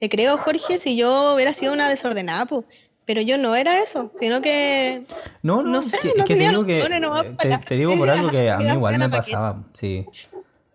te 0.00 0.08
creo, 0.08 0.38
Jorge, 0.38 0.78
si 0.78 0.96
yo 0.96 1.34
hubiera 1.34 1.52
sido 1.52 1.72
una 1.74 1.88
desordenada, 1.90 2.46
po. 2.46 2.64
pero 3.04 3.20
yo 3.20 3.36
no 3.36 3.54
era 3.54 3.82
eso, 3.82 4.10
sino 4.14 4.40
que 4.40 5.04
No, 5.42 5.62
no, 5.62 5.70
No 5.70 5.78
es 5.80 5.84
sé, 5.86 5.98
que, 6.00 6.08
no 6.16 6.24
es 6.24 6.24
que 6.28 6.34
te 6.34 6.38
tenía 6.38 6.48
digo 6.50 6.64
que 6.64 6.98
nomás 6.98 7.24
eh, 7.24 7.36
te, 7.38 7.58
te 7.58 7.74
digo 7.76 7.96
por 7.98 8.08
algo 8.10 8.30
que 8.30 8.50
a 8.50 8.56
mí 8.58 8.64
igual 8.68 8.98
me 8.98 9.08
pasaba, 9.10 9.64
sí. 9.74 10.04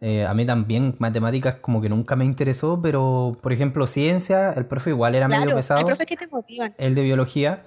Eh, 0.01 0.23
a 0.25 0.33
mí 0.33 0.45
también 0.45 0.95
matemáticas 0.99 1.55
como 1.55 1.81
que 1.81 1.89
nunca 1.89 2.15
me 2.15 2.25
interesó, 2.25 2.79
pero 2.81 3.37
por 3.41 3.53
ejemplo 3.53 3.85
ciencia, 3.87 4.53
el 4.53 4.65
profe 4.67 4.91
igual 4.91 5.13
era 5.15 5.27
medio 5.27 5.49
hay 5.49 5.55
pesado, 5.55 5.85
profes 5.85 6.05
que 6.07 6.15
te 6.15 6.27
motivan. 6.27 6.73
el 6.77 6.95
de 6.95 7.01
biología, 7.03 7.63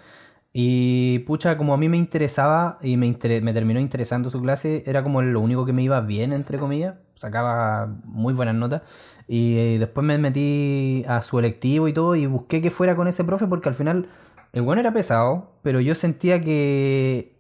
y 0.56 1.18
pucha, 1.20 1.56
como 1.58 1.74
a 1.74 1.76
mí 1.76 1.88
me 1.88 1.96
interesaba 1.96 2.78
y 2.80 2.96
me, 2.96 3.06
inter- 3.06 3.42
me 3.42 3.52
terminó 3.52 3.80
interesando 3.80 4.30
su 4.30 4.40
clase, 4.40 4.84
era 4.86 5.02
como 5.02 5.20
lo 5.20 5.40
único 5.40 5.66
que 5.66 5.72
me 5.72 5.82
iba 5.82 6.00
bien, 6.00 6.32
entre 6.32 6.58
comillas, 6.58 6.94
sacaba 7.14 7.88
muy 8.04 8.32
buenas 8.34 8.54
notas, 8.54 8.82
y 9.26 9.58
eh, 9.58 9.78
después 9.80 10.06
me 10.06 10.16
metí 10.18 11.04
a 11.08 11.22
su 11.22 11.40
electivo 11.40 11.88
y 11.88 11.92
todo, 11.92 12.14
y 12.14 12.26
busqué 12.26 12.62
que 12.62 12.70
fuera 12.70 12.94
con 12.94 13.08
ese 13.08 13.24
profe, 13.24 13.48
porque 13.48 13.68
al 13.68 13.74
final 13.74 14.08
el 14.52 14.62
bueno 14.62 14.80
era 14.80 14.92
pesado, 14.92 15.50
pero 15.62 15.80
yo 15.80 15.96
sentía 15.96 16.40
que 16.40 17.34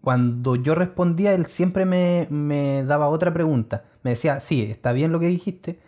cuando 0.00 0.56
yo 0.56 0.74
respondía, 0.74 1.34
él 1.34 1.46
siempre 1.46 1.84
me, 1.86 2.26
me 2.30 2.82
daba 2.84 3.08
otra 3.08 3.32
pregunta. 3.32 3.84
Me 4.02 4.10
decía, 4.10 4.40
sí, 4.40 4.62
está 4.62 4.92
bien 4.92 5.12
lo 5.12 5.20
que 5.20 5.26
dijiste, 5.26 5.78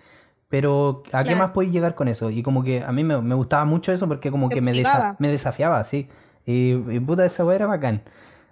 pero 0.49 1.03
¿a 1.13 1.23
qué 1.25 1.31
Claro. 1.31 1.39
más 1.39 1.51
podéis 1.53 1.73
llegar 1.73 1.95
con 1.95 2.09
eso? 2.09 2.31
Y 2.31 2.43
como 2.43 2.63
que 2.65 2.83
a 2.83 2.93
mí 2.93 3.05
me, 3.05 3.21
me 3.21 3.35
gustaba 3.35 3.65
mucho 3.65 3.93
eso 3.93 4.09
porque 4.09 4.31
como 4.31 4.49
que 4.49 4.61
me, 4.61 4.73
desa- 4.73 5.17
me 5.19 5.29
desafiaba, 5.29 5.83
sí. 5.85 6.09
Y, 6.47 6.73
y 6.73 7.01
puta, 7.01 7.27
esa 7.27 7.45
weá 7.45 7.57
era 7.57 7.67
bacán. 7.67 8.03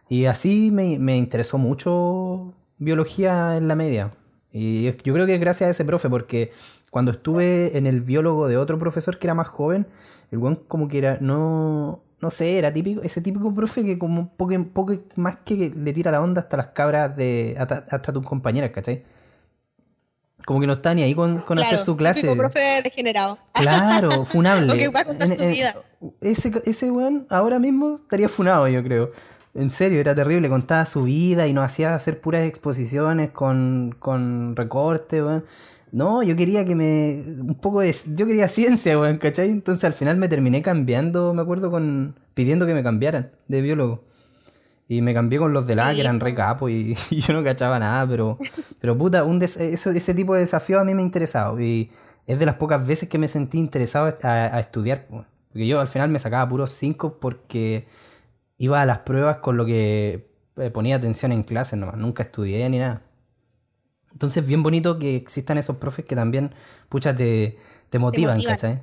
Y 0.08 0.26
así 0.26 0.70
me, 0.70 0.98
me 0.98 1.16
interesó 1.16 1.56
mucho 1.58 2.52
biología 2.78 3.56
en 3.56 3.68
la 3.68 3.74
media. 3.74 4.12
Y 4.52 4.84
yo 4.84 5.14
creo 5.14 5.26
que 5.26 5.38
gracias 5.38 5.68
a 5.68 5.70
ese 5.70 5.84
profe, 5.84 6.08
porque 6.10 6.52
cuando 6.90 7.10
estuve 7.12 7.76
en 7.76 7.86
el 7.86 8.02
biólogo 8.02 8.46
de 8.48 8.56
otro 8.56 8.78
profesor 8.78 9.18
que 9.18 9.26
era 9.26 9.34
más 9.34 9.48
joven, 9.48 9.86
el 10.30 10.38
weón 10.38 10.56
como 10.68 10.86
que 10.88 10.98
era, 10.98 11.18
no, 11.20 12.02
no 12.20 12.30
sé, 12.30 12.58
era 12.58 12.72
típico, 12.72 13.02
ese 13.02 13.20
típico 13.20 13.52
profe 13.54 13.84
que 13.84 13.98
como 13.98 14.28
poco, 14.36 14.54
poco 14.72 14.94
más 15.16 15.38
que 15.44 15.72
le 15.74 15.92
tira 15.92 16.10
la 16.12 16.22
onda 16.22 16.42
hasta 16.42 16.56
las 16.56 16.68
cabras 16.68 17.16
de, 17.16 17.56
hasta, 17.58 17.84
hasta 17.90 18.12
tus 18.12 18.24
compañeras, 18.24 18.70
¿cachai? 18.70 19.02
Como 20.46 20.60
que 20.60 20.66
no 20.66 20.74
está 20.74 20.94
ni 20.94 21.02
ahí 21.02 21.14
con, 21.14 21.38
con 21.38 21.58
hacer 21.58 21.78
su 21.78 21.96
clase. 21.96 22.22
típico 22.22 22.36
profe 22.36 22.82
degenerado. 22.82 23.38
Claro, 23.52 24.24
funable. 24.26 24.72
O 24.72 24.76
que 24.76 24.88
va 24.88 25.00
a 25.00 25.04
contar 25.04 25.34
su 25.34 25.46
vida. 25.46 25.74
Ese, 26.20 26.52
ese 26.66 26.90
weón 26.90 27.26
ahora 27.30 27.58
mismo 27.58 27.96
estaría 27.96 28.28
funado, 28.28 28.68
yo 28.68 28.82
creo. 28.82 29.12
En 29.54 29.70
serio, 29.70 30.00
era 30.00 30.14
terrible. 30.14 30.48
Contaba 30.48 30.84
su 30.84 31.04
vida 31.04 31.46
y 31.46 31.52
nos 31.52 31.64
hacía 31.64 31.94
hacer 31.94 32.20
puras 32.20 32.44
exposiciones 32.46 33.30
con, 33.30 33.94
con 33.98 34.56
recortes, 34.56 35.22
weón. 35.22 35.44
No, 35.92 36.24
yo 36.24 36.34
quería 36.34 36.64
que 36.64 36.74
me. 36.74 37.22
Un 37.40 37.54
poco 37.54 37.80
de. 37.80 37.94
Yo 38.16 38.26
quería 38.26 38.48
ciencia, 38.48 38.98
weón, 38.98 39.18
¿cachai? 39.18 39.48
Entonces 39.48 39.84
al 39.84 39.92
final 39.92 40.16
me 40.16 40.28
terminé 40.28 40.60
cambiando, 40.60 41.32
me 41.32 41.42
acuerdo, 41.42 41.70
con. 41.70 42.16
pidiendo 42.34 42.66
que 42.66 42.74
me 42.74 42.82
cambiaran 42.82 43.30
de 43.46 43.60
biólogo. 43.62 44.02
Y 44.86 45.00
me 45.00 45.14
cambié 45.14 45.38
con 45.38 45.52
los 45.54 45.66
de 45.66 45.76
la 45.76 45.90
Sí, 45.90 45.94
que 45.96 46.00
eran 46.02 46.20
re 46.20 46.34
capos 46.34 46.70
y, 46.70 46.94
y 47.10 47.20
yo 47.20 47.32
no 47.32 47.42
cachaba 47.42 47.78
nada, 47.78 48.06
pero, 48.06 48.38
pero 48.80 48.96
puta, 48.98 49.24
un 49.24 49.38
des- 49.38 49.56
eso, 49.58 49.90
ese 49.90 50.14
tipo 50.14 50.34
de 50.34 50.40
desafío 50.40 50.78
a 50.80 50.84
mí 50.84 50.94
me 50.94 51.00
ha 51.02 51.04
interesado. 51.04 51.58
Y 51.60 51.90
es 52.26 52.38
de 52.38 52.46
las 52.46 52.56
pocas 52.56 52.86
veces 52.86 53.08
que 53.08 53.16
me 53.18 53.28
sentí 53.28 53.58
interesado 53.58 54.14
a, 54.22 54.28
a 54.56 54.60
estudiar. 54.60 55.06
po. 55.06 55.24
Porque 55.50 55.66
yo 55.66 55.80
al 55.80 55.88
final 55.88 56.10
me 56.10 56.18
sacaba 56.18 56.48
puros 56.48 56.70
5 56.72 57.18
porque 57.18 57.86
iba 58.58 58.80
a 58.82 58.86
las 58.86 59.00
pruebas 59.00 59.38
con 59.38 59.56
lo 59.56 59.64
que 59.64 60.28
eh, 60.56 60.70
ponía 60.70 60.96
atención 60.96 61.32
en 61.32 61.44
clase 61.44 61.76
nomás. 61.76 61.96
Nunca 61.96 62.22
estudié 62.24 62.68
ni 62.68 62.78
nada. 62.78 63.02
Entonces, 64.12 64.46
bien 64.46 64.62
bonito 64.62 64.98
que 64.98 65.16
existan 65.16 65.58
esos 65.58 65.76
profes 65.76 66.04
que 66.04 66.14
también, 66.14 66.52
pucha, 66.88 67.16
te, 67.16 67.58
te 67.90 67.98
motivan, 67.98 68.36
motivan. 68.36 68.54
¿cachai? 68.54 68.82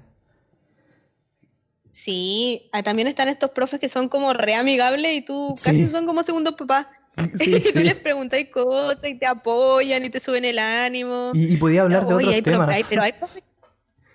Sí, 1.94 2.70
ah, 2.72 2.84
también 2.84 3.08
están 3.08 3.28
estos 3.28 3.52
profes 3.52 3.80
que 3.80 3.90
son 3.90 4.08
como 4.10 4.34
re 4.34 4.56
amigables 4.56 5.14
y 5.14 5.22
tú 5.22 5.54
Sí. 5.58 5.64
casi 5.64 5.86
son 5.88 6.06
como 6.06 6.24
segundos 6.24 6.56
papás. 6.56 6.88
Sí, 7.38 7.54
y 7.58 7.60
tú 7.74 7.80
sí. 7.80 7.84
les 7.84 7.96
preguntas 7.96 8.40
cosas 8.54 9.04
y 9.06 9.16
te 9.20 9.28
apoyan 9.28 10.04
y 10.06 10.10
te 10.10 10.20
suben 10.20 10.46
el 10.46 10.58
ánimo. 10.60 11.32
Y, 11.34 11.54
y 11.54 11.58
podía 11.58 11.82
hablar 11.82 12.08
de 12.08 12.14
Oye, 12.14 12.26
otros 12.28 12.36
hay 12.36 12.42
pro- 12.42 12.54
temas. 12.54 12.76
hay- 12.76 12.86
pero 12.88 13.04
hay 13.04 13.12
profes. 13.12 13.44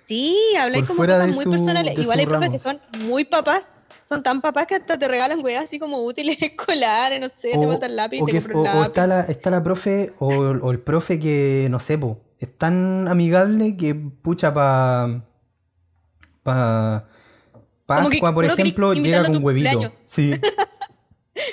Sí, 0.07 0.37
habláis 0.61 0.85
como 0.85 1.05
cosas 1.05 1.27
muy 1.29 1.45
su- 1.45 1.51
personales. 1.51 1.99
Igual 1.99 2.20
hay 2.20 2.27
profes 2.27 2.43
ramo. 2.49 2.53
que 2.53 2.59
son 2.59 2.81
muy 3.09 3.24
papás. 3.24 3.81
Son 4.09 4.22
tan 4.22 4.41
papás 4.41 4.66
que 4.68 4.77
hasta 4.77 4.97
te 4.97 5.09
regalan 5.09 5.45
weas 5.45 5.64
así 5.64 5.79
como 5.81 5.99
útiles 6.05 6.39
escolares, 6.41 7.20
no 7.20 7.29
sé, 7.29 7.51
te 7.59 7.87
el 7.87 7.97
lápiz, 7.97 8.22
o 8.22 8.27
te 8.27 8.33
que- 8.33 8.53
o- 8.55 8.61
un 8.61 8.66
o 8.68 8.72
lápiz. 8.72 8.83
está 8.87 9.07
la, 9.09 9.20
está 9.22 9.51
la 9.51 9.62
profe 9.64 10.12
o, 10.20 10.29
o 10.29 10.70
el 10.70 10.79
profe 10.81 11.18
que, 11.20 11.66
no 11.70 11.81
sé, 11.81 11.99
po, 11.99 12.20
es 12.39 12.57
tan 12.57 13.09
amigable 13.09 13.77
que 13.77 13.95
pucha 13.97 14.55
pa... 14.55 15.22
pa 16.43 17.05
Pascua, 17.87 18.34
por 18.34 18.45
ejemplo, 18.45 18.93
llega 18.95 19.24
con 19.24 19.43
huevito. 19.43 19.93
Sí. 20.05 20.32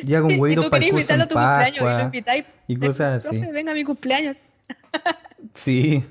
Llega 0.04 0.22
con 0.22 0.40
huevitos 0.40 0.70
para 0.70 0.84
el 0.84 0.92
curso 0.92 1.14
en 1.14 1.22
a 1.22 1.28
tu 1.28 1.36
cumpleaños 1.36 1.78
y 1.78 1.80
lo 1.80 1.86
Pascua. 1.86 2.46
Y 2.68 2.76
cosas 2.78 3.26
así. 3.26 3.38
Profe, 3.38 3.54
venga 3.54 3.72
a 3.72 3.76
mi 3.76 3.84
cumpleaños. 3.84 4.38
Sí. 5.54 6.04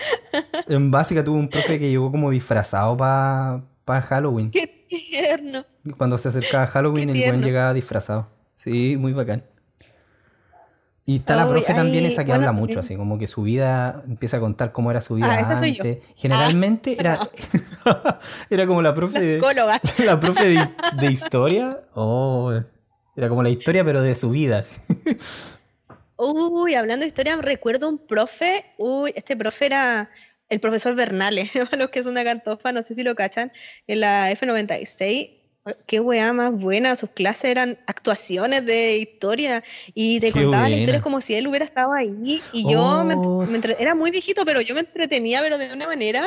En 0.69 0.91
básica 0.93 1.25
tuve 1.25 1.39
un 1.39 1.49
profe 1.49 1.79
que 1.79 1.89
llegó 1.91 2.13
como 2.13 2.31
disfrazado 2.31 2.97
para 2.97 4.03
Halloween. 4.03 4.51
Qué 4.51 4.67
tierno. 4.89 5.65
Cuando 5.97 6.17
se 6.19 6.29
acercaba 6.29 6.67
Halloween, 6.67 7.11
el 7.11 7.25
buen 7.31 7.43
llegaba 7.43 7.75
disfrazado. 7.75 8.29
Sí, 8.55 8.97
muy 8.99 9.13
bacán. 9.13 9.43
Y 11.05 11.17
está 11.17 11.35
la 11.35 11.49
profe 11.49 11.75
también 11.75 12.05
esa 12.07 12.23
que 12.23 12.29
bueno, 12.31 12.43
habla 12.43 12.53
mucho, 12.53 12.75
sí. 12.75 12.79
así 12.79 12.97
como 12.97 13.19
que 13.19 13.27
su 13.27 13.43
vida 13.43 14.05
empieza 14.07 14.37
a 14.37 14.41
contar 14.41 14.71
cómo 14.71 14.93
era 14.93 15.01
su 15.01 15.17
vida 15.17 15.27
Ah, 15.33 15.61
yo. 15.61 15.65
antes. 15.67 15.99
Generalmente 16.15 16.97
era, 17.01 17.19
era 18.51 18.67
como 18.67 18.83
la 18.83 18.95
profe 18.95 19.21
La 19.21 19.27
de, 19.27 19.41
la 20.05 20.21
profe 20.21 20.47
de, 20.49 20.67
de 21.01 21.07
historia. 21.13 21.79
Oh, 21.95 22.53
era 23.17 23.29
como 23.29 23.43
la 23.43 23.51
historia, 23.51 23.85
pero 23.85 24.03
de 24.03 24.15
su 24.15 24.31
vida. 24.31 24.65
Uy, 26.17 26.75
hablando 26.75 27.03
de 27.03 27.09
historia, 27.09 27.37
recuerdo 27.37 27.89
un 27.89 27.99
profe. 27.99 28.65
Uy, 28.79 29.13
este 29.17 29.37
profe 29.37 29.67
era 29.67 30.11
el 30.49 30.61
profesor 30.61 30.95
Bernales, 30.95 31.51
los 31.79 31.89
que 31.91 32.03
son 32.03 32.15
de 32.15 32.25
Cantofa, 32.25 32.73
no 32.73 32.83
sé 32.83 32.95
si 32.95 33.03
lo 33.03 33.15
cachan, 33.15 33.51
en 33.87 34.01
la 34.01 34.31
F96. 34.31 35.39
Qué 35.87 36.01
weá 36.01 36.33
más 36.33 36.53
buena, 36.53 36.97
sus 36.97 37.11
clases 37.11 37.45
eran 37.45 37.79
actuaciones 37.87 38.67
de 38.67 38.97
historia 38.97 39.63
y 39.95 40.19
te 40.19 40.33
contaban 40.33 40.63
buena. 40.63 40.77
historias 40.77 41.03
como 41.03 41.21
si 41.21 41.35
él 41.35 41.47
hubiera 41.47 41.65
estado 41.65 41.93
ahí 41.93 42.41
y 42.53 42.69
yo 42.69 43.05
me, 43.05 43.15
Oh, 43.17 43.47
me 43.47 43.55
entre- 43.55 43.77
era 43.81 43.95
muy 43.95 44.11
viejito, 44.11 44.45
pero 44.45 44.61
yo 44.61 44.75
me 44.75 44.81
entretenía, 44.81 45.41
pero 45.41 45.59
de 45.59 45.73
una 45.73 45.87
manera 45.87 46.27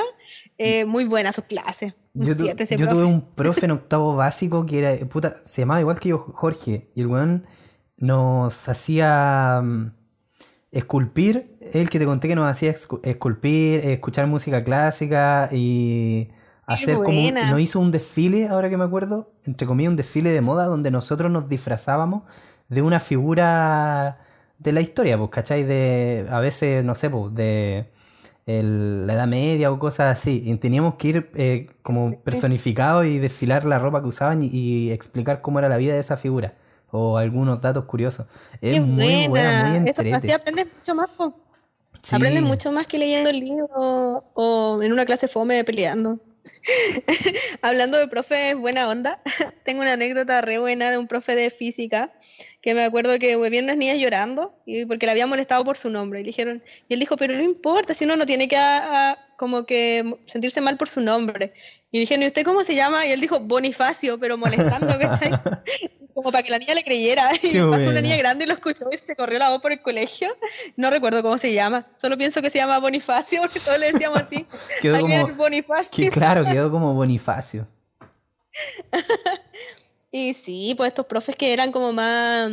eh, 0.58 0.86
muy 0.86 1.06
buena 1.06 1.32
sus 1.32 1.46
clases. 1.46 1.96
Yo, 2.14 2.36
tu- 2.36 2.44
siete 2.44 2.64
ese 2.64 2.78
yo 2.78 2.86
profe. 2.86 2.96
tuve 2.96 3.06
un 3.06 3.30
profe 3.32 3.66
en 3.66 3.72
octavo 3.80 4.16
básico 4.16 4.66
que 4.66 4.80
era, 4.80 5.06
puta, 5.08 5.34
se 5.46 5.62
llamaba 5.62 5.82
igual 5.82 6.00
que 6.00 6.10
yo, 6.10 6.18
Jorge, 6.20 6.90
y 6.96 7.02
el 7.02 7.08
weón 7.08 7.46
nos 7.98 8.68
hacía 8.70 9.62
mm, 9.64 9.92
esculpir, 10.72 11.58
el 11.74 11.90
que 11.90 12.00
te 12.00 12.06
conté 12.06 12.28
que 12.28 12.36
nos 12.36 12.48
hacía 12.50 12.72
escu- 12.74 13.00
esculpir, 13.04 13.82
escuchar 13.90 14.28
música 14.28 14.64
clásica 14.64 15.50
y 15.52 16.30
hacer 16.66 16.96
como, 16.96 17.10
un- 17.28 17.34
nos 17.34 17.60
hizo 17.60 17.80
un 17.80 17.92
desfile, 17.92 18.48
ahora 18.48 18.70
que 18.70 18.78
me 18.78 18.84
acuerdo, 18.84 19.32
entre 19.46 19.68
comillas, 19.68 19.92
un 19.92 19.96
desfile 19.96 20.32
de 20.32 20.42
moda 20.42 20.66
donde 20.66 20.92
nosotros 20.92 21.32
nos 21.32 21.48
disfrazábamos 21.50 22.24
de 22.70 22.82
una 22.82 23.00
figura 23.00 24.20
de 24.58 24.72
la 24.74 24.82
historia, 24.82 25.18
pues, 25.18 25.30
¿cachai? 25.32 25.64
De, 25.64 26.26
a 26.30 26.40
veces, 26.40 26.84
no 26.84 26.96
sé, 26.96 27.10
pues, 27.10 27.34
de 27.34 27.92
el- 28.46 29.08
la 29.08 29.14
Edad 29.14 29.28
Media 29.28 29.72
o 29.72 29.80
cosas 29.80 30.18
así. 30.18 30.42
Y 30.46 30.56
teníamos 30.58 30.96
que 30.96 31.08
ir 31.08 31.32
eh, 31.36 31.68
como 31.84 32.20
personificados 32.24 33.06
y 33.06 33.18
desfilar 33.20 33.66
la 33.66 33.80
ropa 33.80 34.02
que 34.02 34.08
usaban 34.08 34.44
y, 34.44 34.48
y 34.48 34.92
explicar 34.92 35.42
cómo 35.42 35.60
era 35.60 35.70
la 35.70 35.78
vida 35.78 35.94
de 35.94 36.00
esa 36.00 36.18
figura. 36.18 36.56
O 36.92 37.18
algunos 37.18 37.62
datos 37.62 37.86
curiosos. 37.86 38.28
Es 38.62 38.76
Qué 38.76 38.80
muy 38.82 39.28
buena, 39.28 39.66
muy 39.66 39.90
Eso 39.90 40.02
entrete. 40.02 40.14
así 40.16 40.32
aprendes 40.32 40.68
mucho 40.78 40.96
más, 40.96 41.10
po. 41.10 41.36
Sí. 42.00 42.16
Aprendes 42.16 42.44
mucho 42.44 42.72
más 42.72 42.86
que 42.88 43.00
leyendo 43.00 43.30
el 43.32 43.40
libro 43.40 43.68
o 44.34 44.80
en 44.84 44.94
una 44.94 45.06
clase 45.06 45.28
fome 45.28 45.64
peleando. 45.64 46.20
Hablando 47.62 47.98
de 47.98 48.08
profes 48.08 48.56
buena 48.56 48.90
onda, 48.90 49.22
tengo 49.64 49.82
una 49.82 49.94
anécdota 49.94 50.42
re 50.42 50.58
buena 50.58 50.90
de 50.92 50.98
un 50.98 51.08
profe 51.08 51.36
de 51.36 51.50
física 51.50 52.12
que 52.62 52.74
me 52.74 52.84
acuerdo 52.84 53.20
que 53.20 53.36
vi 53.50 53.60
unas 53.60 53.78
niñas 53.78 53.98
llorando 53.98 54.56
y 54.66 54.86
porque 54.86 55.06
la 55.06 55.12
había 55.12 55.28
molestado 55.28 55.64
por 55.64 55.78
su 55.78 55.90
nombre 55.90 56.20
y 56.20 56.24
le 56.24 56.28
dijeron 56.30 56.64
y 56.88 56.94
él 56.96 57.00
dijo 57.00 57.16
pero 57.18 57.36
no 57.36 57.44
importa 57.44 57.94
si 57.94 58.06
uno 58.06 58.16
no 58.16 58.26
tiene 58.26 58.48
que 58.48 58.58
a- 58.58 59.12
a- 59.12 59.18
como 59.38 59.66
que 59.66 60.04
sentirse 60.26 60.62
mal 60.62 60.78
por 60.78 60.90
su 60.90 61.02
nombre 61.02 61.54
y 61.92 61.98
le 61.98 62.02
dijeron 62.02 62.24
¿y 62.24 62.28
usted 62.28 62.44
cómo 62.44 62.64
se 62.64 62.74
llama? 62.74 63.06
y 63.06 63.12
él 63.12 63.22
dijo 63.22 63.40
Bonifacio 63.42 64.18
pero 64.20 64.38
molestando 64.38 64.88
¿cachai? 65.00 65.32
Como 66.16 66.32
para 66.32 66.42
que 66.42 66.50
la 66.50 66.58
niña 66.58 66.74
le 66.74 66.84
creyera 66.84 67.30
y 67.44 67.60
pasó 67.60 67.90
una 67.92 68.02
niña 68.02 68.18
grande 68.18 68.46
y 68.46 68.48
lo 68.48 68.54
escuchó 68.56 68.86
y 68.92 68.98
se 68.98 69.16
corrió 69.16 69.38
la 69.38 69.52
voz 69.52 69.62
por 69.62 69.72
el 69.72 69.82
colegio 69.82 70.28
no 70.78 70.90
recuerdo 70.90 71.22
cómo 71.22 71.38
se 71.38 71.54
llama 71.54 71.86
solo 71.98 72.18
pienso 72.18 72.42
que 72.42 72.50
se 72.50 72.58
llama 72.58 72.80
Bonifacio 72.80 73.42
porque 73.42 73.60
todos 73.60 73.78
le 73.78 73.92
decíamos 73.92 74.20
así 74.22 74.48
Quedó 74.82 74.96
Ahí 74.96 75.04
viene 75.04 75.22
como- 75.22 75.32
el 75.34 75.38
Bonifacio 75.38 76.04
Que 76.04 76.10
claro, 76.10 76.44
quedó 76.46 76.72
como 76.72 76.96
Bonifacio. 76.96 77.68
Y 80.12 80.34
sí, 80.34 80.74
pues 80.78 80.88
estos 80.90 81.08
profes 81.08 81.36
que 81.36 81.52
eran 81.52 81.74
como 81.74 81.92
más, 81.92 82.50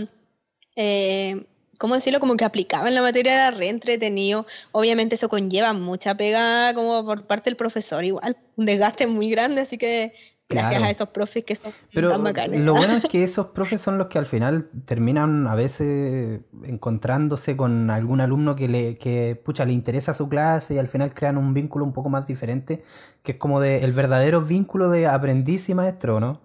eh, 0.75 1.41
¿cómo 1.79 1.95
decirlo? 1.95 2.19
Como 2.19 2.37
que 2.37 2.45
aplicaban 2.45 2.93
la 2.93 3.03
materia, 3.03 3.35
era 3.35 3.51
re 3.53 3.69
entretenido. 3.69 4.45
Obviamente 4.73 5.15
eso 5.15 5.29
conlleva 5.29 5.73
mucha 5.73 6.17
pega 6.17 6.75
como 6.75 7.05
por 7.05 7.25
parte 7.29 7.51
del 7.51 7.57
profesor, 7.57 8.05
igual, 8.05 8.37
un 8.57 8.67
desgaste 8.67 9.07
muy 9.07 9.31
grande, 9.31 9.61
así 9.61 9.79
que 9.79 10.13
gracias 10.49 10.71
Claro. 10.79 10.85
a 10.85 10.91
esos 10.91 11.09
profes 11.09 11.45
que 11.45 11.55
son 11.57 11.73
Pero 11.95 12.11
tan 12.11 12.23
bacanes. 12.25 12.61
lo 12.61 12.75
bueno 12.75 12.95
es 12.95 13.05
que 13.11 13.25
esos 13.25 13.49
profes 13.49 13.81
son 13.81 13.97
los 13.99 14.09
que 14.09 14.19
al 14.19 14.27
final 14.27 14.69
terminan 14.85 15.47
a 15.47 15.55
veces 15.55 16.41
encontrándose 16.65 17.57
con 17.57 17.91
algún 17.91 18.21
alumno 18.21 18.55
que 18.55 18.69
le, 18.69 18.99
que, 18.99 19.41
pucha, 19.43 19.65
le 19.65 19.73
interesa 19.73 20.13
su 20.15 20.29
clase 20.29 20.75
y 20.75 20.79
al 20.79 20.89
final 20.89 21.15
crean 21.15 21.39
un 21.39 21.55
vínculo 21.55 21.85
un 21.85 21.93
poco 21.95 22.09
más 22.11 22.27
diferente, 22.27 22.83
que 23.23 23.33
es 23.33 23.39
como 23.39 23.61
de 23.61 23.83
el 23.85 23.93
verdadero 23.93 24.43
vínculo 24.43 24.91
de 24.91 25.07
aprendiz 25.07 25.69
y 25.71 25.75
maestro, 25.75 26.21
¿no? 26.21 26.41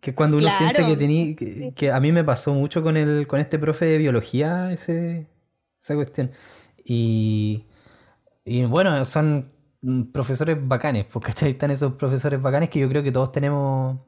Que 0.00 0.14
cuando 0.14 0.36
uno 0.36 0.48
siente 0.48 0.84
que 0.86 0.96
tení, 0.96 1.34
que, 1.34 1.72
que 1.74 1.90
a 1.90 1.98
mí 1.98 2.12
me 2.12 2.22
pasó 2.22 2.54
mucho 2.54 2.82
con 2.84 2.96
el, 2.96 3.26
con 3.26 3.40
este 3.40 3.58
profe 3.58 3.86
de 3.86 3.98
biología, 3.98 4.70
ese, 4.72 5.28
esa 5.80 5.94
cuestión. 5.96 6.30
Y, 6.84 7.66
y 8.44 8.64
bueno, 8.66 9.04
son 9.04 9.48
profesores 10.12 10.56
bacanes, 10.60 11.06
porque 11.12 11.32
están 11.48 11.70
esos 11.70 11.94
profesores 11.94 12.40
bacanes 12.40 12.70
que 12.70 12.80
yo 12.80 12.88
creo 12.88 13.02
que 13.02 13.12
todos 13.12 13.32
tenemos 13.32 13.98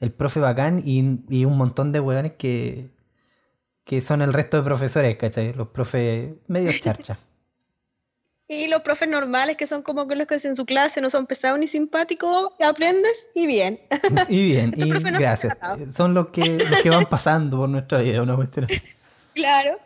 el 0.00 0.12
profe 0.12 0.40
bacán 0.40 0.82
y, 0.84 1.20
y 1.28 1.44
un 1.44 1.56
montón 1.56 1.92
de 1.92 2.00
hueones 2.00 2.32
que, 2.38 2.90
que 3.86 4.02
son 4.02 4.20
el 4.20 4.32
resto 4.32 4.58
de 4.58 4.64
profesores, 4.64 5.16
¿cachai? 5.16 5.52
Los 5.52 5.68
profes 5.68 6.34
medio 6.48 6.70
charcha. 6.80 7.16
Y 8.48 8.68
los 8.68 8.82
profes 8.82 9.08
normales 9.08 9.56
que 9.56 9.66
son 9.66 9.82
como 9.82 10.04
los 10.04 10.26
que 10.26 10.34
en 10.34 10.54
su 10.54 10.66
clase 10.66 11.00
no 11.00 11.10
son 11.10 11.26
pesados 11.26 11.58
ni 11.58 11.66
simpáticos, 11.66 12.52
aprendes 12.64 13.30
y 13.34 13.46
bien. 13.46 13.80
Y 14.28 14.44
bien, 14.44 14.72
y 14.76 14.84
no 14.88 15.00
gracias. 15.00 15.58
Son 15.90 16.14
los 16.14 16.28
que, 16.28 16.58
los 16.58 16.80
que 16.80 16.90
van 16.90 17.08
pasando 17.08 17.56
por 17.56 17.68
nuestra 17.68 17.98
vida, 17.98 18.22
una 18.22 18.36
cuestión 18.36 18.66
así. 18.66 18.92
claro. 19.34 19.78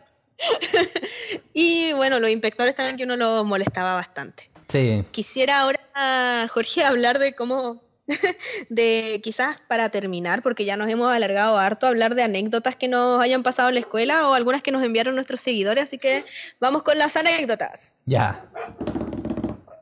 y 1.54 1.92
bueno, 1.94 2.20
los 2.20 2.30
inspectores 2.30 2.74
también 2.74 2.96
que 2.96 3.04
uno 3.04 3.16
los 3.16 3.46
molestaba 3.46 3.94
bastante. 3.94 4.49
Sí, 4.70 5.04
Quisiera 5.10 5.60
ahora, 5.60 6.46
Jorge, 6.48 6.84
hablar 6.84 7.18
de 7.18 7.34
cómo, 7.34 7.82
de 8.68 9.20
quizás 9.22 9.60
para 9.66 9.88
terminar, 9.88 10.42
porque 10.42 10.64
ya 10.64 10.76
nos 10.76 10.88
hemos 10.88 11.12
alargado 11.12 11.58
harto, 11.58 11.88
hablar 11.88 12.14
de 12.14 12.22
anécdotas 12.22 12.76
que 12.76 12.86
nos 12.86 13.20
hayan 13.20 13.42
pasado 13.42 13.68
en 13.68 13.74
la 13.74 13.80
escuela 13.80 14.28
o 14.28 14.34
algunas 14.34 14.62
que 14.62 14.70
nos 14.70 14.84
enviaron 14.84 15.16
nuestros 15.16 15.40
seguidores, 15.40 15.82
así 15.84 15.98
que 15.98 16.24
vamos 16.60 16.84
con 16.84 16.96
las 16.98 17.16
anécdotas. 17.16 17.98
ya. 18.06 18.48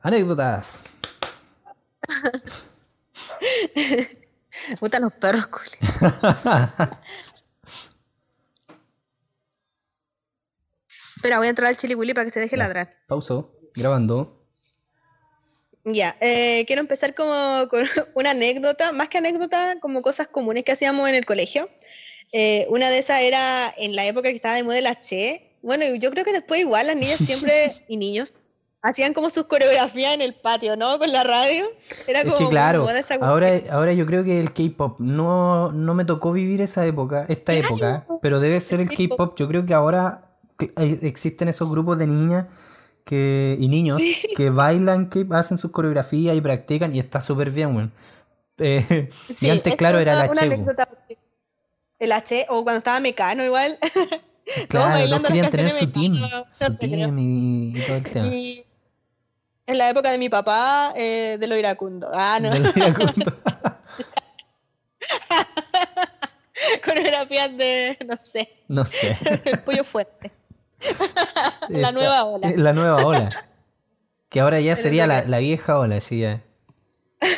Anécdotas. 0.03 0.85
Puta 4.81 4.99
los 5.01 5.13
perros, 5.13 5.49
culi. 5.49 5.71
Espera, 11.17 11.39
voy 11.39 11.49
a 11.49 11.51
entrar 11.51 11.69
al 11.69 11.77
Chili 11.77 11.95
Willy 11.97 12.15
para 12.15 12.25
que 12.25 12.31
se 12.31 12.41
deje 12.41 12.57
ladrar. 12.57 12.91
Pauso. 13.07 13.53
Grabando. 13.75 14.38
Ya, 15.95 16.15
eh, 16.21 16.65
quiero 16.67 16.81
empezar 16.81 17.15
como 17.15 17.33
con 17.69 17.83
una 18.15 18.31
anécdota, 18.31 18.93
más 18.93 19.09
que 19.09 19.19
anécdota, 19.19 19.77
como 19.81 20.03
cosas 20.03 20.27
comunes 20.29 20.65
que 20.65 20.73
hacíamos 20.73 21.09
en 21.09 21.15
el 21.15 21.25
colegio. 21.27 21.69
Eh, 22.33 22.67
una 22.71 22.91
de 22.91 22.99
esas 22.99 23.21
era 23.23 23.41
en 23.79 23.97
la 23.97 24.05
época 24.07 24.29
que 24.29 24.37
estaba 24.37 24.55
de 24.55 24.63
moda 24.65 24.79
el 24.79 24.87
H. 24.87 25.45
Bueno, 25.63 25.85
yo 25.97 26.11
creo 26.11 26.25
que 26.25 26.33
después 26.33 26.61
igual 26.61 26.87
las 26.89 26.97
niñas 26.97 27.19
siempre, 27.25 27.73
y 27.89 27.97
niños, 27.97 28.35
hacían 28.83 29.15
como 29.15 29.31
sus 29.31 29.47
coreografías 29.47 30.15
en 30.15 30.21
el 30.21 30.35
patio, 30.35 30.77
¿no? 30.77 30.99
Con 30.99 31.11
la 31.11 31.25
radio. 31.25 31.65
Era 32.07 32.21
Es 32.21 32.27
como 32.27 32.39
que 32.39 32.49
claro, 32.49 32.83
moda 32.83 32.99
esa 32.99 33.15
ahora, 33.17 33.51
ahora 33.71 33.93
yo 33.93 34.05
creo 34.07 34.25
que 34.25 34.41
el 34.41 34.53
K-pop 34.53 35.01
no, 35.01 35.73
no 35.73 35.95
me 35.95 36.05
tocó 36.05 36.33
vivir 36.33 36.61
esa 36.61 36.85
época, 36.87 37.25
esta 37.29 37.53
Claro. 37.55 37.69
época, 37.69 38.07
pero 38.23 38.41
debe 38.41 38.61
ser 38.61 38.81
el. 38.81 38.89
K-pop. 38.89 39.35
Yo 39.39 39.49
creo 39.49 39.65
que 39.67 39.75
ahora 39.75 40.37
hay- 40.77 40.99
existen 41.03 41.49
esos 41.49 41.71
grupos 41.71 41.99
de 41.99 42.07
niñas 42.07 42.47
que, 43.09 43.57
y 43.59 43.69
niños 43.69 44.03
que 44.37 44.51
bailan, 44.51 45.09
que 45.09 45.27
hacen 45.31 45.57
sus 45.57 45.71
coreografías 45.71 46.37
y 46.37 46.43
practican 46.43 46.95
y 46.95 46.99
está 46.99 47.23
súper 47.23 47.51
bien, 47.51 47.75
weón. 47.75 47.91
Eh, 48.59 49.09
y 49.41 49.49
antes, 49.51 49.73
es 49.73 49.77
claro, 49.77 49.99
era 49.99 50.31
Chebu. 50.33 50.55
anécdota. 50.55 50.89
El 51.99 52.13
H, 52.13 52.45
o 52.51 52.63
cuando 52.65 52.79
estaba 52.79 53.01
Mecano 53.01 53.43
igual. 53.45 53.79
Claro, 54.69 54.89
bailando 54.89 55.19
las 55.19 55.29
querían 55.29 55.51
tener 55.51 55.67
canciones 55.67 55.79
su 55.79 55.93
team, 55.93 56.15
su 56.51 56.73
y, 57.21 57.77
y 57.77 57.81
todo 57.83 57.97
el 57.97 58.05
tema. 58.05 58.27
Y 58.29 58.65
en 59.67 59.77
la 59.77 59.91
época 59.91 60.11
de 60.11 60.17
mi 60.17 60.31
papá, 60.31 60.95
eh, 60.97 61.37
de 61.39 61.47
lo 61.47 61.55
iracundo. 61.55 62.09
Ah, 62.15 62.39
no. 62.41 62.51
De 62.51 62.61
los 62.61 62.75
iracundos. 62.75 63.35
Coreografías 66.83 67.59
de, 67.59 67.99
no 68.07 68.17
sé, 68.17 68.49
No 68.69 68.87
sé. 68.87 69.19
el 69.45 69.61
pollo 69.61 69.85
fuerte. 69.85 70.31
La 71.69 71.93
nueva 71.93 72.25
ola. 72.25 72.49
eh, 72.49 72.55
La 72.57 72.73
nueva 72.73 73.05
ola. 73.05 73.29
Que 74.31 74.41
ahora 74.41 74.61
ya 74.61 74.75
Pero 74.77 74.83
sería 74.83 75.07
la, 75.07 75.25
la 75.25 75.39
vieja 75.39 75.79
ola, 75.79 76.01
sí, 76.01 76.21
ya. 76.21 76.43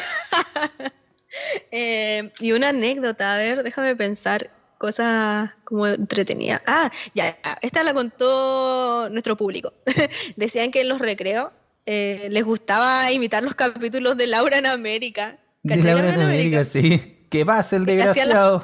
Eh, 1.72 2.30
y 2.40 2.52
una 2.52 2.70
anécdota, 2.70 3.34
a 3.34 3.38
ver, 3.38 3.62
déjame 3.62 3.94
pensar, 3.94 4.50
cosas 4.78 5.50
como 5.64 5.86
entretenidas. 5.86 6.60
Ah, 6.66 6.90
ya, 7.14 7.34
esta 7.62 7.84
la 7.84 7.94
contó 7.94 9.08
nuestro 9.10 9.36
público. 9.36 9.72
Decían 10.36 10.72
que 10.72 10.80
en 10.80 10.88
los 10.88 10.98
recreos 10.98 11.50
eh, 11.86 12.26
les 12.30 12.42
gustaba 12.44 13.10
imitar 13.12 13.44
los 13.44 13.54
capítulos 13.54 14.16
de 14.16 14.26
Laura 14.26 14.58
en 14.58 14.66
América. 14.66 15.38
De 15.62 15.76
¿Cachai 15.76 15.94
Laura 15.94 16.14
en 16.14 16.20
América, 16.20 16.64
sí. 16.64 17.26
Que 17.30 17.46
pasa 17.46 17.76
el 17.76 17.86
desgraciado. 17.86 18.62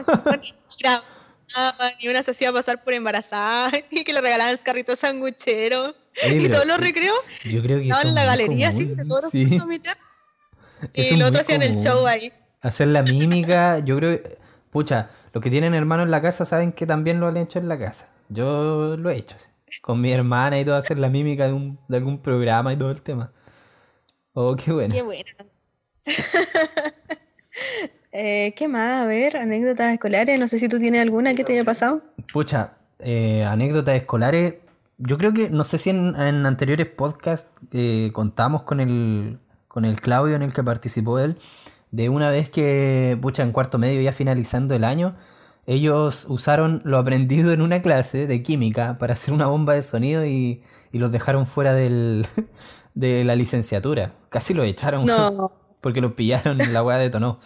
Grababan 1.54 1.92
y 1.98 2.08
una 2.08 2.22
se 2.22 2.32
hacía 2.32 2.52
pasar 2.52 2.82
por 2.82 2.94
embarazada 2.94 3.70
y 3.90 4.04
que 4.04 4.12
le 4.12 4.20
regalaban 4.20 4.52
el 4.52 4.60
carrito 4.60 4.96
sanguchero. 4.96 5.94
Oye, 6.24 6.42
y 6.42 6.48
todos 6.48 6.66
los 6.66 6.78
recreos 6.78 7.16
Yo 7.44 7.62
creo 7.62 7.78
que 7.78 7.84
estaban 7.84 8.08
en 8.08 8.14
la 8.14 8.24
galería 8.24 8.68
así, 8.68 8.86
de 8.86 9.04
todos 9.04 9.24
los 9.24 9.32
sí. 9.32 9.60
mitad, 9.66 9.96
Eso 10.94 11.14
Y 11.14 11.16
los 11.18 11.28
otros 11.28 11.42
hacían 11.42 11.62
el 11.62 11.78
show 11.78 12.06
ahí. 12.06 12.32
Hacer 12.62 12.88
la 12.88 13.02
mímica, 13.02 13.78
yo 13.80 13.96
creo 13.96 14.16
que, 14.16 14.38
pucha, 14.70 15.10
los 15.32 15.42
que 15.42 15.50
tienen 15.50 15.74
hermanos 15.74 16.06
en 16.06 16.10
la 16.10 16.22
casa 16.22 16.44
saben 16.44 16.72
que 16.72 16.86
también 16.86 17.20
lo 17.20 17.28
han 17.28 17.36
hecho 17.36 17.58
en 17.58 17.68
la 17.68 17.78
casa. 17.78 18.10
Yo 18.28 18.96
lo 18.96 19.10
he 19.10 19.16
hecho. 19.16 19.36
sí. 19.66 19.80
con 19.80 20.00
mi 20.00 20.12
hermana 20.12 20.58
y 20.58 20.64
todo, 20.64 20.76
hacer 20.76 20.98
la 20.98 21.08
mímica 21.08 21.46
de, 21.46 21.52
un, 21.52 21.78
de 21.88 21.96
algún 21.98 22.22
programa 22.22 22.72
y 22.72 22.78
todo 22.78 22.90
el 22.90 23.02
tema. 23.02 23.32
Oh, 24.32 24.56
qué 24.56 24.72
bueno. 24.72 24.94
Qué 24.94 25.02
bueno. 25.02 25.24
Eh, 28.18 28.54
¿Qué 28.56 28.66
más? 28.66 29.02
A 29.02 29.06
ver, 29.06 29.36
anécdotas 29.36 29.92
escolares. 29.92 30.40
No 30.40 30.48
sé 30.48 30.58
si 30.58 30.68
tú 30.68 30.78
tienes 30.78 31.02
alguna 31.02 31.34
que 31.34 31.44
te 31.44 31.52
haya 31.52 31.64
pasado. 31.64 32.00
Pucha, 32.32 32.72
eh, 33.00 33.44
anécdotas 33.44 33.94
escolares. 33.94 34.54
Yo 34.96 35.18
creo 35.18 35.34
que, 35.34 35.50
no 35.50 35.64
sé 35.64 35.76
si 35.76 35.90
en, 35.90 36.18
en 36.18 36.46
anteriores 36.46 36.86
podcasts 36.86 37.50
eh, 37.72 38.08
contamos 38.14 38.62
con 38.62 38.80
el, 38.80 39.38
con 39.68 39.84
el 39.84 40.00
Claudio 40.00 40.34
en 40.34 40.40
el 40.40 40.54
que 40.54 40.64
participó 40.64 41.18
él, 41.18 41.36
de 41.90 42.08
una 42.08 42.30
vez 42.30 42.48
que, 42.48 43.18
pucha, 43.20 43.42
en 43.42 43.52
cuarto 43.52 43.76
medio, 43.76 44.00
ya 44.00 44.14
finalizando 44.14 44.74
el 44.74 44.84
año, 44.84 45.14
ellos 45.66 46.24
usaron 46.30 46.80
lo 46.84 46.96
aprendido 46.96 47.52
en 47.52 47.60
una 47.60 47.82
clase 47.82 48.26
de 48.26 48.42
química 48.42 48.96
para 48.96 49.12
hacer 49.12 49.34
una 49.34 49.46
bomba 49.46 49.74
de 49.74 49.82
sonido 49.82 50.24
y, 50.24 50.62
y 50.90 50.98
los 51.00 51.12
dejaron 51.12 51.44
fuera 51.44 51.74
del, 51.74 52.26
de 52.94 53.24
la 53.24 53.36
licenciatura. 53.36 54.14
Casi 54.30 54.54
lo 54.54 54.62
echaron 54.62 55.04
No. 55.04 55.52
porque 55.82 56.00
los 56.00 56.14
pillaron, 56.14 56.56
la 56.72 56.82
weá 56.82 56.96
detonó. 56.96 57.38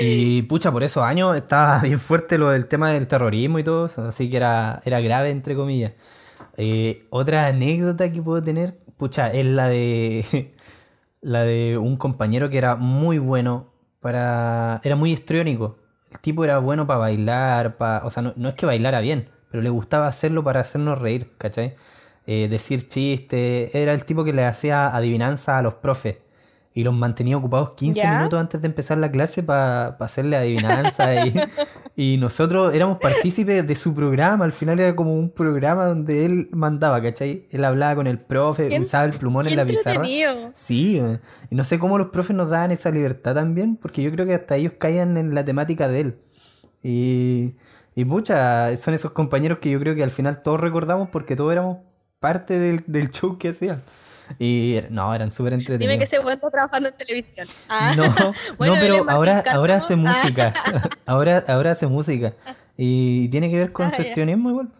Y 0.00 0.42
pucha, 0.42 0.72
por 0.72 0.82
esos 0.82 1.02
años 1.02 1.36
estaba 1.36 1.78
bien 1.82 1.98
fuerte 1.98 2.38
lo 2.38 2.50
del 2.50 2.66
tema 2.66 2.90
del 2.90 3.06
terrorismo 3.06 3.58
y 3.58 3.64
todo 3.64 3.86
eso, 3.86 4.06
así 4.06 4.30
que 4.30 4.38
era, 4.38 4.80
era 4.84 5.00
grave, 5.00 5.30
entre 5.30 5.54
comillas. 5.54 5.92
Eh, 6.56 7.06
otra 7.10 7.46
anécdota 7.46 8.10
que 8.12 8.22
puedo 8.22 8.42
tener, 8.42 8.78
pucha, 8.96 9.32
es 9.32 9.44
la 9.46 9.68
de 9.68 10.52
la 11.20 11.42
de 11.44 11.78
un 11.78 11.96
compañero 11.96 12.50
que 12.50 12.58
era 12.58 12.76
muy 12.76 13.18
bueno 13.18 13.72
para. 14.00 14.80
era 14.84 14.96
muy 14.96 15.12
histriónico. 15.12 15.78
El 16.12 16.20
tipo 16.20 16.44
era 16.44 16.58
bueno 16.58 16.86
para 16.86 17.00
bailar, 17.00 17.76
para. 17.76 18.06
O 18.06 18.10
sea, 18.10 18.22
no, 18.22 18.32
no 18.36 18.50
es 18.50 18.54
que 18.54 18.66
bailara 18.66 19.00
bien, 19.00 19.30
pero 19.50 19.62
le 19.62 19.70
gustaba 19.70 20.06
hacerlo 20.06 20.44
para 20.44 20.60
hacernos 20.60 21.00
reír, 21.00 21.32
¿cachai? 21.38 21.74
Eh, 22.26 22.48
decir 22.48 22.86
chistes. 22.88 23.74
Era 23.74 23.92
el 23.92 24.04
tipo 24.04 24.24
que 24.24 24.32
le 24.32 24.44
hacía 24.44 24.94
adivinanza 24.94 25.58
a 25.58 25.62
los 25.62 25.74
profes. 25.74 26.18
Y 26.76 26.82
los 26.82 26.92
mantenía 26.92 27.36
ocupados 27.36 27.74
15 27.76 28.00
¿Ya? 28.00 28.18
minutos 28.18 28.40
antes 28.40 28.60
de 28.60 28.66
empezar 28.66 28.98
la 28.98 29.08
clase 29.08 29.44
para 29.44 29.90
hacerle 30.00 30.36
adivinanza. 30.36 31.14
y, 31.14 31.34
y 32.14 32.16
nosotros 32.16 32.74
éramos 32.74 32.98
partícipes 32.98 33.64
de 33.64 33.76
su 33.76 33.94
programa. 33.94 34.44
Al 34.44 34.50
final 34.50 34.80
era 34.80 34.96
como 34.96 35.14
un 35.14 35.30
programa 35.30 35.86
donde 35.86 36.24
él 36.24 36.48
mandaba, 36.50 37.00
¿cachai? 37.00 37.46
Él 37.52 37.64
hablaba 37.64 37.94
con 37.94 38.08
el 38.08 38.18
profe, 38.18 38.68
usaba 38.80 39.04
el 39.04 39.12
plumón 39.12 39.46
en 39.46 39.56
la 39.56 39.64
pizarra. 39.64 40.04
Sí, 40.52 40.98
eh, 40.98 41.20
y 41.48 41.54
no 41.54 41.62
sé 41.62 41.78
cómo 41.78 41.96
los 41.96 42.08
profes 42.08 42.34
nos 42.34 42.50
daban 42.50 42.72
esa 42.72 42.90
libertad 42.90 43.36
también, 43.36 43.76
porque 43.76 44.02
yo 44.02 44.10
creo 44.10 44.26
que 44.26 44.34
hasta 44.34 44.56
ellos 44.56 44.72
caían 44.76 45.16
en 45.16 45.32
la 45.32 45.44
temática 45.44 45.86
de 45.86 46.00
él. 46.00 46.18
Y, 46.82 47.54
y 47.94 48.04
pucha, 48.04 48.76
son 48.76 48.94
esos 48.94 49.12
compañeros 49.12 49.58
que 49.60 49.70
yo 49.70 49.78
creo 49.78 49.94
que 49.94 50.02
al 50.02 50.10
final 50.10 50.40
todos 50.42 50.58
recordamos 50.58 51.08
porque 51.10 51.36
todos 51.36 51.52
éramos 51.52 51.78
parte 52.18 52.58
del, 52.58 52.82
del 52.88 53.10
show 53.10 53.38
que 53.38 53.50
hacían. 53.50 53.80
Y 54.38 54.80
no, 54.90 55.14
eran 55.14 55.30
súper 55.30 55.52
Dime 55.56 55.64
que 55.66 55.72
entretenidos. 55.74 56.24
weón 56.24 56.34
está 56.36 56.50
trabajando 56.50 56.88
en 56.88 56.96
televisión. 56.96 57.46
Ah. 57.68 57.94
No, 57.96 58.04
Bueno, 58.58 58.74
no, 58.74 58.80
pero 58.80 59.10
ahora, 59.10 59.34
Cárcamo. 59.36 59.56
ahora 59.60 59.76
hace 59.76 59.94
Ah. 59.94 59.96
música. 59.96 60.52
ahora, 61.06 61.44
ahora 61.48 61.70
hace 61.72 61.86
música. 61.86 62.34
Y 62.76 63.28
tiene 63.28 63.50
que 63.50 63.56
ver 63.58 63.72
con 63.72 63.86
Ah, 63.86 63.92
su 63.94 64.02
igual. 64.02 64.70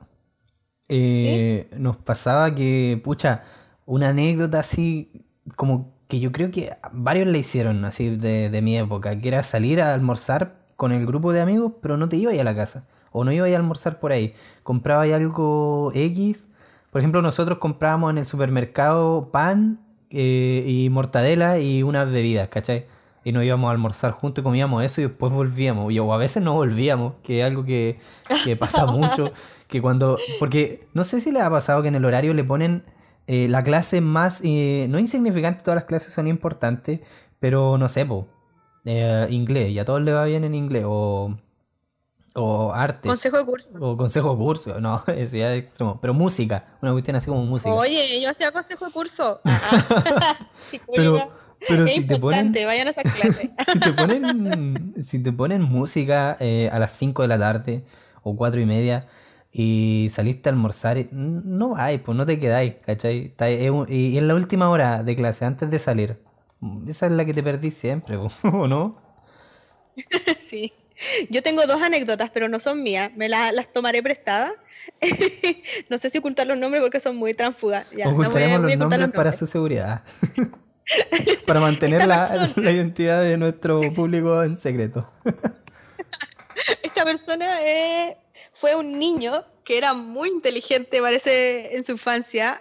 Eh, 0.89 1.69
Nos 1.79 1.97
pasaba 1.97 2.55
que, 2.55 3.01
pucha, 3.03 3.43
una 3.87 4.11
anécdota 4.11 4.61
así, 4.61 5.11
como 5.57 5.95
que 6.09 6.21
yo 6.21 6.33
creo 6.33 6.51
que 6.51 6.71
varios 6.93 7.29
le 7.29 7.39
hicieron 7.39 7.85
así 7.85 8.17
de, 8.17 8.51
de 8.51 8.63
mi 8.63 8.77
época, 8.77 9.19
que 9.19 9.29
era 9.29 9.43
salir 9.43 9.81
a 9.81 9.95
almorzar 9.95 10.65
con 10.77 10.93
el 10.93 11.07
grupo 11.07 11.33
de 11.33 11.41
amigos, 11.41 11.73
pero 11.81 11.97
no 11.97 12.09
te 12.09 12.17
ibas 12.17 12.39
a 12.39 12.45
la 12.45 12.55
casa. 12.55 12.85
O 13.13 13.25
no 13.25 13.33
ibas 13.33 13.51
a 13.53 13.57
almorzar 13.57 14.01
por 14.01 14.13
ahí. 14.13 14.35
Comprabas 14.63 15.11
algo 15.13 15.93
X. 15.95 16.49
Por 16.95 17.01
ejemplo, 17.01 17.23
nosotros 17.23 17.59
comprábamos 17.59 18.13
en 18.13 18.19
el 18.19 18.27
supermercado 18.27 19.33
pan 19.33 19.81
eh, 20.11 20.63
y 20.65 20.91
mortadela 20.91 21.59
y 21.59 21.83
unas 21.83 22.13
bebidas, 22.13 22.49
¿cachai? 22.49 22.87
Y 23.25 23.33
nos 23.33 23.43
íbamos 23.45 23.69
a 23.69 23.73
almorzar 23.73 24.13
juntos 24.13 24.43
y 24.43 24.45
comíamos 24.45 24.85
eso 24.85 25.01
y 25.01 25.05
después 25.07 25.33
volvíamos. 25.33 25.93
Y, 25.93 25.99
o 25.99 26.13
a 26.15 26.19
veces 26.19 26.43
no 26.45 26.55
volvíamos, 26.55 27.15
que 27.25 27.41
es 27.41 27.47
algo 27.47 27.65
que, 27.65 27.99
que 28.45 28.57
pasa 28.57 28.87
mucho. 28.93 29.33
Que 29.69 29.83
cuando. 29.83 30.19
Porque 30.39 30.89
no 30.95 31.05
sé 31.05 31.21
si 31.21 31.33
les 31.33 31.43
ha 31.43 31.51
pasado 31.51 31.83
que 31.83 31.89
en 31.89 31.97
el 31.97 32.07
horario 32.07 32.33
le 32.35 32.45
ponen 32.45 32.85
eh, 33.27 33.49
la 33.51 33.65
clase 33.65 34.01
más. 34.01 34.43
eh, 34.45 34.87
no 34.91 35.01
insignificante, 35.01 35.65
todas 35.65 35.77
las 35.77 35.85
clases 35.87 36.13
son 36.15 36.29
importantes, 36.29 37.01
pero 37.41 37.79
no 37.79 37.89
sé, 37.91 38.07
po. 38.07 38.29
eh, 38.87 39.27
inglés, 39.31 39.71
y 39.71 39.79
a 39.81 39.85
todos 39.87 40.03
les 40.03 40.15
va 40.15 40.27
bien 40.27 40.45
en 40.45 40.55
inglés. 40.55 40.85
O. 40.87 41.37
O 42.37 42.73
artes. 42.73 43.09
Consejo 43.11 43.39
de 43.39 43.45
curso. 43.45 43.75
O 43.81 43.97
consejo 43.97 44.33
de 44.33 44.37
curso, 44.37 44.81
no, 44.81 45.03
eso 45.17 45.37
ya 45.37 45.55
es 45.55 45.63
extremo. 45.65 45.99
Pero 46.01 46.15
música, 46.15 46.77
una 46.83 46.91
cuestión 46.93 47.17
así 47.17 47.29
como 47.31 47.45
música. 47.45 47.73
Oye, 47.75 48.21
yo 48.23 48.29
hacía 48.31 48.51
consejo 48.53 48.85
de 48.87 48.91
curso. 48.93 49.41
Ah, 49.45 49.61
ah. 49.91 50.37
Pero- 50.95 51.19
pero 51.67 51.85
es 51.87 51.95
si 51.95 52.07
te 52.07 52.17
ponen- 52.21 52.53
vayan 52.67 52.89
a 52.89 52.91
esa 52.91 53.01
clase. 53.03 53.51
si 53.73 53.81
te 53.81 53.93
ponen 53.95 54.95
si 55.03 55.19
te 55.23 55.33
ponen 55.33 55.63
música 55.63 56.37
eh, 56.39 56.69
a 56.71 56.79
las 56.79 56.93
5 56.93 57.23
de 57.23 57.29
la 57.29 57.39
tarde 57.39 57.85
o 58.23 58.37
4 58.37 58.61
y 58.61 58.67
media 58.67 59.09
y 59.51 60.09
saliste 60.11 60.51
a 60.51 60.53
almorzar, 60.53 61.07
no 61.13 61.71
vais, 61.71 62.01
pues 62.03 62.19
no 62.19 62.27
te 62.27 62.39
quedáis, 62.39 62.75
¿cachai? 62.85 63.35
Y 63.89 64.19
en 64.19 64.29
la 64.29 64.35
última 64.35 64.69
hora 64.69 65.03
de 65.05 65.17
clase, 65.17 65.47
antes 65.47 65.71
de 65.71 65.79
salir, 65.79 66.23
esa 66.87 67.07
es 67.07 67.13
la 67.13 67.25
que 67.25 67.33
te 67.33 67.43
perdí 67.43 67.71
siempre, 67.71 68.19
¿o 68.19 68.69
no? 68.69 68.99
Sí. 70.39 70.71
Yo 71.31 71.43
tengo 71.43 71.67
dos 71.67 71.83
anécdotas, 71.83 72.31
pero 72.33 72.49
no 72.49 72.59
son 72.59 72.83
mías. 72.83 73.11
Me 73.17 73.29
la- 73.29 73.53
las 73.53 73.73
tomaré 73.73 74.03
prestadas. 74.03 74.53
no 75.89 75.99
sé 75.99 76.11
si 76.11 76.19
ocultar 76.19 76.47
los 76.47 76.59
nombres 76.59 76.83
porque 76.83 77.01
son 77.01 77.17
muy 77.17 77.35
transfugas. 77.35 77.87
Ya, 77.97 78.07
no 78.07 78.13
voy 78.15 78.25
a- 78.25 78.29
Ocultaremos 78.29 78.63
voy 78.63 78.73
a 78.73 78.77
los 78.77 78.83
ocultar 78.83 79.01
nombres 79.01 79.17
para 79.17 79.33
su 79.33 79.47
seguridad. 79.47 80.03
para 81.47 81.61
mantener 81.61 82.07
la 82.07 82.71
identidad 82.71 83.23
de 83.23 83.37
nuestro 83.39 83.81
público 83.95 84.43
en 84.43 84.57
secreto. 84.57 85.11
Esta 86.83 87.05
persona 87.05 87.63
eh, 87.63 88.17
fue 88.53 88.75
un 88.75 88.99
niño 88.99 89.45
que 89.65 89.79
era 89.79 89.95
muy 89.95 90.29
inteligente, 90.29 91.01
parece, 91.01 91.75
en 91.77 91.85
su 91.85 91.93
infancia, 91.93 92.61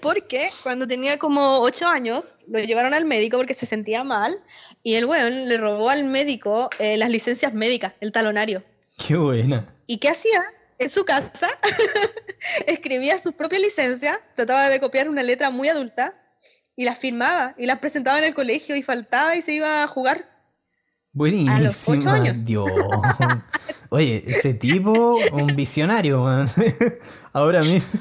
porque 0.00 0.50
cuando 0.62 0.86
tenía 0.86 1.18
como 1.18 1.60
8 1.60 1.86
años 1.86 2.34
lo 2.46 2.58
llevaron 2.60 2.92
al 2.92 3.06
médico 3.06 3.38
porque 3.38 3.54
se 3.54 3.64
sentía 3.64 4.04
mal 4.04 4.38
y 4.84 4.94
el 4.96 5.06
weón 5.06 5.48
le 5.48 5.56
robó 5.56 5.88
al 5.88 6.04
médico 6.04 6.68
eh, 6.78 6.98
las 6.98 7.08
licencias 7.08 7.54
médicas, 7.54 7.94
el 8.00 8.12
talonario. 8.12 8.62
Qué 9.04 9.16
buena. 9.16 9.66
¿Y 9.86 9.96
qué 9.96 10.10
hacía? 10.10 10.38
En 10.78 10.90
su 10.90 11.04
casa 11.04 11.48
escribía 12.66 13.18
sus 13.18 13.34
propias 13.34 13.62
licencias, 13.62 14.18
trataba 14.36 14.68
de 14.68 14.80
copiar 14.80 15.08
una 15.08 15.22
letra 15.22 15.50
muy 15.50 15.68
adulta 15.68 16.12
y 16.76 16.84
las 16.84 16.98
firmaba 16.98 17.54
y 17.56 17.64
las 17.64 17.78
presentaba 17.78 18.18
en 18.18 18.24
el 18.24 18.34
colegio 18.34 18.76
y 18.76 18.82
faltaba 18.82 19.34
y 19.36 19.42
se 19.42 19.54
iba 19.54 19.82
a 19.82 19.86
jugar. 19.86 20.22
Buenísima. 21.12 21.56
A 21.56 21.60
los 21.60 21.88
ocho 21.88 22.10
años. 22.10 22.44
Dios. 22.44 22.70
Oye, 23.88 24.22
ese 24.26 24.52
tipo, 24.52 25.16
un 25.32 25.46
visionario, 25.54 26.24
man. 26.24 26.50
Ahora 27.32 27.62
mismo, 27.62 28.00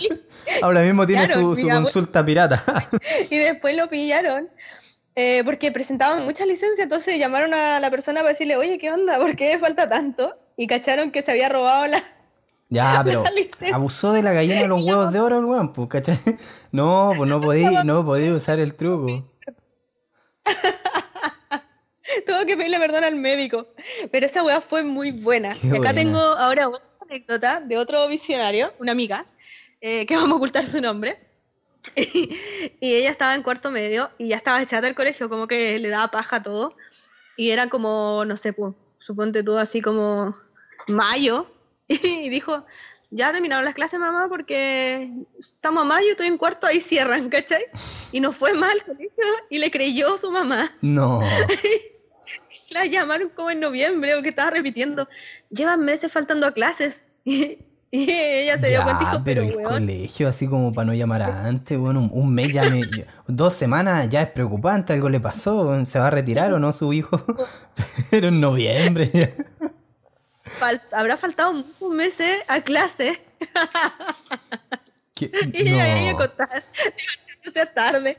ahora 0.63 0.81
mismo 0.81 1.05
tiene 1.05 1.25
Claro, 1.25 1.55
su, 1.55 1.61
su 1.61 1.69
consulta 1.69 2.25
pirata. 2.25 2.63
Y 3.29 3.37
después 3.37 3.75
lo 3.77 3.87
pillaron 3.89 4.49
eh, 5.15 5.43
porque 5.45 5.71
presentaban 5.71 6.25
muchas 6.25 6.47
licencias, 6.47 6.79
entonces 6.79 7.19
llamaron 7.19 7.53
a 7.53 7.79
la 7.79 7.91
persona 7.91 8.21
para 8.21 8.31
decirle, 8.31 8.57
oye, 8.57 8.79
¿qué 8.79 8.91
onda? 8.91 9.19
¿Por 9.19 9.35
qué 9.35 9.59
falta 9.59 9.87
tanto? 9.87 10.35
Y 10.57 10.65
cacharon 10.67 11.11
que 11.11 11.21
se 11.21 11.31
había 11.31 11.49
robado 11.49 11.87
la... 11.87 12.01
Ya, 12.69 13.01
pero 13.05 13.23
La 13.69 13.75
abusó 13.75 14.11
de 14.13 14.23
la 14.23 14.31
gallina 14.33 14.61
de 14.61 14.67
los 14.67 14.81
huevos 14.83 15.13
de 15.13 15.19
oro 15.19 15.37
el 15.37 15.45
weón, 15.45 15.71
pues, 15.73 15.87
¿cachai? 15.89 16.19
No, 16.71 17.11
pues 17.15 17.29
no 17.29 17.39
podí, 17.39 17.65
no 17.85 18.03
podí 18.03 18.29
usar 18.29 18.59
el 18.59 18.73
truco. 18.73 19.05
Tuvo 22.25 22.45
que 22.45 22.57
pedirle 22.57 22.79
perdón 22.79 23.03
al 23.03 23.15
médico. 23.15 23.67
Pero 24.11 24.25
esa 24.25 24.43
weá 24.43 24.59
fue 24.61 24.83
muy 24.83 25.11
buena. 25.11 25.53
Qué 25.53 25.67
y 25.67 25.69
acá 25.69 25.77
buena. 25.77 25.93
tengo 25.93 26.19
ahora 26.19 26.69
otra 26.69 26.83
anécdota 27.09 27.59
de 27.59 27.77
otro 27.77 28.07
visionario, 28.07 28.73
una 28.79 28.91
amiga, 28.91 29.25
eh, 29.81 30.05
que 30.07 30.15
vamos 30.15 30.31
a 30.31 30.35
ocultar 30.35 30.65
su 30.65 30.81
nombre. 30.81 31.15
Y 31.95 32.95
ella 32.95 33.09
estaba 33.09 33.35
en 33.35 33.43
cuarto 33.43 33.71
medio 33.71 34.09
y 34.17 34.29
ya 34.29 34.37
estaba 34.37 34.65
chata 34.65 34.87
del 34.87 34.95
colegio, 34.95 35.29
como 35.29 35.47
que 35.47 35.79
le 35.79 35.89
daba 35.89 36.07
paja 36.09 36.37
a 36.37 36.43
todo. 36.43 36.75
Y 37.35 37.51
era 37.51 37.67
como, 37.67 38.23
no 38.25 38.37
sé, 38.37 38.53
pues, 38.53 38.73
suponte 38.99 39.43
tú 39.43 39.57
así 39.57 39.81
como 39.81 40.33
mayo. 40.87 41.49
Y 41.89 42.29
dijo, 42.29 42.65
ya 43.11 43.31
terminaron 43.31 43.65
las 43.65 43.75
clases, 43.75 43.99
mamá, 43.99 44.27
porque 44.27 45.11
estamos 45.37 45.83
a 45.83 45.85
mayo, 45.85 46.09
estoy 46.09 46.27
en 46.27 46.37
cuarto, 46.37 46.65
ahí 46.65 46.79
cierran, 46.79 47.29
¿cachai? 47.29 47.63
Y 48.11 48.19
no 48.21 48.31
fue 48.31 48.53
mal 48.53 48.71
al 48.71 48.85
colegio 48.85 49.25
y 49.51 49.59
le 49.59 49.69
creyó 49.69 50.17
su 50.17 50.31
mamá. 50.31 50.69
No. 50.81 51.21
La 52.71 52.85
llamaron 52.85 53.29
como 53.29 53.51
en 53.51 53.59
noviembre, 53.59 54.13
porque 54.15 54.29
estaba 54.29 54.49
repitiendo, 54.49 55.07
llevan 55.51 55.81
meses 55.85 56.11
faltando 56.11 56.47
a 56.47 56.53
clases. 56.53 57.09
Y, 57.95 58.09
ella 58.09 58.57
se 58.57 58.69
dio 58.69 58.79
Ya, 58.79 58.83
cuenta 58.85 59.03
y 59.03 59.05
dijo, 59.05 59.21
pero 59.23 59.41
pero, 59.41 59.53
el 59.53 59.55
weón, 59.67 59.73
colegio, 59.85 60.27
así 60.27 60.47
como 60.47 60.73
para 60.73 60.85
no 60.87 60.93
llamar 60.95 61.21
antes, 61.21 61.77
bueno, 61.77 61.99
un, 61.99 62.09
un 62.11 62.33
mes 62.33 62.51
ya 62.51 62.63
me- 62.69 62.81
dos 63.27 63.53
semanas 63.53 64.09
ya 64.09 64.23
es 64.23 64.29
preocupante, 64.31 64.93
algo 64.93 65.09
le 65.09 65.19
pasó, 65.19 65.85
se 65.85 65.99
va 65.99 66.07
a 66.07 66.09
retirar 66.09 66.51
o 66.53 66.59
no 66.59 66.73
su 66.73 66.91
hijo, 66.91 67.23
pero 68.09 68.29
en 68.29 68.41
noviembre. 68.41 69.35
fal- 70.59 70.81
habrá 70.93 71.17
faltado 71.17 71.51
un 71.81 71.95
mes 71.95 72.19
eh, 72.19 72.33
a 72.47 72.61
clase 72.61 73.15
¿Qué? 75.13 75.31
y 75.53 75.61
ella 75.69 75.99
iba 75.99 76.09
a 76.09 76.11
No. 76.13 76.17
contar 76.17 76.49
levantándose 76.49 77.65
tarde. 77.75 78.17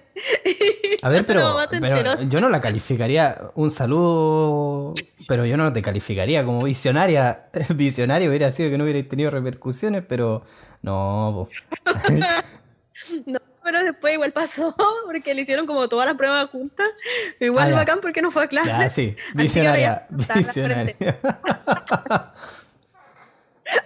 A 1.02 1.08
ver, 1.08 1.26
pero, 1.26 1.56
pero 1.80 2.22
yo 2.22 2.40
no 2.40 2.48
la 2.48 2.60
calificaría 2.60 3.50
un 3.54 3.70
saludo, 3.70 4.94
pero 5.26 5.44
yo 5.46 5.56
no 5.56 5.72
te 5.72 5.82
calificaría 5.82 6.44
como 6.44 6.62
visionaria. 6.62 7.46
Visionario 7.74 8.28
hubiera 8.28 8.52
sido 8.52 8.70
que 8.70 8.78
no 8.78 8.84
hubiera 8.84 9.02
tenido 9.08 9.30
repercusiones, 9.30 10.04
pero 10.08 10.44
no. 10.82 11.48
No, 13.26 13.38
pero 13.64 13.82
después 13.82 14.14
igual 14.14 14.32
pasó 14.32 14.74
porque 15.06 15.34
le 15.34 15.42
hicieron 15.42 15.66
como 15.66 15.88
todas 15.88 16.06
las 16.06 16.14
pruebas 16.16 16.48
juntas. 16.50 16.86
Igual 17.40 17.72
Ah, 17.72 17.76
bacán 17.76 17.98
porque 18.00 18.22
no 18.22 18.30
fue 18.30 18.44
a 18.44 18.46
clase. 18.46 18.68
Ya, 18.68 18.88
sí, 18.90 19.16
visionaria, 19.34 20.06
visionaria. 20.10 20.94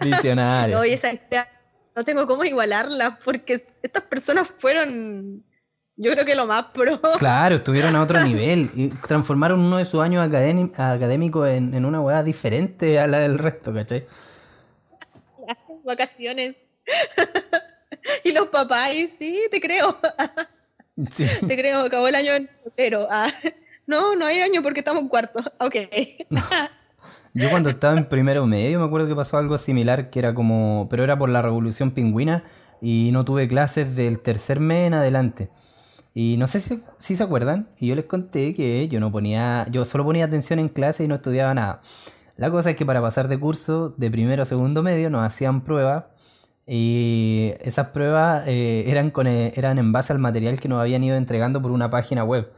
Visionaria. 0.01 0.85
Esa 0.85 1.11
no 1.99 2.05
tengo 2.05 2.29
cómo 2.29 2.45
igualarla 2.45 3.19
porque 3.25 3.61
estas 3.83 4.05
personas 4.05 4.47
fueron, 4.57 5.45
yo 5.97 6.13
creo 6.13 6.25
que 6.25 6.37
lo 6.37 6.47
más 6.47 6.67
pro. 6.73 7.01
Claro, 7.19 7.57
estuvieron 7.61 7.97
a 7.97 8.03
otro 8.03 8.21
nivel 8.23 8.71
y 8.75 8.89
transformaron 8.89 9.59
uno 9.59 9.79
de 9.79 9.85
sus 9.85 10.01
años 10.01 10.25
académi- 10.25 10.71
académicos 10.79 11.49
en, 11.49 11.75
en 11.75 11.85
una 11.85 12.01
weá 12.01 12.23
diferente 12.23 13.01
a 13.01 13.09
la 13.09 13.19
del 13.19 13.37
resto, 13.37 13.75
¿cachai? 13.75 14.07
Vacaciones. 15.85 16.67
y 18.25 18.31
los 18.31 18.47
papás, 18.47 18.95
y 18.95 19.09
sí, 19.09 19.43
te 19.51 19.61
creo, 19.61 19.99
Sí. 21.11 21.27
te 21.49 21.57
creo, 21.57 21.81
acabó 21.81 22.07
el 22.07 22.15
año 22.15 22.33
en 22.33 22.49
febrero. 22.65 23.09
Ah, 23.11 23.27
no, 23.87 24.15
no 24.15 24.25
hay 24.25 24.39
año 24.41 24.63
porque 24.63 24.81
estamos 24.81 25.03
en 25.03 25.09
cuarto. 25.09 25.41
Ok. 25.59 25.75
Yo 27.39 27.51
cuando 27.51 27.71
estaba 27.71 27.97
en 27.97 28.09
primero 28.09 28.47
medio 28.47 28.81
me 28.81 28.85
acuerdo 28.85 29.07
que 29.07 29.15
pasó 29.15 29.39
algo 29.39 29.59
similar, 29.59 30.11
que 30.11 30.19
era 30.19 30.35
como, 30.35 30.89
pero 30.91 31.05
era 31.05 31.17
por 31.17 31.29
la 31.29 31.41
revolución 31.41 31.93
pingüina 31.93 32.43
y 32.81 33.11
no 33.13 33.25
tuve 33.25 33.47
clases 33.47 33.95
del 33.95 34.19
tercer 34.19 34.59
mes 34.59 34.89
en 34.89 34.95
adelante. 34.95 35.49
Y 36.15 36.37
no 36.37 36.49
sé 36.49 36.59
si, 36.59 36.83
si 36.97 37.15
se 37.15 37.23
acuerdan, 37.23 37.69
y 37.79 37.87
yo 37.87 37.95
les 37.95 38.07
conté 38.07 38.55
que 38.55 38.89
yo 38.89 38.99
no 38.99 39.13
ponía, 39.13 39.69
yo 39.71 39.85
solo 39.85 40.05
ponía 40.05 40.25
atención 40.25 40.59
en 40.59 40.69
clase 40.69 41.05
y 41.05 41.07
no 41.07 41.15
estudiaba 41.15 41.55
nada. 41.55 41.81
La 42.37 42.51
cosa 42.51 42.71
es 42.71 42.77
que 42.77 42.85
para 42.85 43.01
pasar 43.01 43.29
de 43.29 43.39
curso 43.39 43.91
de 43.91 44.11
primero 44.11 44.43
a 44.43 44.45
segundo 44.45 44.83
medio 44.83 45.09
nos 45.09 45.25
hacían 45.25 45.63
pruebas 45.63 46.07
y 46.67 47.53
esas 47.61 47.91
pruebas 47.91 48.49
eh, 48.49 48.83
eran, 48.89 49.13
con, 49.13 49.29
eh, 49.29 49.53
eran 49.55 49.79
en 49.79 49.93
base 49.93 50.13
al 50.13 50.19
material 50.19 50.59
que 50.59 50.69
nos 50.69 50.81
habían 50.81 51.05
ido 51.05 51.17
entregando 51.17 51.63
por 51.63 51.71
una 51.71 51.89
página 51.89 52.25
web. 52.25 52.51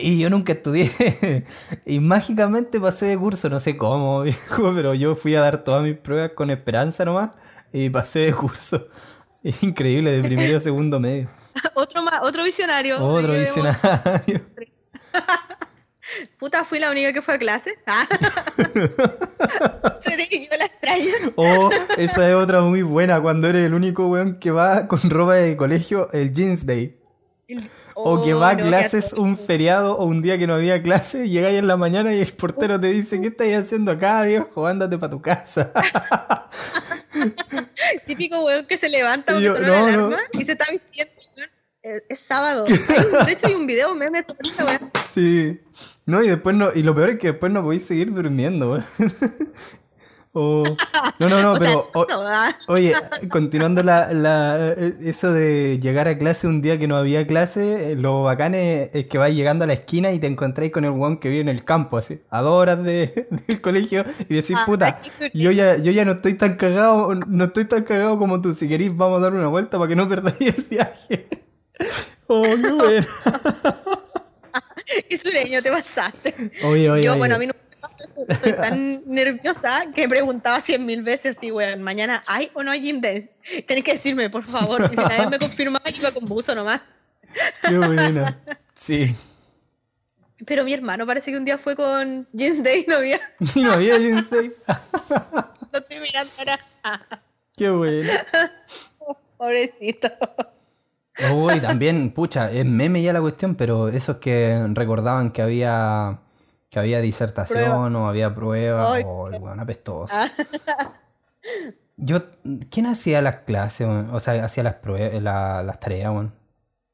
Y 0.00 0.18
yo 0.18 0.30
nunca 0.30 0.52
estudié. 0.52 0.90
y 1.86 2.00
mágicamente 2.00 2.80
pasé 2.80 3.06
de 3.06 3.18
curso, 3.18 3.48
no 3.48 3.60
sé 3.60 3.76
cómo, 3.76 4.22
viejo, 4.22 4.72
pero 4.74 4.94
yo 4.94 5.14
fui 5.14 5.34
a 5.34 5.40
dar 5.40 5.62
todas 5.62 5.82
mis 5.82 5.96
pruebas 5.96 6.32
con 6.32 6.50
esperanza 6.50 7.04
nomás 7.04 7.30
y 7.72 7.90
pasé 7.90 8.20
de 8.20 8.34
curso. 8.34 8.86
Increíble, 9.62 10.10
de 10.10 10.22
primero 10.22 10.56
a 10.56 10.60
segundo 10.60 11.00
medio. 11.00 11.28
otro 11.74 12.02
más, 12.02 12.20
otro 12.22 12.44
visionario. 12.44 13.02
Otro 13.02 13.34
visionario. 13.34 14.40
Puta, 16.38 16.64
fui 16.64 16.78
la 16.78 16.90
única 16.90 17.12
que 17.12 17.22
fue 17.22 17.34
a 17.34 17.38
clase. 17.38 17.78
Seré 19.98 20.28
que 20.28 20.46
yo 20.46 20.50
la 20.56 20.64
extraño. 20.64 21.32
O 21.36 21.70
esa 21.96 22.28
es 22.28 22.34
otra 22.34 22.62
muy 22.62 22.82
buena, 22.82 23.20
cuando 23.20 23.48
eres 23.48 23.66
el 23.66 23.74
único 23.74 24.08
weón 24.08 24.38
que 24.38 24.50
va 24.50 24.88
con 24.88 24.98
ropa 25.10 25.34
de 25.34 25.56
colegio 25.56 26.10
el 26.12 26.32
Jeans 26.32 26.66
Day. 26.66 26.98
O 28.00 28.24
que 28.24 28.32
va 28.32 28.50
a 28.50 28.54
no, 28.54 28.66
clases 28.66 29.12
un 29.14 29.36
feriado 29.36 29.96
o 29.96 30.04
un 30.04 30.22
día 30.22 30.38
que 30.38 30.46
no 30.46 30.54
había 30.54 30.82
clase, 30.82 31.28
llegáis 31.28 31.58
en 31.58 31.66
la 31.66 31.76
mañana 31.76 32.14
y 32.14 32.20
el 32.20 32.32
portero 32.32 32.78
te 32.78 32.88
dice, 32.88 33.20
¿qué 33.20 33.28
estáis 33.28 33.56
haciendo 33.56 33.90
acá, 33.92 34.22
viejo? 34.22 34.66
Ándate 34.66 34.98
para 34.98 35.10
tu 35.10 35.20
casa. 35.20 35.72
Típico 38.06 38.44
weón 38.44 38.66
que 38.66 38.76
se 38.76 38.88
levanta 38.88 39.32
Y 39.32 39.46
porque 39.46 39.64
suena 39.64 39.96
no, 39.96 40.10
la 40.10 40.16
no. 40.16 40.16
y 40.40 40.44
se 40.44 40.52
está 40.52 40.66
vistiendo. 40.70 41.12
Eh, 41.82 42.02
Es 42.08 42.18
sábado. 42.20 42.64
Hay- 42.68 42.76
de 43.26 43.32
hecho, 43.32 43.46
hay 43.48 43.54
un 43.54 43.66
video 43.66 43.94
meme 43.94 44.22
sobre 44.22 44.38
esta 44.44 44.64
weón. 44.64 44.90
Sí. 45.12 45.60
No, 46.06 46.22
y 46.22 46.28
después 46.28 46.56
no, 46.56 46.70
y 46.74 46.82
lo 46.82 46.94
peor 46.94 47.10
es 47.10 47.18
que 47.18 47.28
después 47.28 47.52
no 47.52 47.62
podéis 47.62 47.84
seguir 47.86 48.12
durmiendo, 48.12 48.72
weón. 48.72 48.84
O- 50.40 50.62
no, 51.18 51.28
no, 51.28 51.42
no, 51.42 51.52
O 51.54 51.56
sea, 51.56 51.66
pero 51.68 51.80
o- 51.94 52.06
ah. 52.26 52.48
oye, 52.68 52.92
continuando 53.28 53.82
la, 53.82 54.12
la- 54.12 54.72
eso 54.72 55.32
de 55.32 55.80
llegar 55.80 56.06
a 56.06 56.16
clase 56.16 56.46
un 56.46 56.60
día 56.62 56.78
que 56.78 56.86
no 56.86 56.96
había 56.96 57.26
clase, 57.26 57.96
lo 57.96 58.22
bacán 58.22 58.54
es, 58.54 58.90
es 58.92 59.06
que 59.06 59.18
vais 59.18 59.34
llegando 59.34 59.64
a 59.64 59.66
la 59.66 59.72
esquina 59.72 60.12
y 60.12 60.20
te 60.20 60.28
encontráis 60.28 60.70
con 60.70 60.84
el 60.84 60.92
weón 60.92 61.18
que 61.18 61.28
vive 61.28 61.40
en 61.40 61.48
el 61.48 61.64
campo, 61.64 61.96
así, 61.98 62.20
a 62.30 62.40
dos 62.42 62.52
horas 62.52 62.84
de- 62.84 63.26
del 63.48 63.60
colegio, 63.60 64.04
y 64.28 64.34
decís, 64.36 64.56
Ah, 64.56 64.62
puta, 64.64 65.00
yo 65.34 65.50
ya, 65.50 65.76
yo 65.78 65.90
ya 65.90 66.04
no 66.04 66.12
estoy 66.12 66.34
tan 66.34 66.54
cagado, 66.54 67.12
no 67.26 67.44
estoy 67.44 67.64
tan 67.64 67.82
cagado 67.82 68.16
como 68.18 68.40
tú, 68.40 68.54
si 68.54 68.68
queréis 68.68 68.96
vamos 68.96 69.18
a 69.18 69.22
dar 69.22 69.34
una 69.34 69.48
vuelta 69.48 69.76
para 69.76 69.88
que 69.88 69.96
no 69.96 70.08
perdáis 70.08 70.40
el 70.40 70.64
viaje. 70.70 71.26
Oh, 72.30 72.42
qué 72.42 72.72
bueno. 72.72 73.06
Qué 75.08 75.16
sureño 75.16 75.62
te 75.62 75.70
pasaste. 75.70 76.34
Oye, 76.64 76.90
oye, 76.90 77.02
Yo, 77.02 77.12
oye. 77.12 77.18
bueno, 77.18 77.34
a 77.36 77.38
mí 77.38 77.46
no 77.46 77.52
me 77.54 77.58
pasa 77.58 77.67
eso, 77.67 77.67
soy 77.98 78.52
tan 78.52 79.02
nerviosa 79.06 79.84
que 79.94 80.08
preguntaba 80.08 80.60
cien 80.60 80.86
mil 80.86 81.02
veces 81.02 81.36
si, 81.40 81.50
weón, 81.50 81.82
mañana 81.82 82.22
hay 82.28 82.50
o 82.54 82.62
no 82.62 82.70
hay 82.70 82.80
gym 82.80 83.00
dance. 83.00 83.30
Tenés 83.66 83.84
que 83.84 83.92
decirme, 83.92 84.30
por 84.30 84.44
favor. 84.44 84.88
Y 84.92 84.96
si 84.96 85.02
nadie 85.02 85.28
me 85.28 85.38
confirmaba, 85.38 85.84
iba 85.90 86.12
con 86.12 86.26
buzo 86.26 86.54
nomás. 86.54 86.80
Qué 87.68 87.78
buena. 87.78 88.38
Sí. 88.74 89.14
Pero 90.46 90.64
mi 90.64 90.72
hermano 90.72 91.06
parece 91.06 91.32
que 91.32 91.36
un 91.36 91.44
día 91.44 91.58
fue 91.58 91.74
con 91.74 92.28
Jeans 92.32 92.62
Day, 92.62 92.84
no 92.86 92.96
había. 92.96 93.18
Y 93.54 93.62
no 93.62 93.72
había 93.72 93.98
Jeans 93.98 94.30
Day. 94.30 94.52
Lo 95.72 95.78
estoy 95.80 96.00
mirando 96.00 96.32
ahora. 96.38 96.60
Qué 97.56 97.70
buena. 97.70 98.12
Pobrecito. 99.36 100.08
Uy, 101.34 101.60
también, 101.60 102.12
pucha, 102.12 102.52
es 102.52 102.64
meme 102.64 103.02
ya 103.02 103.12
la 103.12 103.20
cuestión, 103.20 103.56
pero 103.56 103.88
esos 103.88 104.18
que 104.18 104.64
recordaban 104.74 105.32
que 105.32 105.42
había 105.42 106.20
que 106.70 106.78
había 106.78 107.00
disertación 107.00 107.94
o 107.96 108.08
había 108.08 108.34
prueba 108.34 108.94
Ay. 108.94 109.02
o 109.06 109.24
bueno, 109.40 109.62
apestoso. 109.62 110.14
Yo, 111.96 112.20
¿quién 112.70 112.86
hacía 112.86 113.22
las 113.22 113.36
clases? 113.40 113.86
weón? 113.86 114.10
O 114.14 114.20
sea, 114.20 114.44
hacía 114.44 114.62
las 114.62 114.74
pruebas, 114.74 115.20
la- 115.22 115.62
las 115.62 115.80
tareas, 115.80 116.10
weón? 116.12 116.34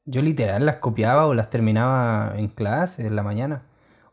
Yo 0.05 0.21
literal 0.21 0.65
las 0.65 0.77
copiaba 0.77 1.25
o 1.27 1.33
las 1.33 1.49
terminaba 1.49 2.33
en 2.37 2.47
clase 2.47 3.05
en 3.07 3.15
la 3.15 3.23
mañana. 3.23 3.63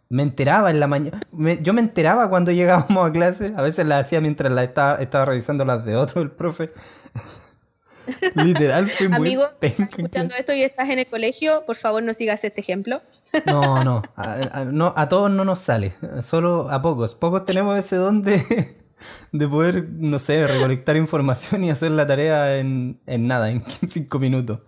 Me 0.08 0.22
enteraba 0.22 0.70
en 0.70 0.80
la 0.80 0.86
mañana. 0.88 1.20
yo 1.62 1.72
me 1.72 1.80
enteraba 1.80 2.28
cuando 2.28 2.50
llegábamos 2.52 3.08
a 3.08 3.12
clase. 3.12 3.52
A 3.56 3.62
veces 3.62 3.86
las 3.86 4.06
hacía 4.06 4.20
mientras 4.20 4.52
la 4.52 4.64
estaba, 4.64 4.96
estaba 5.02 5.24
revisando 5.26 5.64
las 5.64 5.84
de 5.84 5.96
otro, 5.96 6.20
el 6.22 6.30
profe. 6.30 6.70
Literal, 8.34 8.86
fui 8.88 9.06
muy 9.08 9.16
Amigo, 9.18 9.44
estás 9.60 9.78
escuchando 9.94 10.34
esto 10.36 10.52
y 10.52 10.62
estás 10.62 10.88
en 10.90 10.98
el 10.98 11.06
colegio, 11.06 11.64
por 11.66 11.76
favor 11.76 12.02
no 12.02 12.12
sigas 12.14 12.42
este 12.42 12.60
ejemplo. 12.60 13.00
No, 13.47 13.83
no 13.85 14.03
a, 14.16 14.33
a- 14.61 14.64
no. 14.66 14.93
a 14.97 15.09
todos 15.09 15.30
no 15.30 15.45
nos 15.45 15.59
sale. 15.61 15.95
Solo 16.22 16.68
a 16.70 16.83
pocos. 16.83 17.14
Pocos 17.14 17.45
tenemos 17.45 17.78
ese 17.78 17.97
don 17.97 18.22
de, 18.22 18.43
de 19.33 19.49
poder, 19.49 19.89
no 19.91 20.18
sé, 20.18 20.47
recolectar 20.47 20.97
información 20.97 21.64
y 21.64 21.70
hacer 21.70 21.93
la 21.93 22.07
tarea 22.07 22.59
en, 22.59 23.01
en 23.07 23.26
nada, 23.26 23.51
en 23.51 23.62
cinco 23.89 24.18
minutos. 24.18 24.61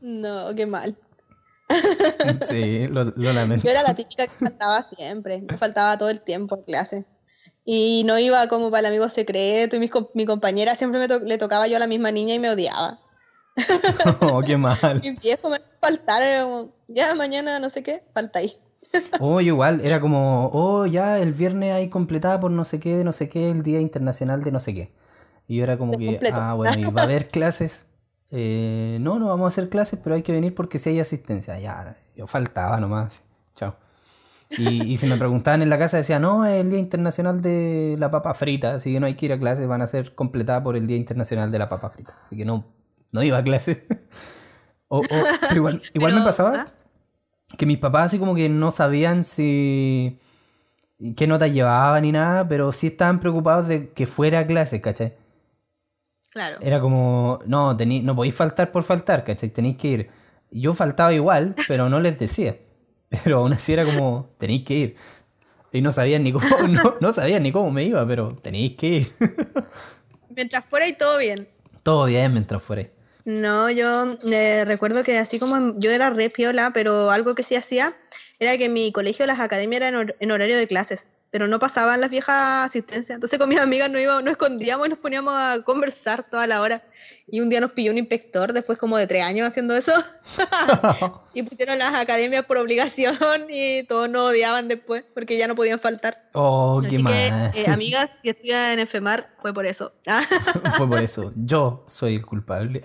No, 0.00 0.54
qué 0.54 0.66
mal. 0.66 0.94
Sí, 2.48 2.86
lo, 2.88 3.04
lo 3.04 3.32
lamento. 3.32 3.64
Yo 3.64 3.70
era 3.70 3.82
la 3.82 3.94
típica 3.94 4.26
que 4.26 4.32
faltaba 4.34 4.82
siempre. 4.96 5.42
Yo 5.50 5.56
faltaba 5.58 5.96
todo 5.98 6.10
el 6.10 6.20
tiempo 6.20 6.56
en 6.56 6.62
clase. 6.62 7.06
Y 7.64 8.02
no 8.04 8.18
iba 8.18 8.46
como 8.48 8.70
para 8.70 8.80
el 8.80 8.86
amigo 8.86 9.08
secreto. 9.08 9.76
Y 9.76 9.78
mis 9.78 9.90
mi 10.14 10.26
compañera 10.26 10.74
siempre 10.74 11.00
me 11.00 11.08
to- 11.08 11.20
le 11.20 11.38
tocaba 11.38 11.66
yo 11.66 11.76
a 11.76 11.80
la 11.80 11.86
misma 11.86 12.12
niña 12.12 12.34
y 12.34 12.38
me 12.38 12.50
odiaba. 12.50 12.98
Oh, 14.20 14.40
qué 14.42 14.56
mal. 14.56 15.00
Mi 15.02 15.10
viejo 15.12 15.48
me 15.48 15.58
faltara, 15.80 16.42
como, 16.44 16.72
ya 16.88 17.14
mañana 17.14 17.58
no 17.58 17.70
sé 17.70 17.82
qué, 17.82 18.02
falta 18.12 18.40
ahí. 18.40 18.52
Oh, 19.20 19.40
igual, 19.40 19.80
era 19.80 20.00
como, 20.00 20.50
oh, 20.52 20.86
ya 20.86 21.18
el 21.18 21.32
viernes 21.32 21.72
hay 21.72 21.88
completada 21.88 22.38
por 22.40 22.50
no 22.50 22.64
sé 22.64 22.80
qué, 22.80 23.02
no 23.02 23.12
sé 23.12 23.28
qué, 23.28 23.50
el 23.50 23.62
Día 23.62 23.80
Internacional 23.80 24.44
de 24.44 24.52
no 24.52 24.60
sé 24.60 24.74
qué. 24.74 24.92
Y 25.48 25.56
yo 25.56 25.64
era 25.64 25.76
como 25.76 25.92
que, 25.96 26.06
completo. 26.06 26.36
ah, 26.38 26.54
bueno, 26.54 26.72
¿y 26.78 26.92
va 26.92 27.02
a 27.02 27.04
haber 27.04 27.28
clases? 27.28 27.86
Eh, 28.30 28.98
no, 29.00 29.18
no 29.18 29.26
vamos 29.26 29.44
a 29.44 29.48
hacer 29.48 29.68
clases, 29.68 30.00
pero 30.02 30.14
hay 30.16 30.22
que 30.22 30.32
venir 30.32 30.54
porque 30.54 30.78
si 30.78 30.90
hay 30.90 31.00
asistencia. 31.00 31.58
Ya, 31.58 31.96
yo 32.16 32.26
faltaba 32.26 32.80
nomás. 32.80 33.22
Chao. 33.54 33.76
Y, 34.58 34.84
y 34.84 34.96
si 34.96 35.06
me 35.06 35.16
preguntaban 35.16 35.62
en 35.62 35.70
la 35.70 35.78
casa, 35.78 35.96
decía, 35.96 36.18
no, 36.18 36.44
es 36.44 36.60
el 36.60 36.70
Día 36.70 36.78
Internacional 36.78 37.42
de 37.42 37.96
la 37.98 38.10
Papa 38.10 38.34
Frita, 38.34 38.74
así 38.74 38.92
que 38.92 39.00
no 39.00 39.06
hay 39.06 39.16
que 39.16 39.26
ir 39.26 39.32
a 39.32 39.38
clases, 39.38 39.66
van 39.66 39.82
a 39.82 39.86
ser 39.86 40.14
completadas 40.14 40.62
por 40.62 40.76
el 40.76 40.86
Día 40.86 40.96
Internacional 40.96 41.50
de 41.50 41.58
la 41.58 41.68
Papa 41.68 41.90
Frita. 41.90 42.12
Así 42.22 42.36
que 42.36 42.44
no, 42.44 42.64
no 43.14 43.22
iba 43.22 43.38
a 43.38 43.44
clases. 43.44 43.78
O- 44.88 44.98
o- 44.98 45.02
pero 45.48 45.56
igual, 45.56 45.82
igual 45.94 46.14
me 46.14 46.20
pasaba 46.20 46.54
¿ah? 46.54 46.72
que 47.56 47.64
mis 47.66 47.78
papás 47.78 48.06
así 48.06 48.18
como 48.18 48.34
que 48.34 48.48
no 48.50 48.70
sabían 48.70 49.24
si 49.24 50.20
qué 51.16 51.26
notas 51.26 51.50
llevaba 51.52 51.98
ni 52.00 52.12
nada, 52.12 52.46
pero 52.46 52.70
sí 52.72 52.88
estaban 52.88 53.18
preocupados 53.18 53.66
de 53.66 53.90
que 53.90 54.06
fuera 54.06 54.40
a 54.40 54.46
clases, 54.46 54.80
¿cachai? 54.82 55.14
Claro. 56.32 56.58
Era 56.60 56.80
como, 56.80 57.38
no, 57.46 57.76
tení, 57.76 58.02
no 58.02 58.14
podéis 58.14 58.34
faltar 58.34 58.70
por 58.70 58.84
faltar, 58.84 59.24
¿cachai? 59.24 59.48
Tenéis 59.48 59.76
que 59.78 59.88
ir. 59.88 60.10
Yo 60.50 60.74
faltaba 60.74 61.12
igual, 61.14 61.54
pero 61.66 61.88
no 61.88 61.98
les 61.98 62.18
decía. 62.18 62.56
Pero 63.24 63.38
aún 63.38 63.54
así 63.54 63.72
era 63.72 63.84
como, 63.84 64.28
tenéis 64.38 64.64
que 64.64 64.74
ir. 64.74 64.96
Y 65.72 65.80
no 65.80 65.90
sabían 65.92 66.22
ni 66.22 66.32
cómo, 66.32 66.46
no, 66.70 66.92
no 67.00 67.12
sabían 67.12 67.42
ni 67.42 67.50
cómo 67.52 67.70
me 67.72 67.84
iba, 67.84 68.06
pero 68.06 68.28
tenéis 68.28 68.76
que 68.76 68.86
ir. 68.86 69.12
Mientras 70.28 70.64
fuera 70.66 70.86
y 70.86 70.92
todo 70.92 71.18
bien. 71.18 71.48
Todo 71.82 72.04
bien 72.04 72.32
mientras 72.32 72.62
fuera. 72.62 72.88
No, 73.24 73.70
yo 73.70 74.16
eh, 74.32 74.64
recuerdo 74.66 75.02
que 75.02 75.18
así 75.18 75.38
como 75.38 75.78
yo 75.78 75.90
era 75.90 76.10
re 76.10 76.28
piola, 76.30 76.70
pero 76.74 77.10
algo 77.10 77.34
que 77.34 77.42
sí 77.42 77.56
hacía 77.56 77.94
era 78.38 78.56
que 78.58 78.66
en 78.66 78.72
mi 78.74 78.92
colegio 78.92 79.26
las 79.26 79.40
academias 79.40 79.80
eran 79.80 79.94
en, 79.94 80.00
hor- 80.08 80.16
en 80.20 80.30
horario 80.30 80.56
de 80.58 80.66
clases, 80.66 81.12
pero 81.34 81.48
no 81.48 81.58
pasaban 81.58 82.00
las 82.00 82.10
viejas 82.10 82.64
asistencias. 82.64 83.16
Entonces 83.16 83.40
con 83.40 83.48
mis 83.48 83.58
amigas 83.58 83.90
nos, 83.90 84.00
íbamos, 84.00 84.22
nos 84.22 84.30
escondíamos 84.30 84.86
y 84.86 84.90
nos 84.90 85.00
poníamos 85.00 85.34
a 85.36 85.64
conversar 85.64 86.22
toda 86.22 86.46
la 86.46 86.60
hora. 86.60 86.80
Y 87.26 87.40
un 87.40 87.50
día 87.50 87.60
nos 87.60 87.72
pilló 87.72 87.90
un 87.90 87.98
inspector 87.98 88.52
después 88.52 88.78
como 88.78 88.96
de 88.98 89.08
tres 89.08 89.24
años 89.24 89.48
haciendo 89.48 89.74
eso. 89.74 89.90
y 91.34 91.42
pusieron 91.42 91.80
las 91.80 91.92
academias 91.92 92.44
por 92.44 92.58
obligación 92.58 93.16
y 93.48 93.82
todos 93.82 94.08
nos 94.08 94.30
odiaban 94.30 94.68
después 94.68 95.02
porque 95.12 95.36
ya 95.36 95.48
no 95.48 95.56
podían 95.56 95.80
faltar. 95.80 96.16
Oh, 96.34 96.80
qué 96.80 96.86
Así 96.86 96.96
que, 96.98 97.02
mal. 97.02 97.50
eh, 97.52 97.66
amigas, 97.66 98.14
si 98.22 98.30
estudian 98.30 98.74
en 98.74 98.78
EFEMAR, 98.78 99.26
fue 99.42 99.52
por 99.52 99.66
eso. 99.66 99.92
Fue 100.76 100.86
por 100.86 101.02
eso. 101.02 101.32
Yo 101.36 101.84
soy 101.88 102.14
el 102.14 102.24
culpable. 102.24 102.80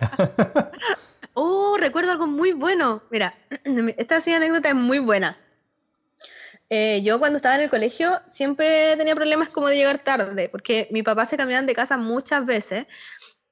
Oh, 1.36 1.78
recuerdo 1.80 2.14
algo 2.14 2.26
muy 2.26 2.54
bueno. 2.54 3.04
Mira, 3.12 3.32
esta 3.98 4.18
anécdota 4.36 4.70
es 4.70 4.76
muy 4.76 4.98
buena. 4.98 5.38
Eh, 6.70 7.02
yo 7.04 7.18
cuando 7.20 7.38
estaba 7.38 7.56
en 7.56 7.62
el 7.62 7.70
colegio 7.70 8.12
siempre 8.28 8.96
tenía 8.98 9.16
problemas 9.16 9.50
como 9.50 9.68
de 9.70 9.76
llegar 9.76 9.98
tarde, 10.00 10.50
porque 10.50 10.88
mi 10.92 11.02
papá 11.04 11.26
se 11.26 11.36
cambiaban 11.38 11.66
de 11.66 11.74
casa 11.74 11.98
muchas 11.98 12.46
veces 12.46 12.86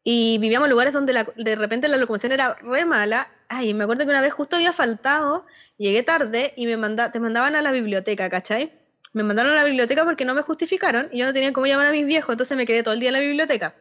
y 0.03 0.37
vivíamos 0.37 0.67
en 0.67 0.71
lugares 0.71 0.93
donde 0.93 1.13
la- 1.13 1.27
de 1.35 1.55
repente 1.55 1.87
la 1.87 1.97
locomoción 1.97 2.31
era 2.31 2.55
re 2.61 2.85
mala. 2.85 3.27
Ay, 3.49 3.73
me 3.73 3.83
acuerdo 3.85 4.03
que 4.05 4.11
una 4.11 4.21
vez 4.21 4.33
justo 4.33 4.55
había 4.55 4.71
faltado, 4.71 5.45
llegué 5.77 6.03
tarde 6.03 6.53
y 6.55 6.65
me 6.67 6.77
manda, 6.77 7.11
te 7.11 7.19
mandaban 7.19 7.55
a 7.55 7.61
la 7.61 7.71
biblioteca, 7.71 8.29
¿cachai? 8.29 8.71
Me 9.13 9.23
mandaron 9.23 9.51
a 9.53 9.55
la 9.55 9.63
biblioteca 9.63 10.05
porque 10.05 10.23
no 10.25 10.35
me 10.35 10.43
justificaron 10.43 11.09
y 11.11 11.19
yo 11.19 11.25
no 11.25 11.33
tenía 11.33 11.51
cómo 11.53 11.65
llamar 11.65 11.87
a 11.87 11.91
mis 11.91 12.05
viejos, 12.05 12.33
entonces 12.33 12.55
me 12.55 12.65
quedé 12.67 12.83
todo 12.83 12.93
el 12.93 12.99
día 12.99 13.09
en 13.09 13.13
la 13.13 13.19
biblioteca. 13.19 13.73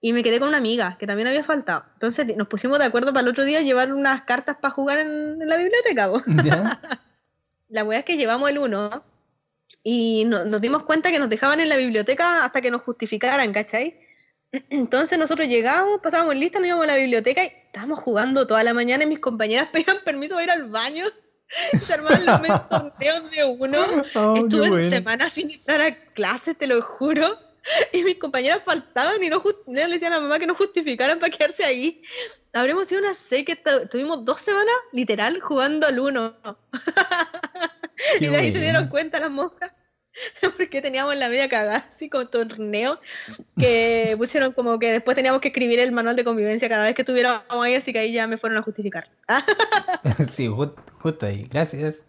Y 0.00 0.12
me 0.12 0.22
quedé 0.22 0.38
con 0.38 0.48
una 0.48 0.58
amiga 0.58 0.96
que 0.98 1.06
también 1.06 1.26
había 1.26 1.42
faltado. 1.42 1.84
Entonces 1.94 2.36
nos 2.36 2.46
pusimos 2.46 2.78
de 2.78 2.84
acuerdo 2.84 3.12
para 3.12 3.22
el 3.22 3.28
otro 3.28 3.44
día 3.44 3.62
llevar 3.62 3.92
unas 3.92 4.22
cartas 4.22 4.56
para 4.60 4.72
jugar 4.72 4.98
en, 4.98 5.08
en 5.08 5.48
la 5.48 5.56
biblioteca. 5.56 6.08
¿Ya? 6.44 6.80
La 7.68 7.84
weá 7.84 7.98
es 8.00 8.04
que 8.04 8.16
llevamos 8.16 8.48
el 8.50 8.58
1 8.58 9.04
y 9.82 10.24
no- 10.26 10.44
nos 10.44 10.60
dimos 10.60 10.82
cuenta 10.84 11.10
que 11.10 11.18
nos 11.18 11.28
dejaban 11.28 11.60
en 11.60 11.68
la 11.68 11.76
biblioteca 11.76 12.44
hasta 12.44 12.60
que 12.60 12.70
nos 12.70 12.82
justificaran, 12.82 13.52
¿cachai? 13.52 13.98
Entonces 14.70 15.18
nosotros 15.18 15.48
llegábamos, 15.48 16.00
pasábamos 16.02 16.36
lista, 16.36 16.58
nos 16.58 16.68
íbamos 16.68 16.84
a 16.84 16.88
la 16.88 16.96
biblioteca 16.96 17.42
y 17.44 17.46
estábamos 17.46 18.00
jugando 18.00 18.46
toda 18.46 18.62
la 18.64 18.74
mañana 18.74 19.04
y 19.04 19.06
mis 19.06 19.18
compañeras 19.20 19.68
pedían 19.72 19.98
permiso 20.04 20.34
para 20.34 20.44
ir 20.44 20.50
al 20.50 20.68
baño. 20.70 21.04
Y 21.72 21.76
se 21.78 21.94
armaban 21.94 22.26
los 22.26 22.40
torneos 22.68 23.30
de 23.30 23.44
uno. 23.44 23.78
Oh, 24.16 24.36
Estuve 24.36 24.68
bueno. 24.68 24.88
semanas 24.90 25.32
sin 25.32 25.50
entrar 25.50 25.80
a 25.80 25.94
clases, 26.12 26.58
te 26.58 26.66
lo 26.66 26.80
juro. 26.82 27.38
Y 27.92 28.04
mis 28.04 28.16
compañeras 28.18 28.62
faltaban 28.64 29.22
y 29.22 29.28
no, 29.28 29.40
just- 29.40 29.66
le 29.68 29.86
decían 29.88 30.12
a 30.12 30.16
la 30.16 30.22
mamá 30.22 30.38
que 30.38 30.46
no 30.46 30.54
justificaran 30.54 31.18
para 31.18 31.30
quedarse 31.30 31.64
ahí. 31.64 32.00
Habremos 32.52 32.86
sido 32.86 33.00
una 33.00 33.12
tu- 33.12 33.88
tuvimos 33.90 34.24
dos 34.24 34.40
semanas 34.40 34.74
literal 34.92 35.40
jugando 35.40 35.86
al 35.86 35.98
uno. 35.98 36.36
Y 38.20 38.26
de 38.26 38.36
ahí 38.36 38.52
se 38.52 38.60
dieron 38.60 38.88
cuenta 38.88 39.18
las 39.18 39.30
moscas. 39.30 39.72
Porque 40.56 40.80
teníamos 40.80 41.14
la 41.16 41.28
media 41.28 41.48
cagada, 41.48 41.76
así 41.76 42.08
como 42.08 42.26
torneo, 42.26 42.98
que 43.58 44.14
pusieron 44.16 44.52
como 44.52 44.78
que 44.78 44.92
después 44.92 45.14
teníamos 45.14 45.40
que 45.42 45.48
escribir 45.48 45.78
el 45.78 45.92
manual 45.92 46.16
de 46.16 46.24
convivencia 46.24 46.68
cada 46.70 46.84
vez 46.84 46.94
que 46.94 47.02
estuviéramos 47.02 47.42
ahí, 47.50 47.74
así 47.74 47.92
que 47.92 47.98
ahí 47.98 48.12
ya 48.12 48.26
me 48.26 48.38
fueron 48.38 48.58
a 48.58 48.62
justificar. 48.62 49.10
Ah, 49.28 49.42
Sí, 50.30 50.46
ju- 50.46 50.74
justo 51.00 51.26
ahí. 51.26 51.46
Gracias. 51.50 52.04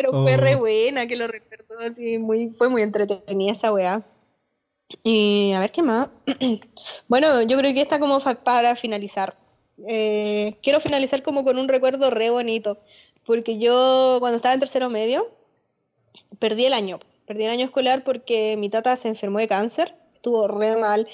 Pero 0.00 0.12
fue 0.12 0.34
Oh. 0.34 0.36
re 0.38 0.54
buena, 0.56 1.06
que 1.06 1.14
lo 1.14 1.26
recuerdo 1.26 1.78
así, 1.80 2.16
muy, 2.16 2.50
fue 2.50 2.70
muy 2.70 2.80
entretenida 2.80 3.52
esa 3.52 3.70
weá. 3.70 4.02
Y 5.02 5.52
a 5.52 5.60
ver 5.60 5.70
qué 5.70 5.82
más. 5.82 6.08
bueno, 7.08 7.42
yo 7.42 7.58
creo 7.58 7.74
que 7.74 7.82
está 7.82 7.98
como 8.00 8.18
para 8.18 8.76
finalizar. 8.76 9.34
Eh, 9.90 10.56
quiero 10.62 10.80
finalizar 10.80 11.22
como 11.22 11.44
con 11.44 11.58
un 11.58 11.68
recuerdo 11.68 12.10
re 12.10 12.30
bonito, 12.30 12.78
porque 13.26 13.58
yo 13.58 14.16
cuando 14.20 14.36
estaba 14.36 14.54
en 14.54 14.60
tercero 14.60 14.88
medio, 14.88 15.22
perdí 16.38 16.64
el 16.64 16.72
año. 16.72 16.98
Perdí 17.26 17.44
el 17.44 17.50
año 17.50 17.66
escolar 17.66 18.02
porque 18.02 18.56
mi 18.56 18.70
tata 18.70 18.96
se 18.96 19.08
enfermó 19.08 19.38
de 19.38 19.48
cáncer, 19.48 19.94
estuvo 20.20 20.46
re 20.46 20.76
mal. 20.76 21.08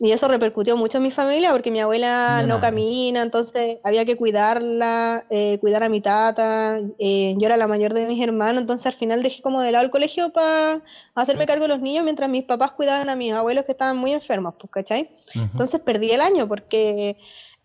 Y 0.00 0.12
eso 0.12 0.28
repercutió 0.28 0.76
mucho 0.76 0.96
en 0.96 1.04
mi 1.04 1.10
familia 1.10 1.52
porque 1.52 1.70
mi 1.70 1.80
abuela 1.80 2.42
no 2.46 2.58
camina, 2.58 3.20
entonces 3.22 3.80
había 3.84 4.04
que 4.06 4.16
cuidarla, 4.16 5.24
eh, 5.30 5.58
cuidar 5.60 5.82
a 5.82 5.90
mi 5.90 6.00
tata. 6.00 6.78
eh, 6.98 7.34
yo 7.36 7.46
era 7.46 7.58
la 7.58 7.66
mayor 7.66 7.92
de 7.92 8.06
mis 8.06 8.22
hermanos, 8.22 8.62
entonces 8.62 8.86
al 8.86 8.94
final 8.94 9.22
dejé 9.22 9.42
como 9.42 9.60
de 9.60 9.72
lado 9.72 9.84
el 9.84 9.90
colegio 9.90 10.32
para 10.32 10.82
hacerme 11.14 11.46
cargo 11.46 11.64
de 11.64 11.68
los 11.68 11.82
niños 11.82 12.04
mientras 12.04 12.30
mis 12.30 12.44
papás 12.44 12.72
cuidaban 12.72 13.10
a 13.10 13.16
mis 13.16 13.32
abuelos 13.32 13.64
que 13.64 13.72
estaban 13.72 13.98
muy 13.98 14.12
enfermos, 14.12 14.54
pues, 14.58 14.70
¿cachai? 14.70 15.10
Entonces 15.34 15.82
perdí 15.82 16.10
el 16.12 16.22
año 16.22 16.48
porque 16.48 17.16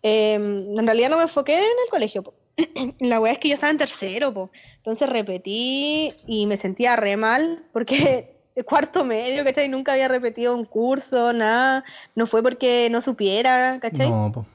eh, 0.02 0.34
en 0.34 0.86
realidad 0.86 1.08
no 1.08 1.16
me 1.16 1.22
enfoqué 1.22 1.54
en 1.54 1.60
el 1.60 1.90
colegio. 1.90 2.22
po. 2.22 2.34
La 3.00 3.18
weá 3.18 3.32
es 3.32 3.38
que 3.38 3.48
yo 3.48 3.54
estaba 3.54 3.70
en 3.70 3.78
tercero, 3.78 4.34
po. 4.34 4.50
entonces 4.76 5.08
repetí 5.08 6.12
y 6.26 6.44
me 6.44 6.58
sentía 6.58 6.96
re 6.96 7.16
mal 7.16 7.66
porque 7.72 8.31
cuarto 8.66 9.04
medio, 9.04 9.44
¿cachai? 9.44 9.68
Nunca 9.68 9.92
había 9.92 10.08
repetido 10.08 10.54
un 10.54 10.64
curso, 10.64 11.32
nada. 11.32 11.84
No 12.14 12.26
fue 12.26 12.42
porque 12.42 12.88
no 12.90 13.00
supiera, 13.00 13.78
¿cachai? 13.80 14.10
No, 14.10 14.30
po. 14.32 14.46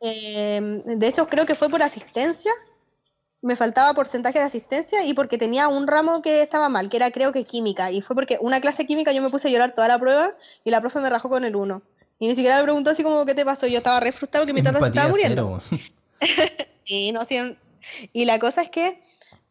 Eh, 0.00 0.82
de 0.84 1.06
hecho, 1.06 1.28
creo 1.28 1.46
que 1.46 1.54
fue 1.54 1.68
por 1.68 1.82
asistencia. 1.82 2.52
Me 3.40 3.56
faltaba 3.56 3.92
porcentaje 3.94 4.38
de 4.38 4.44
asistencia 4.44 5.04
y 5.04 5.14
porque 5.14 5.36
tenía 5.36 5.68
un 5.68 5.86
ramo 5.86 6.22
que 6.22 6.42
estaba 6.42 6.68
mal, 6.68 6.88
que 6.88 6.96
era 6.96 7.10
creo 7.10 7.32
que 7.32 7.44
química. 7.44 7.90
Y 7.90 8.00
fue 8.00 8.14
porque 8.14 8.38
una 8.40 8.60
clase 8.60 8.84
de 8.84 8.86
química 8.88 9.12
yo 9.12 9.22
me 9.22 9.30
puse 9.30 9.48
a 9.48 9.50
llorar 9.50 9.74
toda 9.74 9.88
la 9.88 9.98
prueba 9.98 10.30
y 10.64 10.70
la 10.70 10.80
profe 10.80 11.00
me 11.00 11.10
rajó 11.10 11.28
con 11.28 11.44
el 11.44 11.56
1. 11.56 11.82
Y 12.18 12.28
ni 12.28 12.36
siquiera 12.36 12.58
me 12.58 12.62
preguntó 12.62 12.90
así 12.90 13.02
como, 13.02 13.26
¿qué 13.26 13.34
te 13.34 13.44
pasó? 13.44 13.66
Yo 13.66 13.78
estaba 13.78 13.98
re 13.98 14.12
frustrado 14.12 14.46
que 14.46 14.52
mi 14.52 14.62
tata 14.62 14.80
se 14.80 14.86
estaba 14.86 15.08
muriendo. 15.08 15.60
Sí, 16.84 17.12
no, 17.12 17.24
sí, 17.24 17.38
Y 18.12 18.24
la 18.24 18.40
cosa 18.40 18.62
es 18.62 18.68
que, 18.68 19.00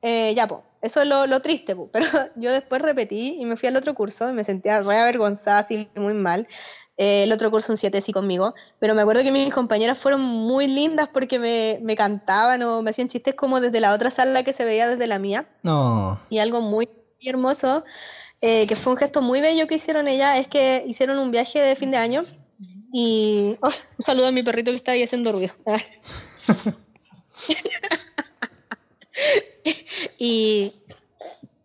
eh, 0.01 0.33
ya, 0.35 0.47
po, 0.47 0.63
eso 0.81 1.01
es 1.01 1.07
lo, 1.07 1.27
lo 1.27 1.39
triste, 1.39 1.75
pero 1.91 2.05
yo 2.35 2.51
después 2.51 2.81
repetí 2.81 3.37
y 3.39 3.45
me 3.45 3.55
fui 3.55 3.69
al 3.69 3.75
otro 3.75 3.93
curso 3.93 4.29
y 4.29 4.33
me 4.33 4.43
sentía 4.43 4.81
re 4.81 4.97
avergonzada, 4.97 5.59
así 5.59 5.89
muy 5.95 6.13
mal. 6.13 6.47
Eh, 6.97 7.23
el 7.23 7.31
otro 7.31 7.49
curso 7.49 7.71
un 7.71 7.77
7 7.77 7.99
sí 8.01 8.11
conmigo, 8.11 8.53
pero 8.79 8.93
me 8.93 9.01
acuerdo 9.01 9.23
que 9.23 9.31
mis 9.31 9.53
compañeras 9.53 9.97
fueron 9.97 10.21
muy 10.21 10.67
lindas 10.67 11.09
porque 11.11 11.39
me, 11.39 11.79
me 11.81 11.95
cantaban 11.95 12.61
o 12.63 12.81
me 12.81 12.91
hacían 12.91 13.07
chistes 13.07 13.33
como 13.33 13.59
desde 13.59 13.79
la 13.79 13.93
otra 13.93 14.11
sala 14.11 14.43
que 14.43 14.53
se 14.53 14.65
veía 14.65 14.87
desde 14.87 15.07
la 15.07 15.17
mía. 15.17 15.47
No. 15.63 16.19
Y 16.29 16.39
algo 16.39 16.61
muy 16.61 16.87
hermoso, 17.21 17.83
eh, 18.41 18.67
que 18.67 18.75
fue 18.75 18.93
un 18.93 18.97
gesto 18.97 19.21
muy 19.21 19.41
bello 19.41 19.67
que 19.67 19.75
hicieron 19.75 20.07
ellas, 20.07 20.39
es 20.39 20.47
que 20.47 20.83
hicieron 20.85 21.17
un 21.17 21.31
viaje 21.31 21.59
de 21.59 21.75
fin 21.75 21.91
de 21.91 21.97
año 21.97 22.23
y 22.93 23.55
oh, 23.61 23.71
un 23.97 24.05
saludo 24.05 24.27
a 24.27 24.31
mi 24.31 24.43
perrito 24.43 24.71
que 24.71 24.77
está 24.77 24.91
ahí 24.91 25.03
haciendo 25.03 25.31
ruido. 25.31 25.53
y 30.23 30.71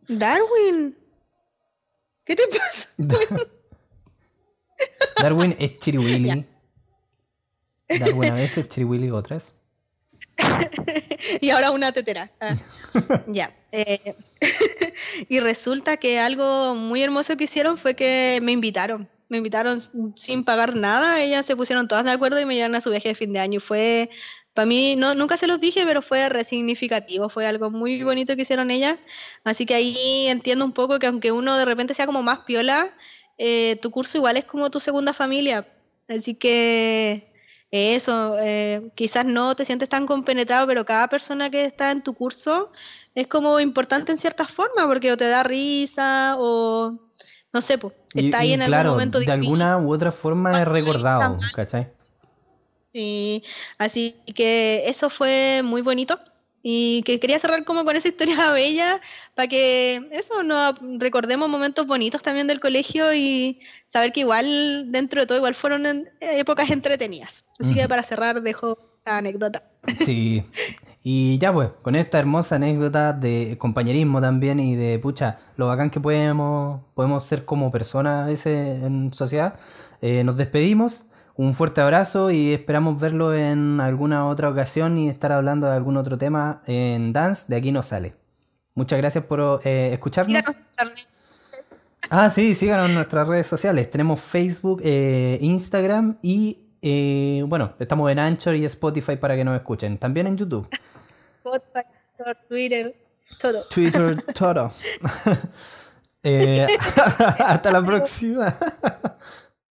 Darwin, 0.08 0.96
¿qué 2.24 2.34
te 2.34 2.44
pasa? 2.48 2.88
Darwin 5.20 5.54
es 5.58 5.78
chiriwili. 5.78 6.46
Darwin 8.00 8.32
a 8.32 8.36
veces, 8.36 8.70
chiriwili 8.70 9.10
otras. 9.10 9.60
y 11.42 11.50
ahora 11.50 11.70
una 11.70 11.92
tetera. 11.92 12.32
Ah, 12.40 12.56
ya. 13.26 13.54
eh, 13.72 14.16
y 15.28 15.40
resulta 15.40 15.98
que 15.98 16.18
algo 16.18 16.74
muy 16.74 17.02
hermoso 17.02 17.36
que 17.36 17.44
hicieron 17.44 17.76
fue 17.76 17.94
que 17.94 18.38
me 18.42 18.52
invitaron. 18.52 19.06
Me 19.28 19.36
invitaron 19.36 19.78
sin 20.16 20.44
pagar 20.44 20.76
nada. 20.76 21.20
Ellas 21.20 21.44
se 21.44 21.56
pusieron 21.56 21.88
todas 21.88 22.06
de 22.06 22.12
acuerdo 22.12 22.40
y 22.40 22.46
me 22.46 22.54
llevaron 22.54 22.76
a 22.76 22.80
su 22.80 22.88
viaje 22.88 23.10
de 23.10 23.16
fin 23.16 23.34
de 23.34 23.40
año. 23.40 23.58
Y 23.58 23.60
fue, 23.60 24.08
para 24.56 24.66
mí, 24.66 24.96
no, 24.96 25.14
nunca 25.14 25.36
se 25.36 25.46
los 25.46 25.60
dije, 25.60 25.84
pero 25.86 26.00
fue 26.02 26.28
re 26.30 26.42
significativo. 26.42 27.28
Fue 27.28 27.46
algo 27.46 27.70
muy 27.70 28.02
bonito 28.02 28.34
que 28.34 28.42
hicieron 28.42 28.70
ellas. 28.72 28.98
Así 29.44 29.66
que 29.66 29.74
ahí 29.74 30.26
entiendo 30.28 30.64
un 30.64 30.72
poco 30.72 30.98
que 30.98 31.06
aunque 31.06 31.30
uno 31.30 31.56
de 31.58 31.64
repente 31.66 31.94
sea 31.94 32.06
como 32.06 32.22
más 32.22 32.40
piola, 32.40 32.88
eh, 33.38 33.76
tu 33.82 33.90
curso 33.90 34.16
igual 34.16 34.38
es 34.38 34.46
como 34.46 34.70
tu 34.70 34.80
segunda 34.80 35.12
familia. 35.12 35.64
Así 36.08 36.34
que 36.34 37.32
eso, 37.70 38.36
eh, 38.40 38.90
quizás 38.94 39.26
no 39.26 39.54
te 39.54 39.64
sientes 39.66 39.88
tan 39.90 40.06
compenetrado, 40.06 40.66
pero 40.66 40.84
cada 40.86 41.06
persona 41.08 41.50
que 41.50 41.64
está 41.66 41.90
en 41.90 42.02
tu 42.02 42.14
curso 42.14 42.72
es 43.14 43.26
como 43.26 43.60
importante 43.60 44.10
en 44.12 44.18
cierta 44.18 44.46
forma, 44.46 44.86
porque 44.88 45.12
o 45.12 45.16
te 45.18 45.28
da 45.28 45.42
risa 45.42 46.36
o 46.38 46.98
no 47.52 47.60
sé, 47.60 47.76
pues, 47.76 47.92
Y- 48.14 48.26
está 48.26 48.38
ahí 48.38 48.50
y 48.50 48.52
en 48.54 48.60
claro, 48.60 48.76
algún 48.76 48.92
momento 48.94 49.18
de 49.18 49.26
difícil. 49.26 49.42
alguna 49.62 49.78
u 49.78 49.92
otra 49.92 50.12
forma 50.12 50.60
es 50.60 50.66
recordado. 50.66 51.36
¿cachai? 51.54 51.88
Sí, 52.96 53.42
así 53.76 54.14
que 54.34 54.88
eso 54.88 55.10
fue 55.10 55.60
muy 55.62 55.82
bonito 55.82 56.18
y 56.62 57.02
que 57.02 57.20
quería 57.20 57.38
cerrar 57.38 57.62
como 57.66 57.84
con 57.84 57.94
esa 57.94 58.08
historia 58.08 58.36
bella 58.54 58.98
para 59.34 59.48
que 59.48 59.96
eso 60.12 60.42
nos 60.42 60.76
recordemos 60.98 61.50
momentos 61.50 61.86
bonitos 61.86 62.22
también 62.22 62.46
del 62.46 62.58
colegio 62.58 63.12
y 63.12 63.60
saber 63.84 64.12
que 64.14 64.20
igual 64.20 64.90
dentro 64.90 65.20
de 65.20 65.26
todo 65.26 65.36
igual 65.36 65.54
fueron 65.54 65.84
en- 65.84 66.08
épocas 66.22 66.70
entretenidas. 66.70 67.44
Así 67.60 67.74
que 67.74 67.86
para 67.86 68.02
cerrar 68.02 68.40
dejo 68.40 68.78
esa 68.96 69.18
anécdota. 69.18 69.62
Sí. 70.04 70.42
Y 71.02 71.36
ya 71.38 71.52
pues, 71.52 71.68
con 71.82 71.96
esta 71.96 72.18
hermosa 72.18 72.56
anécdota 72.56 73.12
de 73.12 73.56
compañerismo 73.58 74.22
también 74.22 74.58
y 74.58 74.74
de 74.74 74.98
pucha, 74.98 75.38
lo 75.58 75.66
bacán 75.66 75.90
que 75.90 76.00
podemos, 76.00 76.80
podemos 76.94 77.22
ser 77.24 77.44
como 77.44 77.70
personas 77.70 78.24
a 78.24 78.26
veces 78.26 78.82
en 78.82 79.12
sociedad, 79.12 79.54
eh, 80.00 80.24
nos 80.24 80.38
despedimos. 80.38 81.08
Un 81.36 81.52
fuerte 81.52 81.82
abrazo 81.82 82.30
y 82.30 82.54
esperamos 82.54 82.98
verlo 82.98 83.34
en 83.34 83.80
alguna 83.80 84.26
otra 84.26 84.48
ocasión 84.48 84.96
y 84.96 85.08
estar 85.10 85.32
hablando 85.32 85.66
de 85.68 85.76
algún 85.76 85.98
otro 85.98 86.16
tema 86.16 86.62
en 86.66 87.12
Dance. 87.12 87.44
De 87.48 87.56
aquí 87.56 87.72
no 87.72 87.82
sale. 87.82 88.14
Muchas 88.74 88.98
gracias 88.98 89.24
por 89.24 89.60
eh, 89.64 89.90
escucharnos. 89.92 90.42
Ah, 92.10 92.30
sí, 92.30 92.54
síganos 92.54 92.88
en 92.88 92.94
nuestras 92.94 93.28
redes 93.28 93.46
sociales. 93.46 93.90
Tenemos 93.90 94.20
Facebook, 94.20 94.80
eh, 94.84 95.38
Instagram 95.40 96.18
y, 96.22 96.58
eh, 96.80 97.42
bueno, 97.46 97.74
estamos 97.78 98.10
en 98.10 98.18
Anchor 98.18 98.54
y 98.54 98.64
Spotify 98.64 99.16
para 99.16 99.36
que 99.36 99.44
nos 99.44 99.56
escuchen. 99.56 99.98
También 99.98 100.26
en 100.26 100.36
YouTube, 100.36 100.68
Spotify, 101.44 101.80
Twitter, 102.48 102.96
todo. 103.38 103.64
Twitter, 103.68 104.22
todo. 104.32 104.72
Eh, 106.28 106.66
hasta 107.38 107.70
la 107.70 107.84
próxima. 107.84 108.52